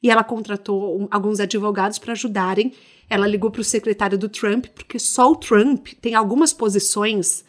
E 0.03 0.11
ela 0.11 0.23
contratou 0.23 1.01
um, 1.01 1.09
alguns 1.11 1.41
advogados 1.41 1.99
para 1.99 2.13
ajudarem. 2.13 2.73
Ela 3.09 3.27
ligou 3.27 3.51
para 3.51 3.61
o 3.61 3.65
secretário 3.65 4.19
do 4.19 4.29
Trump, 4.29 4.67
porque 4.67 4.99
só 4.99 5.31
o 5.31 5.37
Trump 5.37 5.89
tem 6.01 6.15
algumas 6.15 6.53
posições, 6.53 7.45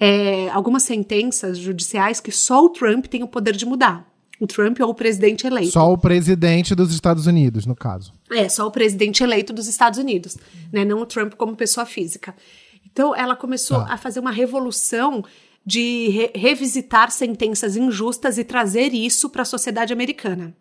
é, 0.00 0.48
algumas 0.50 0.82
sentenças 0.82 1.58
judiciais 1.58 2.18
que 2.20 2.32
só 2.32 2.64
o 2.64 2.70
Trump 2.70 3.06
tem 3.06 3.22
o 3.22 3.28
poder 3.28 3.54
de 3.54 3.66
mudar. 3.66 4.08
O 4.40 4.46
Trump 4.46 4.80
é 4.80 4.84
o 4.84 4.94
presidente 4.94 5.46
eleito. 5.46 5.70
Só 5.72 5.92
o 5.92 5.98
presidente 5.98 6.74
dos 6.74 6.94
Estados 6.94 7.26
Unidos, 7.26 7.66
no 7.66 7.76
caso. 7.76 8.10
É, 8.32 8.48
só 8.48 8.66
o 8.66 8.70
presidente 8.70 9.22
eleito 9.22 9.52
dos 9.52 9.66
Estados 9.68 9.98
Unidos, 9.98 10.38
né? 10.72 10.82
Não 10.82 11.00
o 11.02 11.04
Trump 11.06 11.34
como 11.34 11.54
pessoa 11.54 11.84
física. 11.84 12.34
Então, 12.90 13.14
ela 13.14 13.36
começou 13.36 13.84
Tá. 13.84 13.92
a 13.92 13.96
fazer 13.98 14.18
uma 14.18 14.30
revolução 14.30 15.22
de 15.64 16.08
re- 16.08 16.30
revisitar 16.34 17.10
sentenças 17.10 17.76
injustas 17.76 18.38
e 18.38 18.42
trazer 18.44 18.94
isso 18.94 19.28
para 19.28 19.42
a 19.42 19.44
sociedade 19.44 19.92
americana. 19.92 20.54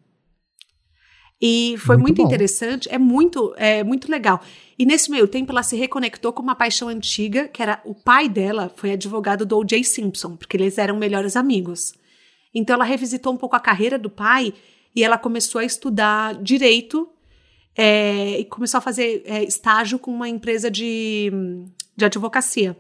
E 1.41 1.75
foi 1.77 1.95
Muito 1.95 2.17
muito, 2.17 2.27
interessante, 2.27 2.89
é 2.91 2.97
muito, 2.97 3.53
é 3.55 3.81
muito 3.83 4.11
legal. 4.11 4.41
E 4.77 4.85
nesse 4.85 5.09
meio 5.09 5.27
tempo 5.27 5.51
ela 5.51 5.63
se 5.63 5.75
reconectou 5.75 6.33
com 6.33 6.41
uma 6.41 6.55
paixão 6.55 6.89
antiga, 6.89 7.47
que 7.47 7.61
era 7.61 7.81
o 7.85 7.95
pai 7.95 8.27
dela 8.27 8.71
foi 8.75 8.91
advogado 8.91 9.45
do 9.45 9.57
O.J. 9.57 9.83
Simpson, 9.83 10.35
porque 10.35 10.57
eles 10.57 10.77
eram 10.77 10.97
melhores 10.97 11.37
amigos. 11.37 11.93
Então 12.53 12.73
ela 12.73 12.83
revisitou 12.83 13.31
um 13.31 13.37
pouco 13.37 13.55
a 13.55 13.59
carreira 13.59 13.97
do 13.97 14.09
pai 14.09 14.53
e 14.93 15.03
ela 15.03 15.17
começou 15.17 15.59
a 15.59 15.65
estudar 15.65 16.35
direito 16.41 17.09
é, 17.75 18.39
e 18.39 18.45
começou 18.45 18.79
a 18.79 18.81
fazer 18.81 19.23
é, 19.25 19.43
estágio 19.43 19.97
com 19.97 20.11
uma 20.11 20.27
empresa 20.27 20.69
de, 20.69 21.31
de 21.95 22.05
advocacia. 22.05 22.75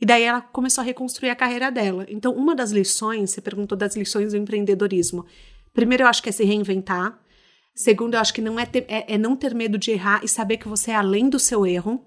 E 0.00 0.06
daí 0.06 0.22
ela 0.22 0.40
começou 0.40 0.82
a 0.82 0.84
reconstruir 0.84 1.30
a 1.30 1.36
carreira 1.36 1.70
dela. 1.70 2.06
Então, 2.08 2.32
uma 2.32 2.54
das 2.54 2.70
lições, 2.70 3.30
você 3.30 3.40
perguntou 3.40 3.76
das 3.76 3.96
lições 3.96 4.32
do 4.32 4.36
empreendedorismo. 4.36 5.26
Primeiro, 5.74 6.04
eu 6.04 6.06
acho 6.06 6.22
que 6.22 6.28
é 6.28 6.32
se 6.32 6.44
reinventar. 6.44 7.18
Segundo, 7.74 8.14
eu 8.14 8.20
acho 8.20 8.34
que 8.34 8.40
não 8.42 8.58
é, 8.58 8.66
ter- 8.66 8.84
é- 8.88 9.14
é 9.14 9.18
não 9.18 9.34
ter 9.36 9.54
medo 9.54 9.78
de 9.78 9.90
errar 9.90 10.20
e 10.22 10.28
saber 10.28 10.56
que 10.58 10.68
você 10.68 10.90
é 10.90 10.94
além 10.96 11.28
do 11.28 11.38
seu 11.38 11.66
erro. 11.66 12.04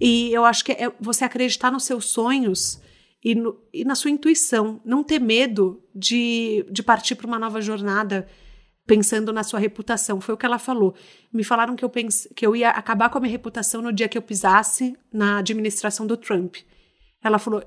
E 0.00 0.32
eu 0.32 0.44
acho 0.44 0.64
que 0.64 0.72
é 0.72 0.92
você 1.00 1.24
acreditar 1.24 1.70
nos 1.70 1.84
seus 1.84 2.06
sonhos 2.06 2.80
e, 3.24 3.34
no- 3.34 3.58
e 3.72 3.84
na 3.84 3.94
sua 3.94 4.10
intuição. 4.10 4.80
Não 4.84 5.02
ter 5.02 5.18
medo 5.18 5.82
de, 5.94 6.66
de 6.70 6.82
partir 6.82 7.14
para 7.14 7.26
uma 7.26 7.38
nova 7.38 7.60
jornada 7.60 8.28
pensando 8.86 9.32
na 9.32 9.42
sua 9.42 9.58
reputação. 9.58 10.20
Foi 10.20 10.34
o 10.34 10.38
que 10.38 10.46
ela 10.46 10.58
falou. 10.58 10.94
Me 11.32 11.42
falaram 11.42 11.74
que 11.74 11.84
eu, 11.84 11.88
pense, 11.88 12.32
que 12.34 12.46
eu 12.46 12.54
ia 12.54 12.70
acabar 12.70 13.08
com 13.08 13.18
a 13.18 13.20
minha 13.20 13.32
reputação 13.32 13.80
no 13.80 13.92
dia 13.92 14.08
que 14.08 14.18
eu 14.18 14.22
pisasse 14.22 14.96
na 15.12 15.38
administração 15.38 16.06
do 16.06 16.16
Trump. 16.16 16.56
Ela 17.24 17.38
falou: 17.38 17.62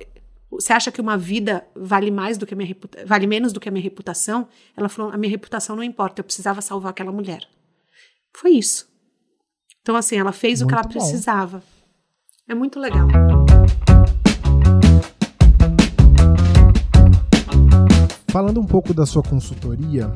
Você 0.51 0.73
acha 0.73 0.91
que 0.91 0.99
uma 0.99 1.15
vida 1.15 1.63
vale 1.75 2.09
mais 2.09 2.37
do 2.37 2.45
que 2.45 2.55
a 2.55 2.57
minha 2.57 2.67
reputa 2.67 3.05
vale 3.05 3.27
menos 3.27 3.53
do 3.53 3.59
que 3.59 3.69
a 3.69 3.71
minha 3.71 3.83
reputação? 3.83 4.47
Ela 4.75 4.89
falou: 4.89 5.11
A 5.11 5.17
minha 5.17 5.29
reputação 5.29 5.75
não 5.75 5.83
importa, 5.83 6.21
eu 6.21 6.23
precisava 6.23 6.59
salvar 6.59 6.89
aquela 6.89 7.11
mulher. 7.11 7.47
Foi 8.35 8.51
isso. 8.51 8.87
Então, 9.81 9.95
assim, 9.95 10.17
ela 10.17 10.31
fez 10.31 10.61
o 10.61 10.67
que 10.67 10.73
ela 10.73 10.83
Muito 10.83 10.93
bom. 10.93 10.99
precisava. 10.99 11.63
É 12.47 12.55
muito 12.55 12.79
legal. 12.79 13.07
Falando 18.31 18.59
um 18.59 18.65
pouco 18.65 18.93
da 18.93 19.05
sua 19.05 19.23
consultoria, 19.23 20.11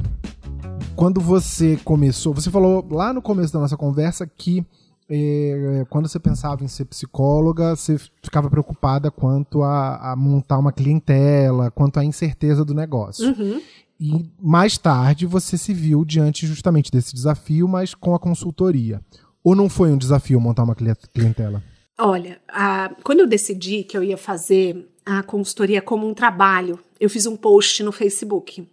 quando 0.95 1.19
você 1.21 1.77
começou, 1.83 2.33
você 2.33 2.49
falou 2.49 2.87
lá 2.91 3.13
no 3.13 3.21
começo 3.21 3.53
da 3.53 3.59
nossa 3.59 3.77
conversa 3.77 4.27
que 4.27 4.65
eh, 5.09 5.85
quando 5.89 6.07
você 6.07 6.19
pensava 6.19 6.63
em 6.63 6.67
ser 6.67 6.85
psicóloga, 6.85 7.75
você 7.75 7.97
ficava 8.21 8.49
preocupada 8.49 9.11
quanto 9.11 9.61
a, 9.63 10.11
a 10.11 10.15
montar 10.15 10.57
uma 10.57 10.71
clientela, 10.71 11.69
quanto 11.71 11.99
à 11.99 12.05
incerteza 12.05 12.63
do 12.65 12.73
negócio. 12.73 13.27
Uhum. 13.27 13.61
E 13.99 14.25
mais 14.41 14.77
tarde 14.77 15.25
você 15.25 15.57
se 15.57 15.73
viu 15.73 16.03
diante 16.03 16.45
justamente 16.47 16.91
desse 16.91 17.13
desafio, 17.13 17.67
mas 17.67 17.93
com 17.93 18.13
a 18.15 18.19
consultoria. 18.19 19.01
Ou 19.43 19.55
não 19.55 19.69
foi 19.69 19.91
um 19.91 19.97
desafio 19.97 20.39
montar 20.41 20.63
uma 20.63 20.75
cli- 20.75 20.95
clientela? 21.13 21.61
Olha, 21.99 22.39
a- 22.47 22.91
quando 23.03 23.19
eu 23.19 23.27
decidi 23.27 23.83
que 23.83 23.95
eu 23.97 24.03
ia 24.03 24.17
fazer 24.17 24.89
a 25.05 25.21
consultoria 25.21 25.81
como 25.81 26.07
um 26.07 26.13
trabalho, 26.13 26.79
eu 27.03 27.09
fiz 27.09 27.25
um 27.25 27.35
post 27.35 27.83
no 27.83 27.91
Facebook. 27.91 28.65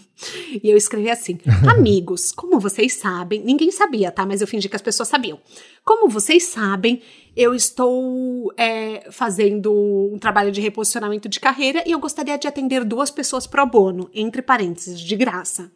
e 0.62 0.70
eu 0.70 0.74
escrevi 0.74 1.10
assim: 1.10 1.38
Amigos, 1.70 2.32
como 2.32 2.58
vocês 2.58 2.94
sabem, 2.94 3.44
ninguém 3.44 3.70
sabia, 3.70 4.10
tá? 4.10 4.24
Mas 4.24 4.40
eu 4.40 4.46
fingi 4.46 4.70
que 4.70 4.76
as 4.76 4.80
pessoas 4.80 5.06
sabiam. 5.06 5.38
Como 5.84 6.08
vocês 6.08 6.44
sabem, 6.44 7.02
eu 7.36 7.54
estou 7.54 8.50
é, 8.56 9.10
fazendo 9.10 9.70
um 9.70 10.18
trabalho 10.18 10.50
de 10.50 10.62
reposicionamento 10.62 11.28
de 11.28 11.38
carreira 11.38 11.84
e 11.86 11.90
eu 11.92 11.98
gostaria 11.98 12.38
de 12.38 12.48
atender 12.48 12.84
duas 12.86 13.10
pessoas 13.10 13.46
pro 13.46 13.66
bono, 13.66 14.08
entre 14.14 14.40
parênteses, 14.40 14.98
de 14.98 15.14
graça. 15.14 15.70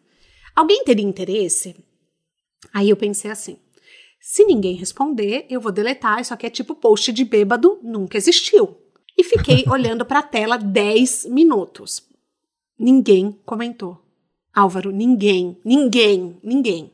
Alguém 0.57 0.83
teria 0.85 1.05
interesse? 1.05 1.77
Aí 2.73 2.89
eu 2.89 2.97
pensei 2.97 3.31
assim. 3.31 3.59
Se 4.19 4.47
ninguém 4.47 4.77
responder, 4.77 5.45
eu 5.51 5.61
vou 5.61 5.71
deletar. 5.71 6.23
Isso 6.23 6.33
aqui 6.33 6.47
é 6.47 6.51
tipo 6.51 6.75
post 6.75 7.13
de 7.13 7.25
bêbado, 7.25 7.79
nunca 7.83 8.17
existiu. 8.17 8.79
E 9.19 9.25
fiquei 9.25 9.65
olhando 9.69 10.05
para 10.05 10.21
a 10.21 10.23
tela 10.23 10.57
10 10.57 11.27
minutos. 11.27 12.07
Ninguém 12.79 13.37
comentou. 13.45 14.01
Álvaro, 14.55 14.93
ninguém, 14.93 15.59
ninguém, 15.65 16.37
ninguém, 16.43 16.93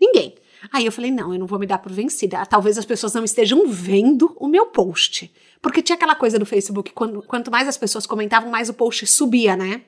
ninguém. 0.00 0.34
Aí 0.72 0.84
eu 0.86 0.92
falei, 0.92 1.10
não, 1.10 1.32
eu 1.32 1.38
não 1.38 1.46
vou 1.46 1.58
me 1.58 1.66
dar 1.66 1.78
por 1.78 1.92
vencida. 1.92 2.44
Talvez 2.46 2.78
as 2.78 2.84
pessoas 2.84 3.14
não 3.14 3.24
estejam 3.24 3.68
vendo 3.68 4.34
o 4.36 4.48
meu 4.48 4.66
post. 4.66 5.30
Porque 5.60 5.82
tinha 5.82 5.96
aquela 5.96 6.14
coisa 6.14 6.38
no 6.38 6.46
Facebook, 6.46 6.92
quando, 6.92 7.22
quanto 7.22 7.50
mais 7.50 7.68
as 7.68 7.76
pessoas 7.76 8.06
comentavam, 8.06 8.50
mais 8.50 8.68
o 8.68 8.74
post 8.74 9.06
subia, 9.06 9.56
né? 9.56 9.82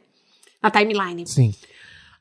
Na 0.62 0.70
timeline. 0.70 1.26
Sim. 1.26 1.54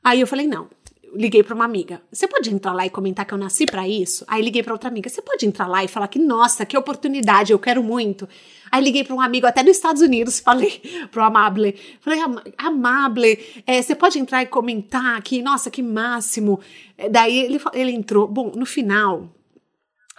Aí 0.02 0.20
eu 0.20 0.26
falei, 0.26 0.46
não. 0.46 0.68
Liguei 1.14 1.42
pra 1.42 1.54
uma 1.54 1.64
amiga. 1.64 2.02
Você 2.12 2.26
pode 2.28 2.52
entrar 2.52 2.72
lá 2.72 2.84
e 2.86 2.90
comentar 2.90 3.24
que 3.24 3.32
eu 3.32 3.38
nasci 3.38 3.64
pra 3.66 3.88
isso? 3.88 4.24
Aí 4.28 4.42
liguei 4.42 4.62
pra 4.62 4.72
outra 4.72 4.88
amiga. 4.88 5.08
Você 5.08 5.22
pode 5.22 5.46
entrar 5.46 5.66
lá 5.66 5.82
e 5.82 5.88
falar 5.88 6.06
que, 6.08 6.18
nossa, 6.18 6.66
que 6.66 6.76
oportunidade, 6.76 7.52
eu 7.52 7.58
quero 7.58 7.82
muito. 7.82 8.28
Aí 8.70 8.82
liguei 8.84 9.02
pra 9.04 9.14
um 9.14 9.20
amigo 9.20 9.46
até 9.46 9.62
dos 9.62 9.76
Estados 9.76 10.02
Unidos, 10.02 10.38
falei 10.44 10.80
pro 11.10 11.22
Amable. 11.22 11.74
Falei, 12.00 12.20
"Ama- 12.20 12.44
Amable, 12.58 13.38
é, 13.66 13.80
você 13.80 13.94
pode 13.94 14.18
entrar 14.18 14.42
e 14.42 14.46
comentar 14.46 15.20
que, 15.22 15.40
nossa, 15.42 15.70
que 15.70 15.82
máximo. 15.82 16.60
É, 16.96 17.08
Daí 17.08 17.38
ele, 17.38 17.60
ele 17.72 17.92
entrou. 17.92 18.28
Bom, 18.28 18.52
no 18.54 18.66
final, 18.66 19.28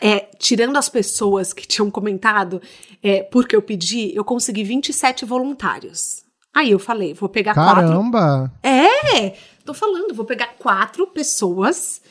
é, 0.01 0.27
tirando 0.39 0.77
as 0.77 0.89
pessoas 0.89 1.53
que 1.53 1.67
tinham 1.67 1.91
comentado 1.91 2.61
é, 3.03 3.21
porque 3.23 3.55
eu 3.55 3.61
pedi, 3.61 4.11
eu 4.15 4.23
consegui 4.23 4.63
27 4.63 5.25
voluntários. 5.25 6.23
Aí 6.55 6.71
eu 6.71 6.79
falei, 6.79 7.13
vou 7.13 7.29
pegar 7.29 7.53
quatro 7.53 7.75
Caramba! 7.87 8.51
é, 8.63 9.33
tô 9.69 9.73
falando, 9.73 10.13
vou 10.13 10.25
pegar 10.25 10.55
quatro 10.57 11.05
pessoas 11.07 12.01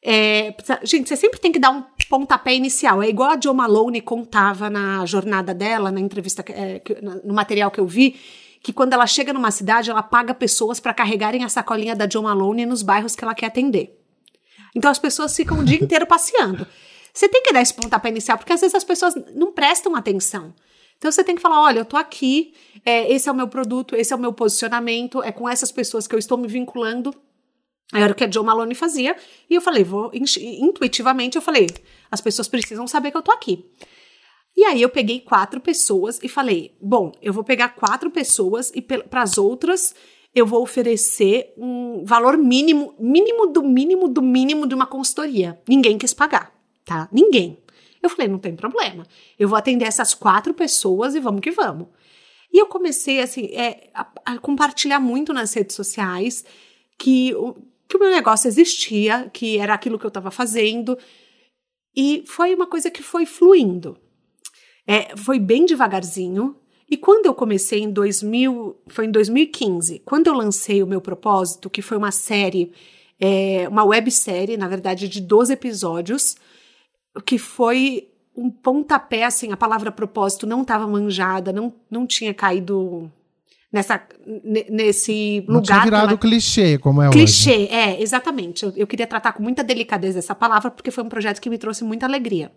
É, 0.00 0.54
gente, 0.84 1.08
você 1.08 1.16
sempre 1.16 1.40
tem 1.40 1.50
que 1.50 1.58
dar 1.58 1.70
um 1.70 1.82
pontapé 2.08 2.54
inicial. 2.54 3.02
É 3.02 3.08
igual 3.08 3.30
a 3.30 3.40
Jo 3.40 3.52
Malone 3.52 4.00
contava 4.00 4.70
na 4.70 5.04
jornada 5.04 5.52
dela, 5.52 5.90
na 5.90 6.00
entrevista, 6.00 6.44
é, 6.50 6.80
no 7.24 7.34
material 7.34 7.68
que 7.68 7.80
eu 7.80 7.86
vi, 7.86 8.14
que 8.62 8.72
quando 8.72 8.92
ela 8.92 9.08
chega 9.08 9.32
numa 9.32 9.50
cidade, 9.50 9.90
ela 9.90 10.02
paga 10.02 10.32
pessoas 10.32 10.78
para 10.78 10.94
carregarem 10.94 11.42
a 11.42 11.48
sacolinha 11.48 11.96
da 11.96 12.08
Jo 12.08 12.22
Malone 12.22 12.64
nos 12.64 12.82
bairros 12.82 13.16
que 13.16 13.24
ela 13.24 13.34
quer 13.34 13.46
atender. 13.46 14.00
Então 14.74 14.88
as 14.88 15.00
pessoas 15.00 15.34
ficam 15.34 15.58
o 15.58 15.64
dia 15.64 15.78
inteiro 15.82 16.06
passeando. 16.06 16.64
Você 17.12 17.28
tem 17.28 17.42
que 17.42 17.52
dar 17.52 17.60
esse 17.60 17.74
pontapé 17.74 18.10
inicial, 18.10 18.38
porque 18.38 18.52
às 18.52 18.60
vezes 18.60 18.76
as 18.76 18.84
pessoas 18.84 19.14
não 19.34 19.52
prestam 19.52 19.96
atenção. 19.96 20.54
Então 20.98 21.10
você 21.10 21.24
tem 21.24 21.34
que 21.34 21.42
falar: 21.42 21.62
olha, 21.62 21.80
eu 21.80 21.84
tô 21.84 21.96
aqui, 21.96 22.52
é, 22.84 23.10
esse 23.12 23.28
é 23.28 23.32
o 23.32 23.34
meu 23.34 23.48
produto, 23.48 23.96
esse 23.96 24.12
é 24.12 24.16
o 24.16 24.18
meu 24.18 24.32
posicionamento, 24.32 25.22
é 25.22 25.32
com 25.32 25.48
essas 25.48 25.72
pessoas 25.72 26.06
que 26.06 26.14
eu 26.14 26.18
estou 26.18 26.36
me 26.36 26.46
vinculando. 26.46 27.14
Era 27.94 28.12
o 28.12 28.14
que 28.14 28.24
a 28.24 28.30
Joe 28.30 28.44
Malone 28.44 28.74
fazia. 28.74 29.16
E 29.48 29.54
eu 29.54 29.62
falei, 29.62 29.82
vou 29.82 30.10
intuitivamente, 30.12 31.36
eu 31.36 31.42
falei, 31.42 31.68
as 32.10 32.20
pessoas 32.20 32.46
precisam 32.46 32.86
saber 32.86 33.10
que 33.10 33.16
eu 33.16 33.22
tô 33.22 33.32
aqui. 33.32 33.64
E 34.54 34.64
aí 34.64 34.82
eu 34.82 34.88
peguei 34.88 35.20
quatro 35.20 35.60
pessoas 35.60 36.18
e 36.22 36.28
falei, 36.28 36.76
bom, 36.82 37.12
eu 37.22 37.32
vou 37.32 37.44
pegar 37.44 37.70
quatro 37.70 38.10
pessoas 38.10 38.70
e 38.74 38.82
para 38.82 39.22
as 39.22 39.38
outras 39.38 39.94
eu 40.34 40.44
vou 40.44 40.62
oferecer 40.62 41.54
um 41.56 42.04
valor 42.04 42.36
mínimo, 42.36 42.94
mínimo 42.98 43.46
do 43.46 43.62
mínimo 43.62 44.08
do 44.08 44.20
mínimo 44.20 44.66
de 44.66 44.74
uma 44.74 44.86
consultoria. 44.86 45.60
Ninguém 45.66 45.96
quis 45.96 46.12
pagar, 46.12 46.52
tá? 46.84 47.08
Ninguém. 47.10 47.58
Eu 48.02 48.10
falei, 48.10 48.28
não 48.28 48.38
tem 48.38 48.54
problema. 48.54 49.06
Eu 49.38 49.48
vou 49.48 49.58
atender 49.58 49.84
essas 49.86 50.14
quatro 50.14 50.54
pessoas 50.54 51.14
e 51.14 51.20
vamos 51.20 51.40
que 51.40 51.50
vamos. 51.50 51.88
E 52.52 52.60
eu 52.60 52.66
comecei 52.66 53.20
assim 53.20 53.46
é, 53.46 53.90
a, 53.92 54.06
a 54.24 54.38
compartilhar 54.38 55.00
muito 55.00 55.32
nas 55.32 55.52
redes 55.52 55.76
sociais 55.76 56.44
que 56.98 57.34
que 57.88 57.96
o 57.96 58.00
meu 58.00 58.10
negócio 58.10 58.46
existia, 58.46 59.30
que 59.32 59.58
era 59.58 59.72
aquilo 59.72 59.98
que 59.98 60.04
eu 60.04 60.08
estava 60.08 60.30
fazendo. 60.30 60.96
E 61.96 62.22
foi 62.26 62.54
uma 62.54 62.66
coisa 62.66 62.90
que 62.90 63.02
foi 63.02 63.24
fluindo. 63.24 63.96
É, 64.86 65.16
foi 65.16 65.38
bem 65.38 65.64
devagarzinho. 65.64 66.54
E 66.88 66.96
quando 66.96 67.26
eu 67.26 67.34
comecei 67.34 67.80
em 67.80 67.90
2000, 67.90 68.76
foi 68.88 69.06
em 69.06 69.10
2015, 69.10 70.00
quando 70.04 70.26
eu 70.26 70.34
lancei 70.34 70.82
o 70.82 70.86
meu 70.86 71.00
propósito, 71.00 71.68
que 71.68 71.82
foi 71.82 71.98
uma 71.98 72.10
série, 72.10 72.72
é, 73.20 73.68
uma 73.68 73.84
websérie, 73.84 74.56
na 74.56 74.68
verdade, 74.68 75.08
de 75.08 75.20
12 75.20 75.52
episódios, 75.52 76.36
que 77.20 77.38
foi 77.38 78.08
um 78.36 78.50
pontapé, 78.50 79.24
assim, 79.24 79.52
a 79.52 79.56
palavra 79.56 79.90
propósito 79.90 80.46
não 80.46 80.62
estava 80.62 80.86
manjada, 80.86 81.52
não, 81.52 81.72
não 81.90 82.06
tinha 82.06 82.32
caído 82.32 83.10
nessa, 83.72 84.00
nesse 84.70 85.44
Não 85.46 85.56
lugar. 85.56 85.66
Tinha 85.66 85.84
virado 85.84 86.10
ela... 86.10 86.18
clichê, 86.18 86.78
como 86.78 87.02
é 87.02 87.10
clichê, 87.10 87.50
hoje. 87.50 87.66
Clichê, 87.66 87.74
é, 87.74 88.02
exatamente. 88.02 88.64
Eu, 88.64 88.72
eu, 88.76 88.86
queria 88.86 89.06
tratar 89.06 89.32
com 89.32 89.42
muita 89.42 89.62
delicadeza 89.62 90.18
essa 90.18 90.34
palavra, 90.34 90.70
porque 90.70 90.90
foi 90.90 91.04
um 91.04 91.08
projeto 91.08 91.40
que 91.40 91.50
me 91.50 91.58
trouxe 91.58 91.84
muita 91.84 92.06
alegria. 92.06 92.52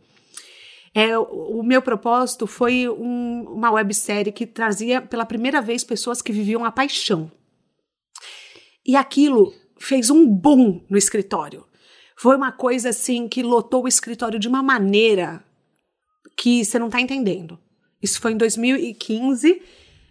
É, 0.93 1.18
o, 1.18 1.59
o 1.59 1.64
meu 1.64 1.82
propósito 1.82 2.45
foi 2.45 2.88
um, 2.88 3.43
uma 3.49 3.72
websérie 3.72 4.32
que 4.32 4.45
trazia 4.45 5.01
pela 5.01 5.26
primeira 5.26 5.62
vez 5.62 5.84
pessoas 5.84 6.22
que 6.22 6.32
viviam 6.32 6.66
a 6.66 6.72
paixão. 6.72 7.32
E 8.86 8.95
aquilo 8.95 9.53
fez 9.80 10.09
um 10.09 10.28
boom 10.28 10.82
no 10.89 10.97
escritório. 10.97 11.66
Foi 12.22 12.36
uma 12.36 12.51
coisa 12.51 12.89
assim 12.89 13.28
que 13.28 13.41
lotou 13.41 13.86
o 13.86 13.88
escritório 13.88 14.38
de 14.38 14.47
uma 14.47 14.61
maneira 14.61 15.43
que 16.38 16.63
você 16.63 16.78
não 16.78 16.86
está 16.86 17.01
entendendo. 17.01 17.57
Isso 17.99 18.22
foi 18.22 18.34
em 18.34 18.38
2015 18.38 19.59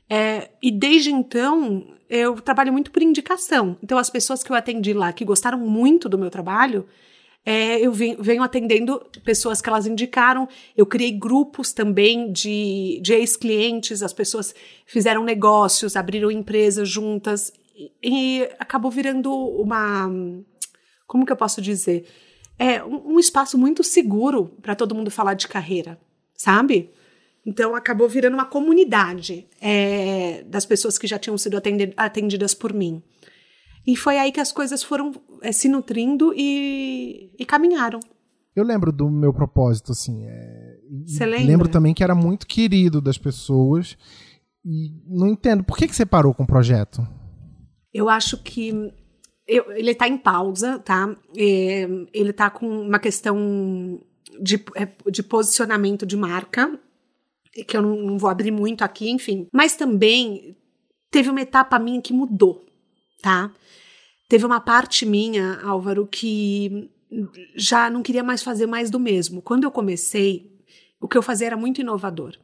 é, 0.09 0.51
e 0.61 0.73
desde 0.73 1.13
então, 1.13 1.87
eu 2.09 2.35
trabalho 2.41 2.73
muito 2.73 2.91
por 2.91 3.01
indicação. 3.01 3.77
Então, 3.81 3.97
as 3.97 4.11
pessoas 4.11 4.43
que 4.43 4.51
eu 4.51 4.57
atendi 4.57 4.93
lá, 4.93 5.13
que 5.13 5.25
gostaram 5.25 5.57
muito 5.57 6.09
do 6.09 6.19
meu 6.19 6.31
trabalho, 6.31 6.85
é, 7.47 7.79
eu 7.79 7.93
venho, 7.93 8.43
atendendo 8.43 9.01
pessoas 9.25 9.63
que 9.63 9.69
elas 9.69 9.87
indicaram. 9.87 10.49
Eu 10.77 10.87
criei 10.87 11.13
grupos 11.13 11.73
também 11.73 12.33
de, 12.33 12.99
de 13.01 13.13
ex-clientes, 13.13 14.03
as 14.03 14.13
pessoas 14.13 14.53
fizeram 14.85 15.23
negócios, 15.23 15.95
abriram 15.95 16.29
empresas 16.29 16.89
juntas, 16.89 17.53
e, 17.77 17.93
e 18.03 18.49
acabou 18.59 18.91
virando 18.91 19.33
uma. 19.33 20.11
Como 21.11 21.27
que 21.27 21.33
eu 21.33 21.37
posso 21.37 21.61
dizer? 21.61 22.07
É 22.57 22.85
um, 22.85 23.15
um 23.15 23.19
espaço 23.19 23.59
muito 23.59 23.83
seguro 23.83 24.53
para 24.63 24.77
todo 24.77 24.95
mundo 24.95 25.11
falar 25.11 25.35
de 25.35 25.49
carreira, 25.49 25.99
sabe? 26.37 26.89
Então 27.45 27.75
acabou 27.75 28.09
virando 28.09 28.35
uma 28.35 28.45
comunidade 28.45 29.49
é, 29.61 30.45
das 30.45 30.65
pessoas 30.65 30.97
que 30.97 31.09
já 31.09 31.19
tinham 31.19 31.37
sido 31.37 31.61
atendidas 31.97 32.55
por 32.55 32.73
mim. 32.73 33.03
E 33.85 33.97
foi 33.97 34.19
aí 34.19 34.31
que 34.31 34.39
as 34.39 34.53
coisas 34.53 34.85
foram 34.85 35.11
é, 35.43 35.51
se 35.51 35.69
nutrindo 35.69 36.33
e, 36.37 37.33
e, 37.37 37.45
caminharam. 37.45 37.99
Eu 38.55 38.63
lembro 38.63 38.93
do 38.93 39.11
meu 39.11 39.35
propósito, 39.35 39.91
assim. 39.91 40.25
É, 40.29 40.77
Você 41.09 41.27
lembra? 41.27 41.47
Lembro 41.47 41.69
também 41.69 41.93
que 41.93 42.05
era 42.05 42.15
muito 42.15 42.47
querido 42.47 43.01
das 43.01 43.19
pessoas. 43.19 43.99
E 44.65 44.93
não 45.09 45.27
entendo, 45.27 45.65
por 45.65 45.77
que, 45.77 45.89
que 45.89 45.97
você 45.97 46.07
parou 46.07 46.33
com 46.33 46.45
o 46.45 46.47
projeto? 46.47 47.05
Eu 47.93 48.09
acho 48.09 48.41
que 48.41 48.93
eu, 49.51 49.73
ele 49.73 49.91
está 49.91 50.07
em 50.07 50.17
pausa, 50.17 50.79
tá? 50.79 51.13
É, 51.37 51.89
ele 52.15 52.31
está 52.31 52.49
com 52.49 52.69
uma 52.83 53.01
questão 53.01 54.01
de, 54.41 54.65
é, 54.77 54.89
de 55.11 55.25
posicionamento 55.25 56.07
de 56.07 56.17
marca 56.17 56.79
que 57.67 57.77
eu 57.77 57.83
não, 57.83 57.97
não 57.97 58.19
vou 58.19 58.31
abrir 58.31 58.53
muito 58.53 58.85
aqui, 58.85 59.11
enfim. 59.11 59.49
Mas 59.53 59.75
também 59.75 60.57
teve 61.11 61.29
uma 61.29 61.41
etapa 61.41 61.81
minha 61.81 62.01
que 62.01 62.13
mudou, 62.13 62.65
tá? 63.21 63.53
Teve 64.29 64.47
uma 64.47 64.61
parte 64.61 65.05
minha, 65.05 65.61
Álvaro, 65.65 66.07
que 66.07 66.89
já 67.57 67.91
não 67.91 68.05
queria 68.05 68.23
mais 68.23 68.45
fazer 68.45 68.67
mais 68.67 68.89
do 68.89 69.01
mesmo. 69.01 69.43
Quando 69.43 69.65
eu 69.65 69.71
comecei, 69.73 70.49
o 71.01 71.09
que 71.09 71.19
eu 71.19 71.23
fazia 71.23 71.49
era 71.49 71.57
muito 71.57 71.81
inovador. 71.81 72.37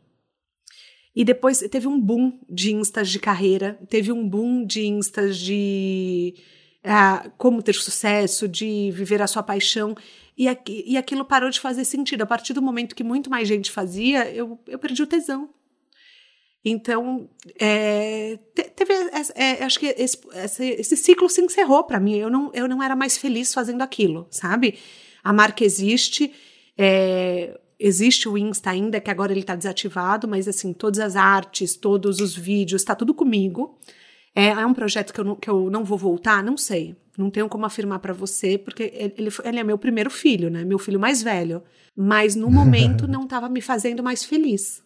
E 1.14 1.24
depois 1.24 1.60
teve 1.70 1.86
um 1.86 2.00
boom 2.00 2.40
de 2.50 2.74
instas 2.74 3.08
de 3.08 3.20
carreira, 3.20 3.78
teve 3.88 4.10
um 4.10 4.28
boom 4.28 4.66
de 4.66 4.88
instas 4.88 5.38
de 5.38 6.34
como 7.36 7.62
ter 7.62 7.74
sucesso, 7.74 8.46
de 8.46 8.90
viver 8.92 9.20
a 9.20 9.26
sua 9.26 9.42
paixão. 9.42 9.94
E, 10.36 10.48
aqui, 10.48 10.84
e 10.86 10.96
aquilo 10.96 11.24
parou 11.24 11.50
de 11.50 11.58
fazer 11.58 11.84
sentido. 11.84 12.22
A 12.22 12.26
partir 12.26 12.52
do 12.52 12.62
momento 12.62 12.94
que 12.94 13.04
muito 13.04 13.30
mais 13.30 13.48
gente 13.48 13.70
fazia, 13.70 14.30
eu, 14.30 14.58
eu 14.66 14.78
perdi 14.78 15.02
o 15.02 15.06
tesão. 15.06 15.50
Então, 16.68 17.30
é, 17.60 18.38
teve, 18.54 18.92
é, 19.36 19.62
acho 19.62 19.78
que 19.78 19.86
esse, 19.86 20.18
esse, 20.34 20.64
esse, 20.70 20.96
ciclo 20.96 21.30
se 21.30 21.40
encerrou 21.40 21.84
para 21.84 22.00
mim. 22.00 22.16
Eu 22.16 22.28
não, 22.28 22.50
eu 22.52 22.66
não 22.66 22.82
era 22.82 22.96
mais 22.96 23.16
feliz 23.16 23.54
fazendo 23.54 23.82
aquilo, 23.82 24.26
sabe? 24.32 24.76
A 25.22 25.32
marca 25.32 25.64
existe, 25.64 26.32
é, 26.76 27.56
existe 27.78 28.28
o 28.28 28.36
Insta 28.36 28.70
ainda, 28.70 29.00
que 29.00 29.10
agora 29.10 29.32
ele 29.32 29.42
está 29.42 29.54
desativado, 29.54 30.26
mas 30.26 30.48
assim, 30.48 30.72
todas 30.72 30.98
as 30.98 31.14
artes, 31.14 31.76
todos 31.76 32.20
os 32.20 32.36
vídeos, 32.36 32.82
está 32.82 32.96
tudo 32.96 33.14
comigo. 33.14 33.78
É, 34.36 34.48
é 34.48 34.66
um 34.66 34.74
projeto 34.74 35.14
que 35.14 35.20
eu, 35.20 35.24
não, 35.24 35.34
que 35.34 35.48
eu 35.48 35.70
não 35.70 35.82
vou 35.82 35.96
voltar? 35.96 36.44
Não 36.44 36.58
sei. 36.58 36.94
Não 37.16 37.30
tenho 37.30 37.48
como 37.48 37.64
afirmar 37.64 38.00
para 38.00 38.12
você, 38.12 38.58
porque 38.58 38.92
ele, 38.94 39.30
ele 39.42 39.58
é 39.58 39.64
meu 39.64 39.78
primeiro 39.78 40.10
filho, 40.10 40.50
né? 40.50 40.62
Meu 40.62 40.78
filho 40.78 41.00
mais 41.00 41.22
velho. 41.22 41.62
Mas 41.96 42.36
no 42.36 42.50
momento 42.52 43.08
não 43.08 43.24
estava 43.24 43.48
me 43.48 43.62
fazendo 43.62 44.02
mais 44.02 44.22
feliz. 44.22 44.84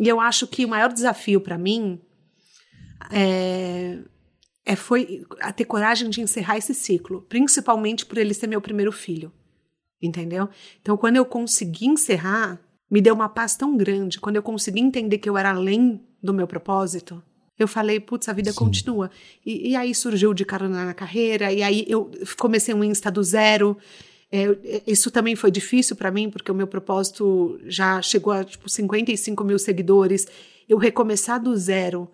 E 0.00 0.08
eu 0.08 0.18
acho 0.18 0.46
que 0.46 0.64
o 0.64 0.68
maior 0.68 0.90
desafio 0.90 1.42
para 1.42 1.58
mim 1.58 2.00
é, 3.12 3.98
é, 4.64 4.74
foi 4.74 5.26
a 5.40 5.52
ter 5.52 5.66
coragem 5.66 6.08
de 6.08 6.22
encerrar 6.22 6.56
esse 6.56 6.72
ciclo, 6.72 7.20
principalmente 7.28 8.06
por 8.06 8.16
ele 8.16 8.32
ser 8.32 8.46
meu 8.46 8.62
primeiro 8.62 8.90
filho. 8.90 9.30
Entendeu? 10.00 10.48
Então, 10.80 10.96
quando 10.96 11.16
eu 11.16 11.26
consegui 11.26 11.86
encerrar, 11.86 12.58
me 12.90 13.02
deu 13.02 13.14
uma 13.14 13.28
paz 13.28 13.56
tão 13.56 13.76
grande. 13.76 14.18
Quando 14.18 14.36
eu 14.36 14.42
consegui 14.42 14.80
entender 14.80 15.18
que 15.18 15.28
eu 15.28 15.36
era 15.36 15.50
além 15.50 16.00
do 16.22 16.32
meu 16.32 16.46
propósito, 16.46 17.22
eu 17.58 17.68
falei, 17.68 18.00
putz, 18.00 18.28
a 18.28 18.32
vida 18.32 18.50
Sim. 18.50 18.58
continua. 18.58 19.10
E, 19.44 19.70
e, 19.70 19.76
aí 19.76 19.94
surgiu 19.94 20.34
de 20.34 20.44
carona 20.44 20.84
na 20.84 20.94
carreira, 20.94 21.52
e 21.52 21.62
aí 21.62 21.84
eu 21.88 22.10
comecei 22.36 22.74
um 22.74 22.82
Insta 22.82 23.10
do 23.10 23.22
zero. 23.22 23.76
É, 24.30 24.82
isso 24.86 25.10
também 25.10 25.36
foi 25.36 25.50
difícil 25.50 25.94
para 25.94 26.10
mim, 26.10 26.28
porque 26.28 26.50
o 26.50 26.54
meu 26.54 26.66
propósito 26.66 27.60
já 27.66 28.02
chegou 28.02 28.32
a 28.32 28.42
tipo, 28.42 28.68
55 28.68 29.44
mil 29.44 29.58
seguidores. 29.58 30.26
Eu 30.68 30.78
recomeçar 30.78 31.40
do 31.40 31.56
zero. 31.56 32.10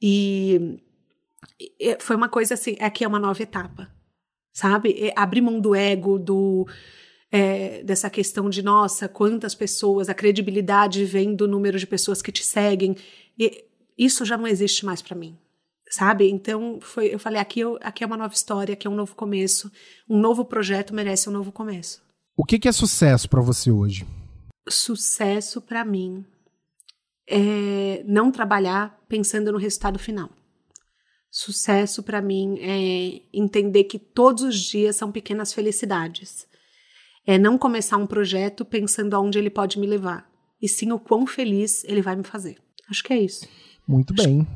E, 0.00 0.78
e 1.78 1.98
foi 2.00 2.16
uma 2.16 2.28
coisa 2.28 2.54
assim, 2.54 2.76
aqui 2.80 3.04
é 3.04 3.08
uma 3.08 3.18
nova 3.18 3.42
etapa, 3.42 3.90
sabe? 4.52 4.92
É, 4.98 5.12
abrir 5.14 5.42
mão 5.42 5.60
do 5.60 5.74
ego, 5.74 6.18
do. 6.18 6.66
É, 7.30 7.82
dessa 7.82 8.08
questão 8.08 8.48
de 8.48 8.62
nossa, 8.62 9.06
quantas 9.06 9.54
pessoas, 9.54 10.08
a 10.08 10.14
credibilidade 10.14 11.04
vem 11.04 11.34
do 11.34 11.46
número 11.46 11.78
de 11.78 11.86
pessoas 11.86 12.22
que 12.22 12.32
te 12.32 12.42
seguem. 12.42 12.96
E 13.38 13.67
isso 13.98 14.24
já 14.24 14.36
não 14.36 14.46
existe 14.46 14.86
mais 14.86 15.02
para 15.02 15.16
mim, 15.16 15.36
sabe? 15.90 16.30
Então 16.30 16.78
foi, 16.80 17.12
eu 17.12 17.18
falei 17.18 17.40
aqui, 17.40 17.60
eu, 17.60 17.78
aqui 17.82 18.04
é 18.04 18.06
uma 18.06 18.16
nova 18.16 18.32
história, 18.32 18.74
aqui 18.74 18.86
é 18.86 18.90
um 18.90 18.94
novo 18.94 19.14
começo, 19.14 19.70
um 20.08 20.18
novo 20.18 20.44
projeto 20.44 20.94
merece 20.94 21.28
um 21.28 21.32
novo 21.32 21.50
começo. 21.50 22.00
O 22.36 22.44
que, 22.44 22.58
que 22.58 22.68
é 22.68 22.72
sucesso 22.72 23.28
para 23.28 23.40
você 23.40 23.70
hoje? 23.70 24.06
Sucesso 24.68 25.60
para 25.60 25.84
mim 25.84 26.24
é 27.26 28.02
não 28.06 28.30
trabalhar 28.30 28.96
pensando 29.08 29.50
no 29.50 29.58
resultado 29.58 29.98
final. 29.98 30.30
Sucesso 31.30 32.02
para 32.02 32.22
mim 32.22 32.58
é 32.60 33.20
entender 33.32 33.84
que 33.84 33.98
todos 33.98 34.44
os 34.44 34.56
dias 34.56 34.96
são 34.96 35.12
pequenas 35.12 35.52
felicidades. 35.52 36.46
É 37.26 37.36
não 37.36 37.58
começar 37.58 37.98
um 37.98 38.06
projeto 38.06 38.64
pensando 38.64 39.14
aonde 39.14 39.38
ele 39.38 39.50
pode 39.50 39.78
me 39.78 39.86
levar, 39.86 40.30
e 40.62 40.66
sim 40.66 40.90
o 40.92 40.98
quão 40.98 41.26
feliz 41.26 41.84
ele 41.84 42.00
vai 42.00 42.16
me 42.16 42.24
fazer. 42.24 42.56
Acho 42.88 43.04
que 43.04 43.12
é 43.12 43.18
isso. 43.18 43.46
Muito 43.88 44.12
bem. 44.12 44.46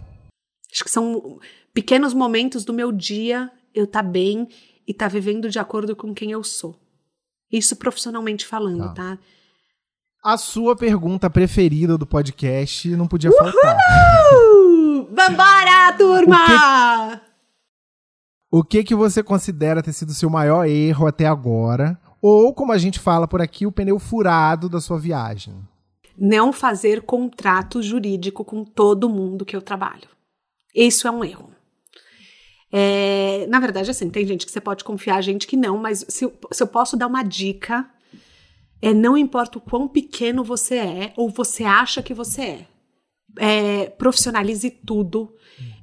Acho 0.71 0.85
que 0.85 0.91
são 0.91 1.41
pequenos 1.73 2.13
momentos 2.13 2.65
do 2.67 2.75
meu 2.75 2.93
dia 2.93 3.51
eu 3.75 3.87
tá 3.87 4.03
bem 4.03 4.49
e 4.87 4.93
tá 4.93 5.09
vivendo 5.09 5.49
de 5.49 5.59
acordo 5.59 5.97
com 5.97 6.13
quem 6.15 6.31
eu 6.31 6.45
sou. 6.45 6.79
Isso 7.51 7.77
profissionalmente 7.77 8.47
falando, 8.47 8.93
tá? 8.95 9.17
tá? 9.17 9.19
A 10.23 10.37
sua 10.37 10.77
pergunta 10.77 11.29
preferida 11.29 11.99
do 11.99 12.07
podcast 12.07 12.89
não 12.95 13.09
podia 13.09 13.31
Uhul! 13.31 13.39
faltar. 13.39 13.77
Vambora, 15.11 15.97
turma! 15.99 17.23
O 18.51 18.63
que, 18.63 18.79
o 18.79 18.83
que 18.83 18.85
que 18.85 18.95
você 18.95 19.23
considera 19.23 19.83
ter 19.83 19.93
sido 19.93 20.15
seu 20.15 20.31
maior 20.31 20.67
erro 20.67 21.07
até 21.07 21.27
agora? 21.27 21.99
Ou, 22.21 22.55
como 22.55 22.73
a 22.73 22.79
gente 22.79 23.01
fala 23.01 23.27
por 23.27 23.43
aqui, 23.43 23.67
o 23.67 23.73
pneu 23.73 23.99
furado 23.99 24.69
da 24.69 24.81
sua 24.81 24.99
viagem? 24.99 25.55
Não 26.25 26.53
fazer 26.53 27.03
contrato 27.03 27.83
jurídico 27.83 28.45
com 28.45 28.65
todo 28.65 29.09
mundo 29.09 29.45
que 29.45 29.57
eu 29.57 29.61
trabalho. 29.61 30.09
Isso 30.73 31.09
é 31.09 31.11
um 31.11 31.25
erro. 31.25 31.53
É, 32.71 33.45
na 33.49 33.59
verdade, 33.59 33.91
assim, 33.91 34.09
tem 34.09 34.25
gente 34.25 34.47
que 34.47 34.53
você 34.53 34.61
pode 34.61 34.85
confiar, 34.85 35.21
gente 35.21 35.49
que 35.49 35.57
não, 35.57 35.77
mas 35.77 36.07
se, 36.09 36.33
se 36.53 36.63
eu 36.63 36.67
posso 36.69 36.97
dar 36.97 37.09
uma 37.09 37.25
dica, 37.25 37.91
é 38.81 38.95
não 38.95 39.19
importa 39.19 39.59
o 39.59 39.61
quão 39.61 39.89
pequeno 39.89 40.45
você 40.45 40.77
é 40.77 41.13
ou 41.17 41.29
você 41.29 41.65
acha 41.65 42.01
que 42.01 42.15
você 42.15 42.43
é. 42.43 42.67
é 43.39 43.87
profissionalize 43.91 44.71
tudo, 44.71 45.35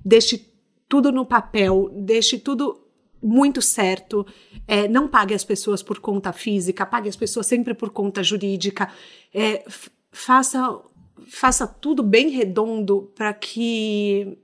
deixe 0.06 0.50
tudo 0.88 1.12
no 1.12 1.26
papel, 1.26 1.92
deixe 1.94 2.40
tudo 2.40 2.88
muito 3.22 3.62
certo. 3.62 4.26
É, 4.66 4.88
não 4.88 5.06
pague 5.06 5.34
as 5.34 5.44
pessoas 5.44 5.84
por 5.84 6.00
conta 6.00 6.32
física, 6.32 6.86
pague 6.86 7.10
as 7.10 7.16
pessoas 7.18 7.46
sempre 7.46 7.74
por 7.74 7.90
conta 7.90 8.24
jurídica. 8.24 8.90
É, 9.34 9.66
faça, 10.12 10.80
faça 11.28 11.68
tudo 11.68 12.03
bem 12.03 12.30
redondo 12.30 13.12
para 13.16 13.34
que 13.34 14.38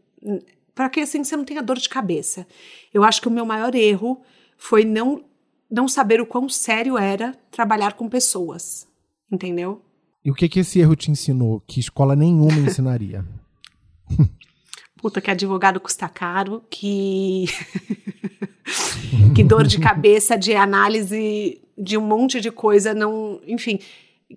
para 0.73 0.89
que 0.89 0.99
assim 0.99 1.23
você 1.23 1.37
não 1.37 1.45
tenha 1.45 1.63
dor 1.63 1.77
de 1.77 1.87
cabeça. 1.87 2.45
Eu 2.93 3.03
acho 3.03 3.21
que 3.21 3.27
o 3.27 3.31
meu 3.31 3.45
maior 3.45 3.73
erro 3.75 4.21
foi 4.57 4.83
não 4.83 5.23
não 5.69 5.87
saber 5.87 6.21
o 6.21 6.25
quão 6.25 6.47
sério 6.47 6.97
era 6.97 7.33
trabalhar 7.49 7.93
com 7.93 8.07
pessoas, 8.07 8.87
entendeu? 9.31 9.81
E 10.23 10.29
o 10.29 10.33
que 10.33 10.47
que 10.47 10.59
esse 10.59 10.79
erro 10.79 10.95
te 10.95 11.09
ensinou 11.09 11.61
que 11.67 11.79
escola 11.79 12.15
nenhuma 12.15 12.59
ensinaria? 12.59 13.25
Puta, 14.97 15.21
que 15.21 15.29
advogado 15.29 15.79
custa 15.79 16.07
caro, 16.07 16.63
que 16.69 17.45
que 19.35 19.43
dor 19.43 19.65
de 19.65 19.79
cabeça 19.79 20.37
de 20.37 20.55
análise 20.55 21.61
de 21.77 21.97
um 21.97 22.01
monte 22.01 22.39
de 22.39 22.51
coisa 22.51 22.93
não, 22.93 23.41
enfim, 23.45 23.79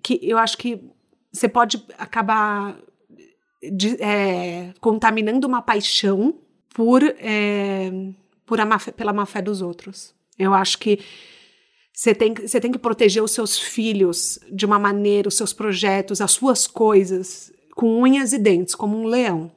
que 0.03 0.19
eu 0.21 0.37
acho 0.37 0.57
que 0.57 0.79
você 1.31 1.47
pode 1.47 1.83
acabar 1.97 2.77
de, 3.71 4.01
é, 4.01 4.73
contaminando 4.79 5.47
uma 5.47 5.61
paixão 5.61 6.35
por, 6.73 7.03
é, 7.03 7.91
por 8.45 8.63
má 8.65 8.79
fé, 8.79 8.91
pela 8.91 9.13
má 9.13 9.25
fé 9.25 9.41
dos 9.41 9.61
outros. 9.61 10.13
Eu 10.37 10.53
acho 10.53 10.77
que 10.77 10.99
você 11.93 12.15
tem, 12.15 12.33
você 12.33 12.61
tem 12.61 12.71
que 12.71 12.79
proteger 12.79 13.21
os 13.21 13.31
seus 13.31 13.59
filhos 13.59 14.39
de 14.49 14.65
uma 14.65 14.79
maneira, 14.79 15.27
os 15.27 15.35
seus 15.35 15.51
projetos, 15.51 16.21
as 16.21 16.31
suas 16.31 16.65
coisas, 16.65 17.51
com 17.75 18.01
unhas 18.01 18.31
e 18.31 18.37
dentes, 18.37 18.73
como 18.73 18.97
um 18.97 19.05
leão. 19.05 19.51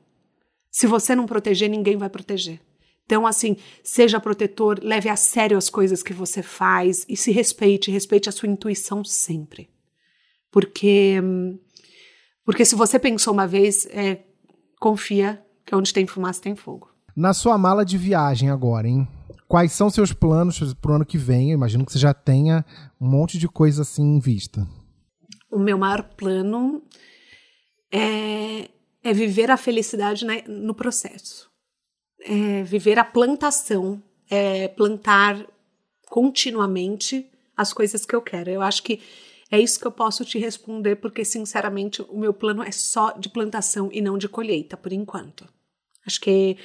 Se 0.70 0.86
você 0.86 1.14
não 1.14 1.26
proteger, 1.26 1.70
ninguém 1.70 1.96
vai 1.96 2.08
proteger. 2.08 2.60
Então, 3.04 3.26
assim, 3.26 3.56
seja 3.84 4.18
protetor, 4.18 4.80
leve 4.82 5.08
a 5.08 5.16
sério 5.16 5.58
as 5.58 5.68
coisas 5.68 6.02
que 6.02 6.12
você 6.12 6.42
faz 6.42 7.04
e 7.08 7.16
se 7.16 7.30
respeite, 7.30 7.90
respeite 7.90 8.28
a 8.28 8.32
sua 8.32 8.48
intuição 8.48 9.04
sempre. 9.04 9.68
Porque 10.50 11.20
hum, 11.22 11.58
porque 12.44 12.64
se 12.64 12.74
você 12.74 12.98
pensou 12.98 13.32
uma 13.32 13.46
vez, 13.46 13.86
é, 13.86 14.20
confia 14.80 15.42
que 15.64 15.74
onde 15.74 15.92
tem 15.92 16.06
fumaça 16.06 16.42
tem 16.42 16.56
fogo. 16.56 16.90
Na 17.14 17.32
sua 17.32 17.56
mala 17.58 17.84
de 17.84 17.98
viagem 17.98 18.50
agora, 18.50 18.88
hein? 18.88 19.06
Quais 19.46 19.72
são 19.72 19.90
seus 19.90 20.12
planos 20.12 20.74
para 20.74 20.92
o 20.92 20.94
ano 20.94 21.04
que 21.04 21.18
vem? 21.18 21.50
Eu 21.50 21.54
imagino 21.54 21.84
que 21.84 21.92
você 21.92 21.98
já 21.98 22.14
tenha 22.14 22.64
um 23.00 23.06
monte 23.06 23.38
de 23.38 23.46
coisa 23.46 23.82
assim 23.82 24.02
em 24.02 24.18
vista. 24.18 24.66
O 25.50 25.58
meu 25.58 25.76
maior 25.76 26.02
plano 26.02 26.82
é, 27.92 28.70
é 29.04 29.12
viver 29.12 29.50
a 29.50 29.58
felicidade 29.58 30.24
no 30.48 30.74
processo. 30.74 31.50
É 32.20 32.62
viver 32.62 32.98
a 32.98 33.04
plantação, 33.04 34.02
é 34.30 34.68
plantar 34.68 35.44
continuamente 36.08 37.26
as 37.54 37.74
coisas 37.74 38.06
que 38.06 38.16
eu 38.16 38.22
quero. 38.22 38.48
Eu 38.48 38.62
acho 38.62 38.82
que 38.82 39.00
é 39.52 39.60
isso 39.60 39.78
que 39.78 39.86
eu 39.86 39.92
posso 39.92 40.24
te 40.24 40.38
responder, 40.38 40.96
porque, 40.96 41.26
sinceramente, 41.26 42.00
o 42.08 42.18
meu 42.18 42.32
plano 42.32 42.62
é 42.62 42.72
só 42.72 43.12
de 43.12 43.28
plantação 43.28 43.90
e 43.92 44.00
não 44.00 44.16
de 44.16 44.26
colheita, 44.26 44.78
por 44.78 44.94
enquanto. 44.94 45.46
Acho 46.06 46.18
que 46.22 46.56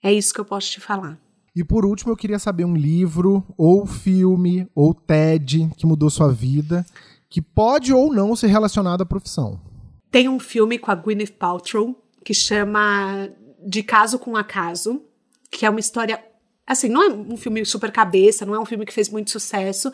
é 0.00 0.12
isso 0.12 0.32
que 0.32 0.38
eu 0.38 0.44
posso 0.44 0.70
te 0.70 0.80
falar. 0.80 1.18
E 1.56 1.64
por 1.64 1.84
último, 1.84 2.12
eu 2.12 2.16
queria 2.16 2.38
saber 2.38 2.64
um 2.64 2.76
livro, 2.76 3.44
ou 3.56 3.84
filme, 3.84 4.64
ou 4.76 4.94
TED 4.94 5.68
que 5.76 5.86
mudou 5.86 6.08
sua 6.08 6.30
vida, 6.30 6.86
que 7.28 7.42
pode 7.42 7.92
ou 7.92 8.14
não 8.14 8.36
ser 8.36 8.46
relacionado 8.46 9.02
à 9.02 9.04
profissão. 9.04 9.60
Tem 10.08 10.28
um 10.28 10.38
filme 10.38 10.78
com 10.78 10.92
a 10.92 10.94
Gwyneth 10.94 11.32
Paltrow 11.36 12.00
que 12.24 12.32
chama 12.32 13.28
De 13.66 13.82
Caso 13.82 14.20
com 14.20 14.36
Acaso, 14.36 15.02
que 15.50 15.66
é 15.66 15.70
uma 15.70 15.80
história. 15.80 16.24
Assim, 16.64 16.88
não 16.88 17.02
é 17.02 17.12
um 17.12 17.36
filme 17.36 17.64
super 17.64 17.90
cabeça, 17.90 18.46
não 18.46 18.54
é 18.54 18.60
um 18.60 18.64
filme 18.64 18.86
que 18.86 18.94
fez 18.94 19.08
muito 19.08 19.32
sucesso, 19.32 19.92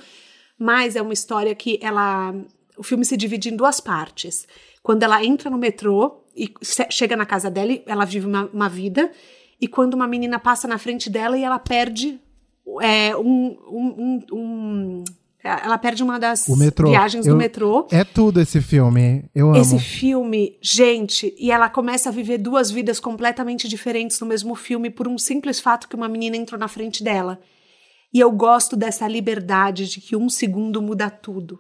mas 0.59 0.97
é 0.97 1.03
uma 1.03 1.13
história 1.13 1.55
que 1.55 1.79
ela. 1.83 2.35
O 2.77 2.83
filme 2.83 3.05
se 3.05 3.17
divide 3.17 3.49
em 3.49 3.57
duas 3.57 3.81
partes. 3.81 4.47
Quando 4.83 5.03
ela 5.03 5.25
entra 5.25 5.49
no 5.49 5.57
metrô 5.57 6.25
e 6.37 6.53
chega 6.91 7.17
na 7.17 7.25
casa 7.25 7.51
dela, 7.51 7.73
ela 7.87 8.05
vive 8.05 8.27
uma, 8.27 8.51
uma 8.53 8.69
vida, 8.69 9.11
e 9.61 9.69
quando 9.69 9.95
uma 9.95 10.07
menina 10.07 10.39
passa 10.39 10.67
na 10.67 10.79
frente 10.79 11.09
dela 11.09 11.39
e 11.39 11.45
ela 11.45 11.59
perde 11.59 12.21
é, 12.81 13.17
um, 13.17 13.57
um, 13.69 14.23
um 14.33 15.05
ela 15.45 15.77
perde 15.77 16.03
uma 16.03 16.19
das 16.19 16.47
viagens 16.79 17.27
eu, 17.27 17.35
do 17.35 17.39
metrô. 17.39 17.87
É 17.91 18.03
tudo 18.03 18.41
esse 18.41 18.63
filme. 18.63 19.25
Eu 19.35 19.51
amo. 19.51 19.57
Esse 19.59 19.79
filme, 19.79 20.57
gente, 20.63 21.35
e 21.39 21.51
ela 21.51 21.69
começa 21.69 22.09
a 22.09 22.13
viver 22.13 22.39
duas 22.39 22.71
vidas 22.71 22.99
completamente 22.99 23.69
diferentes 23.69 24.19
no 24.21 24.27
mesmo 24.27 24.55
filme 24.55 24.89
por 24.89 25.07
um 25.07 25.19
simples 25.19 25.61
fato 25.61 25.87
que 25.87 25.95
uma 25.95 26.09
menina 26.09 26.35
entrou 26.35 26.59
na 26.59 26.67
frente 26.67 27.05
dela. 27.05 27.39
E 28.15 28.21
eu 28.21 28.31
gosto 28.31 28.77
dessa 28.77 29.09
liberdade 29.09 29.89
de 29.89 30.01
que 30.01 30.15
um 30.15 30.31
segundo 30.31 30.81
muda 30.81 31.11
tudo. 31.11 31.59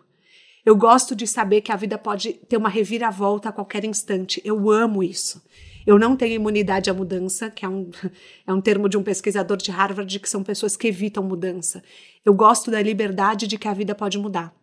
Eu 0.64 0.76
gosto 0.76 1.16
de 1.16 1.26
saber 1.26 1.60
que 1.60 1.72
a 1.72 1.76
vida 1.76 1.98
pode 1.98 2.32
ter 2.32 2.56
uma 2.56 2.68
reviravolta 2.68 3.48
a 3.48 3.52
qualquer 3.52 3.84
instante. 3.84 4.40
Eu 4.44 4.70
amo 4.70 5.02
isso. 5.02 5.42
Eu 5.84 5.98
não 5.98 6.16
tenho 6.16 6.34
imunidade 6.34 6.88
à 6.88 6.94
mudança, 6.94 7.50
que 7.50 7.64
é 7.64 7.68
um, 7.68 7.90
é 8.46 8.52
um 8.52 8.60
termo 8.60 8.88
de 8.88 8.96
um 8.96 9.02
pesquisador 9.02 9.56
de 9.56 9.72
Harvard, 9.72 10.20
que 10.20 10.30
são 10.30 10.44
pessoas 10.44 10.76
que 10.76 10.86
evitam 10.86 11.24
mudança. 11.24 11.82
Eu 12.24 12.32
gosto 12.32 12.70
da 12.70 12.80
liberdade 12.80 13.48
de 13.48 13.58
que 13.58 13.66
a 13.66 13.74
vida 13.74 13.92
pode 13.92 14.16
mudar. 14.16 14.54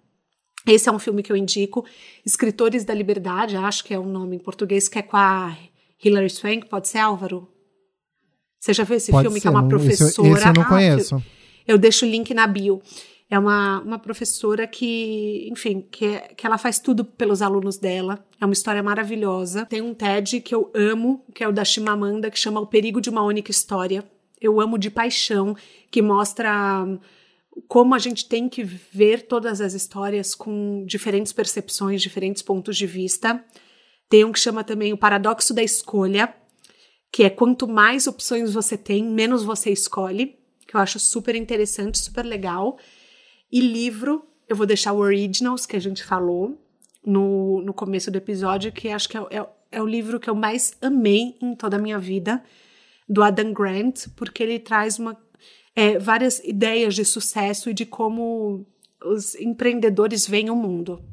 Esse 0.66 0.88
é 0.88 0.92
um 0.92 1.00
filme 1.00 1.22
que 1.22 1.32
eu 1.32 1.36
indico. 1.36 1.86
Escritores 2.26 2.86
da 2.86 2.94
Liberdade, 2.94 3.58
acho 3.58 3.84
que 3.84 3.94
é 3.94 4.00
o 4.00 4.04
um 4.04 4.10
nome 4.10 4.38
em 4.38 4.39
português, 4.39 4.88
que 4.88 4.98
é 4.98 5.02
com 5.02 5.18
a 5.18 5.58
Hilary 6.04 6.30
Swank, 6.30 6.68
pode 6.68 6.88
ser 6.88 7.00
Álvaro? 7.00 7.48
Você 8.60 8.74
já 8.74 8.84
viu 8.84 8.96
esse 8.96 9.12
pode 9.12 9.24
filme 9.24 9.39
ser, 9.39 9.42
que 9.42 9.48
é 9.48 9.52
uma 9.52 9.68
professora? 9.68 10.10
Esse, 10.10 10.22
esse 10.22 10.48
eu 10.48 10.54
não 10.54 10.62
ah, 10.62 10.70
conheço. 10.70 11.24
Eu 11.68 11.78
deixo 11.78 12.05
o 12.05 12.09
link 12.09 12.34
na 12.34 12.47
bio. 12.47 12.82
É 13.32 13.39
uma, 13.39 13.80
uma 13.80 13.97
professora 13.97 14.68
que, 14.68 15.47
enfim, 15.49 15.88
que, 15.89 16.20
que 16.36 16.45
ela 16.45 16.57
faz 16.57 16.80
tudo 16.80 17.05
pelos 17.05 17.41
alunos 17.41 17.78
dela. 17.78 18.22
É 18.41 18.45
uma 18.45 18.51
história 18.51 18.84
maravilhosa. 18.84 19.66
Tem 19.66 19.82
um 19.82 19.93
TED 19.93 20.41
que 20.41 20.53
eu 20.53 20.70
amo, 20.76 21.24
que 21.34 21.41
é 21.41 21.47
o 21.47 21.53
da 21.53 21.64
Chimamanda, 21.64 22.30
que 22.30 22.38
chama 22.38 22.59
O 22.59 22.68
Perigo 22.68 22.99
de 22.99 23.09
uma 23.09 23.24
Única 23.24 23.49
História. 23.49 24.03
Eu 24.39 24.59
amo 24.59 24.78
de 24.78 24.89
paixão, 24.89 25.55
que 25.89 26.01
mostra 26.01 26.86
como 27.70 27.95
a 27.95 27.99
gente 27.99 28.28
tem 28.28 28.49
que 28.49 28.64
ver 28.64 29.28
todas 29.28 29.62
as 29.62 29.74
histórias 29.74 30.36
com 30.36 30.84
diferentes 30.86 31.32
percepções, 31.32 32.01
diferentes 32.01 32.41
pontos 32.41 32.76
de 32.76 32.86
vista. 32.86 33.41
Tem 34.09 34.26
um 34.26 34.34
que 34.34 34.39
chama 34.39 34.62
também 34.62 34.91
O 34.91 34.97
Paradoxo 34.97 35.53
da 35.53 35.64
Escolha, 35.64 36.34
que 37.14 37.24
é 37.24 37.30
quanto 37.30 37.66
mais 37.66 38.07
opções 38.07 38.51
você 38.53 38.78
tem, 38.78 39.05
menos 39.05 39.41
você 39.41 39.72
escolhe 39.72 40.41
que 40.72 40.78
eu 40.78 40.80
acho 40.80 40.98
super 41.00 41.36
interessante, 41.36 42.00
super 42.00 42.24
legal. 42.24 42.78
E 43.52 43.60
livro, 43.60 44.26
eu 44.48 44.56
vou 44.56 44.66
deixar 44.66 44.94
o 44.94 45.00
Originals, 45.00 45.66
que 45.66 45.76
a 45.76 45.82
gente 45.82 46.02
falou 46.02 46.58
no, 47.06 47.62
no 47.62 47.74
começo 47.74 48.10
do 48.10 48.18
episódio, 48.18 48.72
que 48.72 48.88
acho 48.88 49.10
que 49.10 49.18
é, 49.18 49.22
é, 49.32 49.46
é 49.70 49.82
o 49.82 49.86
livro 49.86 50.18
que 50.18 50.30
eu 50.30 50.36
mais 50.36 50.74
amei 50.82 51.36
em 51.42 51.54
toda 51.56 51.76
a 51.76 51.80
minha 51.80 52.00
vida, 52.00 52.42
do 53.08 53.22
Adam 53.22 53.52
Grant, 53.52 54.08
porque 54.16 54.42
ele 54.42 54.60
traz 54.60 54.98
uma, 54.98 55.18
é, 55.76 56.00
várias 56.00 56.40
ideias 56.40 56.96
de 56.96 57.04
sucesso 57.04 57.70
e 57.70 57.74
de 57.74 57.86
como 57.86 58.66
os 59.04 59.36
empreendedores 59.36 60.26
veem 60.26 60.50
o 60.50 60.56
mundo. 60.56 61.04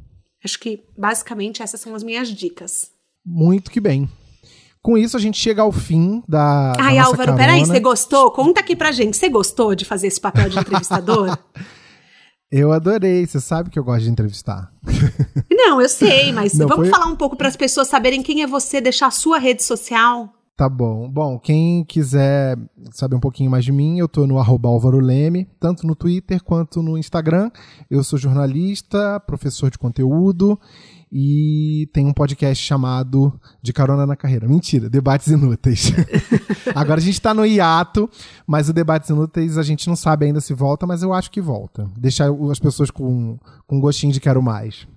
Acho 0.45 0.61
que 0.61 0.85
basicamente 0.97 1.65
essas 1.65 1.81
são 1.81 1.97
as 1.97 2.05
minhas 2.05 2.29
dicas. 2.29 2.93
Muito 3.27 3.73
que 3.73 3.81
bem. 3.81 4.09
Com 4.89 4.97
isso 4.97 5.19
a 5.19 5.21
gente 5.21 5.39
chega 5.39 5.61
ao 5.61 5.71
fim 5.71 6.23
da. 6.27 6.75
Ai, 6.81 6.97
da 6.97 7.05
Álvaro, 7.05 7.37
peraí, 7.37 7.61
você 7.61 7.79
gostou? 7.79 8.31
Conta 8.31 8.61
aqui 8.61 8.75
pra 8.75 8.91
gente. 8.91 9.19
Você 9.19 9.29
gostou 9.29 9.75
de 9.75 9.85
fazer 9.85 10.07
esse 10.07 10.19
papel 10.19 10.49
de 10.49 10.59
entrevistador? 10.59 11.37
Eu 12.51 12.73
adorei, 12.73 13.27
você 13.27 13.39
sabe 13.43 13.69
que 13.69 13.79
eu 13.79 13.85
gosto 13.85 14.05
de 14.05 14.11
entrevistar. 14.11 14.73
Não, 15.51 15.83
eu 15.83 15.89
sei, 15.91 16.33
mas 16.33 16.55
Não, 16.55 16.67
vamos 16.67 16.89
foi... 16.89 16.99
falar 16.99 17.05
um 17.13 17.15
pouco 17.15 17.37
para 17.37 17.47
as 17.47 17.57
pessoas 17.57 17.89
saberem 17.89 18.23
quem 18.23 18.43
é 18.43 18.47
você, 18.47 18.81
deixar 18.81 19.09
a 19.09 19.11
sua 19.11 19.39
rede 19.39 19.63
social. 19.63 20.33
Tá 20.59 20.69
bom. 20.69 21.09
Bom, 21.09 21.39
quem 21.39 21.85
quiser 21.85 22.59
saber 22.91 23.15
um 23.15 23.21
pouquinho 23.21 23.49
mais 23.49 23.65
de 23.65 23.71
mim, 23.71 24.01
eu 24.01 24.09
tô 24.09 24.27
no 24.27 24.41
arroba 24.41 24.69
Álvaro 24.69 24.99
Leme, 24.99 25.47
tanto 25.61 25.87
no 25.87 25.95
Twitter 25.95 26.43
quanto 26.43 26.83
no 26.83 26.99
Instagram. 26.99 27.49
Eu 27.89 28.03
sou 28.03 28.19
jornalista, 28.19 29.21
professor 29.21 29.71
de 29.71 29.79
conteúdo 29.79 30.59
e 31.13 31.89
tem 31.93 32.05
um 32.05 32.13
podcast 32.13 32.61
chamado 32.61 33.33
De 33.63 33.73
Carona 33.73 34.05
na 34.05 34.17
Carreira. 34.17 34.49
Mentira, 34.49 34.91
Debates 34.91 35.29
Inúteis. 35.29 35.93
Agora 36.75 36.99
a 36.99 37.05
gente 37.05 37.21
tá 37.21 37.33
no 37.33 37.47
hiato, 37.47 38.11
mas 38.45 38.69
o 38.69 38.73
Debates 38.73 39.11
Inúteis 39.11 39.57
a 39.59 39.63
gente 39.63 39.87
não 39.87 39.95
sabe 39.95 40.27
ainda 40.27 40.41
se 40.41 40.55
volta, 40.55 40.89
mas 40.89 41.05
eu 41.05 41.13
acho 41.13 41.31
que 41.31 41.41
volta. 41.41 41.89
Deixar 41.97 42.33
as 42.51 42.59
pessoas 42.59 42.91
com, 42.91 43.39
com 43.65 43.79
gostinho 43.79 44.13
de 44.13 44.19
quero 44.19 44.43
mais. 44.43 44.89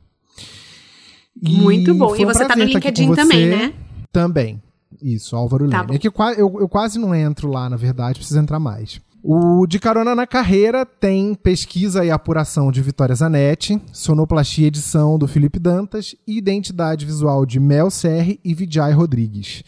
E 1.40 1.62
Muito 1.62 1.94
bom. 1.94 2.16
E 2.16 2.26
você 2.26 2.46
um 2.46 2.48
tá 2.48 2.56
no 2.56 2.64
LinkedIn 2.64 3.14
também, 3.14 3.48
né? 3.48 3.74
Também. 4.12 4.60
Isso, 5.02 5.36
Álvaro 5.36 5.70
tá 5.70 5.82
Leme. 5.82 5.96
É 5.96 6.00
que 6.00 6.08
eu, 6.08 6.14
eu, 6.38 6.58
eu 6.62 6.70
quase 6.70 6.98
não 6.98 7.14
entro 7.14 7.50
lá, 7.50 7.70
na 7.70 7.78
verdade, 7.78 8.20
preciso 8.20 8.40
entrar 8.40 8.60
mais. 8.60 9.00
O 9.24 9.68
De 9.68 9.78
Carona 9.78 10.16
na 10.16 10.26
Carreira 10.26 10.84
tem 10.84 11.36
pesquisa 11.36 12.04
e 12.04 12.10
apuração 12.10 12.72
de 12.72 12.82
Vitória 12.82 13.14
Zanetti, 13.14 13.80
sonoplastia 13.94 14.66
e 14.66 14.68
edição 14.68 15.20
do 15.20 15.28
Felipe 15.28 15.60
Dantas 15.60 16.16
e 16.28 16.38
identidade 16.38 17.06
visual 17.06 17.46
de 17.46 17.60
Mel 17.60 17.92
Serri 17.92 18.40
e 18.44 18.56
Vijay 18.56 18.92
Rodrigues. 18.94 19.64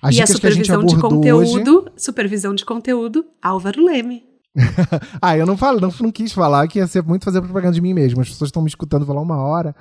As 0.00 0.14
e 0.14 0.22
a 0.22 0.26
supervisão 0.26 0.82
a 0.82 0.84
de 0.84 0.96
conteúdo, 0.96 1.78
hoje... 1.78 1.92
supervisão 1.96 2.54
de 2.54 2.64
conteúdo, 2.64 3.24
Álvaro 3.42 3.84
Leme. 3.84 4.22
ah, 5.20 5.36
eu 5.36 5.44
não 5.44 5.56
falo, 5.56 5.80
não, 5.80 5.92
não 6.00 6.12
quis 6.12 6.32
falar 6.32 6.68
que 6.68 6.78
ia 6.78 6.86
ser 6.86 7.02
muito 7.02 7.24
fazer 7.24 7.40
propaganda 7.40 7.74
de 7.74 7.80
mim 7.80 7.92
mesmo. 7.92 8.20
As 8.20 8.28
pessoas 8.28 8.48
estão 8.48 8.62
me 8.62 8.68
escutando 8.68 9.04
falar 9.04 9.20
uma 9.20 9.38
hora 9.38 9.74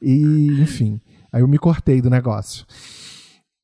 e, 0.00 0.60
enfim, 0.60 1.00
aí 1.32 1.42
eu 1.42 1.48
me 1.48 1.58
cortei 1.58 2.00
do 2.00 2.08
negócio. 2.08 2.64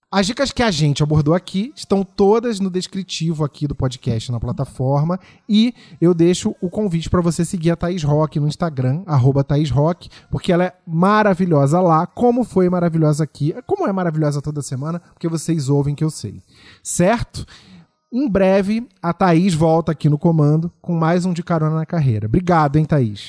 As 0.08 0.24
dicas 0.24 0.52
que 0.52 0.62
a 0.62 0.70
gente 0.70 1.02
abordou 1.02 1.34
aqui 1.34 1.72
estão 1.74 2.04
todas 2.04 2.60
no 2.60 2.70
descritivo 2.70 3.42
aqui 3.42 3.66
do 3.66 3.74
podcast 3.74 4.30
na 4.30 4.38
plataforma 4.38 5.18
e 5.48 5.74
eu 6.00 6.14
deixo 6.14 6.54
o 6.60 6.70
convite 6.70 7.10
para 7.10 7.20
você 7.20 7.44
seguir 7.44 7.72
a 7.72 7.76
Thaís 7.76 8.04
Rock 8.04 8.38
no 8.38 8.46
Instagram, 8.46 9.02
arroba 9.04 9.42
Thaís 9.42 9.68
Rock, 9.68 10.08
porque 10.30 10.52
ela 10.52 10.64
é 10.66 10.76
maravilhosa 10.86 11.80
lá, 11.80 12.06
como 12.06 12.44
foi 12.44 12.70
maravilhosa 12.70 13.24
aqui, 13.24 13.52
como 13.66 13.84
é 13.88 13.92
maravilhosa 13.92 14.40
toda 14.40 14.62
semana, 14.62 15.00
porque 15.00 15.28
vocês 15.28 15.68
ouvem 15.68 15.92
que 15.92 16.04
eu 16.04 16.10
sei. 16.10 16.40
Certo? 16.84 17.44
Em 18.18 18.26
breve, 18.26 18.88
a 19.02 19.12
Thaís 19.12 19.52
volta 19.52 19.92
aqui 19.92 20.08
no 20.08 20.16
comando 20.16 20.72
com 20.80 20.94
mais 20.94 21.26
um 21.26 21.34
de 21.34 21.42
carona 21.42 21.76
na 21.76 21.84
carreira. 21.84 22.24
Obrigado, 22.24 22.76
hein, 22.76 22.84
Thaís? 22.86 23.28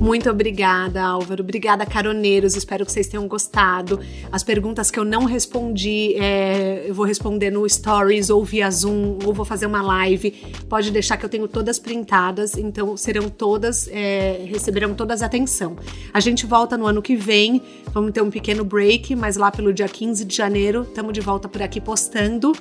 Muito 0.00 0.30
obrigada, 0.30 1.02
Álvaro. 1.02 1.42
Obrigada, 1.42 1.84
caroneiros. 1.84 2.56
Espero 2.56 2.86
que 2.86 2.90
vocês 2.90 3.06
tenham 3.06 3.28
gostado. 3.28 4.00
As 4.32 4.42
perguntas 4.42 4.90
que 4.90 4.98
eu 4.98 5.04
não 5.04 5.26
respondi, 5.26 6.14
é, 6.16 6.86
eu 6.88 6.94
vou 6.94 7.04
responder 7.04 7.50
no 7.50 7.68
Stories 7.68 8.30
ou 8.30 8.42
via 8.42 8.70
Zoom, 8.70 9.18
ou 9.26 9.34
vou 9.34 9.44
fazer 9.44 9.66
uma 9.66 9.82
live. 9.82 10.30
Pode 10.70 10.90
deixar 10.90 11.18
que 11.18 11.26
eu 11.26 11.28
tenho 11.28 11.46
todas 11.46 11.78
printadas, 11.78 12.56
então 12.56 12.96
serão 12.96 13.28
todas, 13.28 13.88
é, 13.92 14.42
receberão 14.46 14.94
todas 14.94 15.20
atenção. 15.20 15.76
A 16.14 16.20
gente 16.20 16.46
volta 16.46 16.78
no 16.78 16.86
ano 16.86 17.02
que 17.02 17.14
vem, 17.14 17.60
vamos 17.92 18.12
ter 18.12 18.22
um 18.22 18.30
pequeno 18.30 18.64
break, 18.64 19.14
mas 19.14 19.36
lá 19.36 19.50
pelo 19.50 19.70
dia 19.70 19.86
15 19.86 20.24
de 20.24 20.34
janeiro, 20.34 20.86
estamos 20.88 21.12
de 21.12 21.20
volta 21.20 21.46
por 21.46 21.60
aqui 21.60 21.78
postando. 21.78 22.54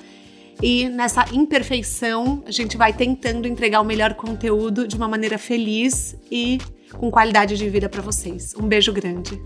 E 0.61 0.89
nessa 0.89 1.25
imperfeição, 1.33 2.43
a 2.45 2.51
gente 2.51 2.77
vai 2.77 2.91
tentando 2.91 3.47
entregar 3.47 3.79
o 3.81 3.85
melhor 3.85 4.15
conteúdo 4.15 4.87
de 4.87 4.95
uma 4.95 5.07
maneira 5.07 5.37
feliz 5.37 6.15
e 6.31 6.57
com 6.93 7.11
qualidade 7.11 7.55
de 7.55 7.69
vida 7.69 7.87
para 7.87 8.01
vocês. 8.01 8.55
Um 8.55 8.67
beijo 8.67 8.91
grande. 8.91 9.39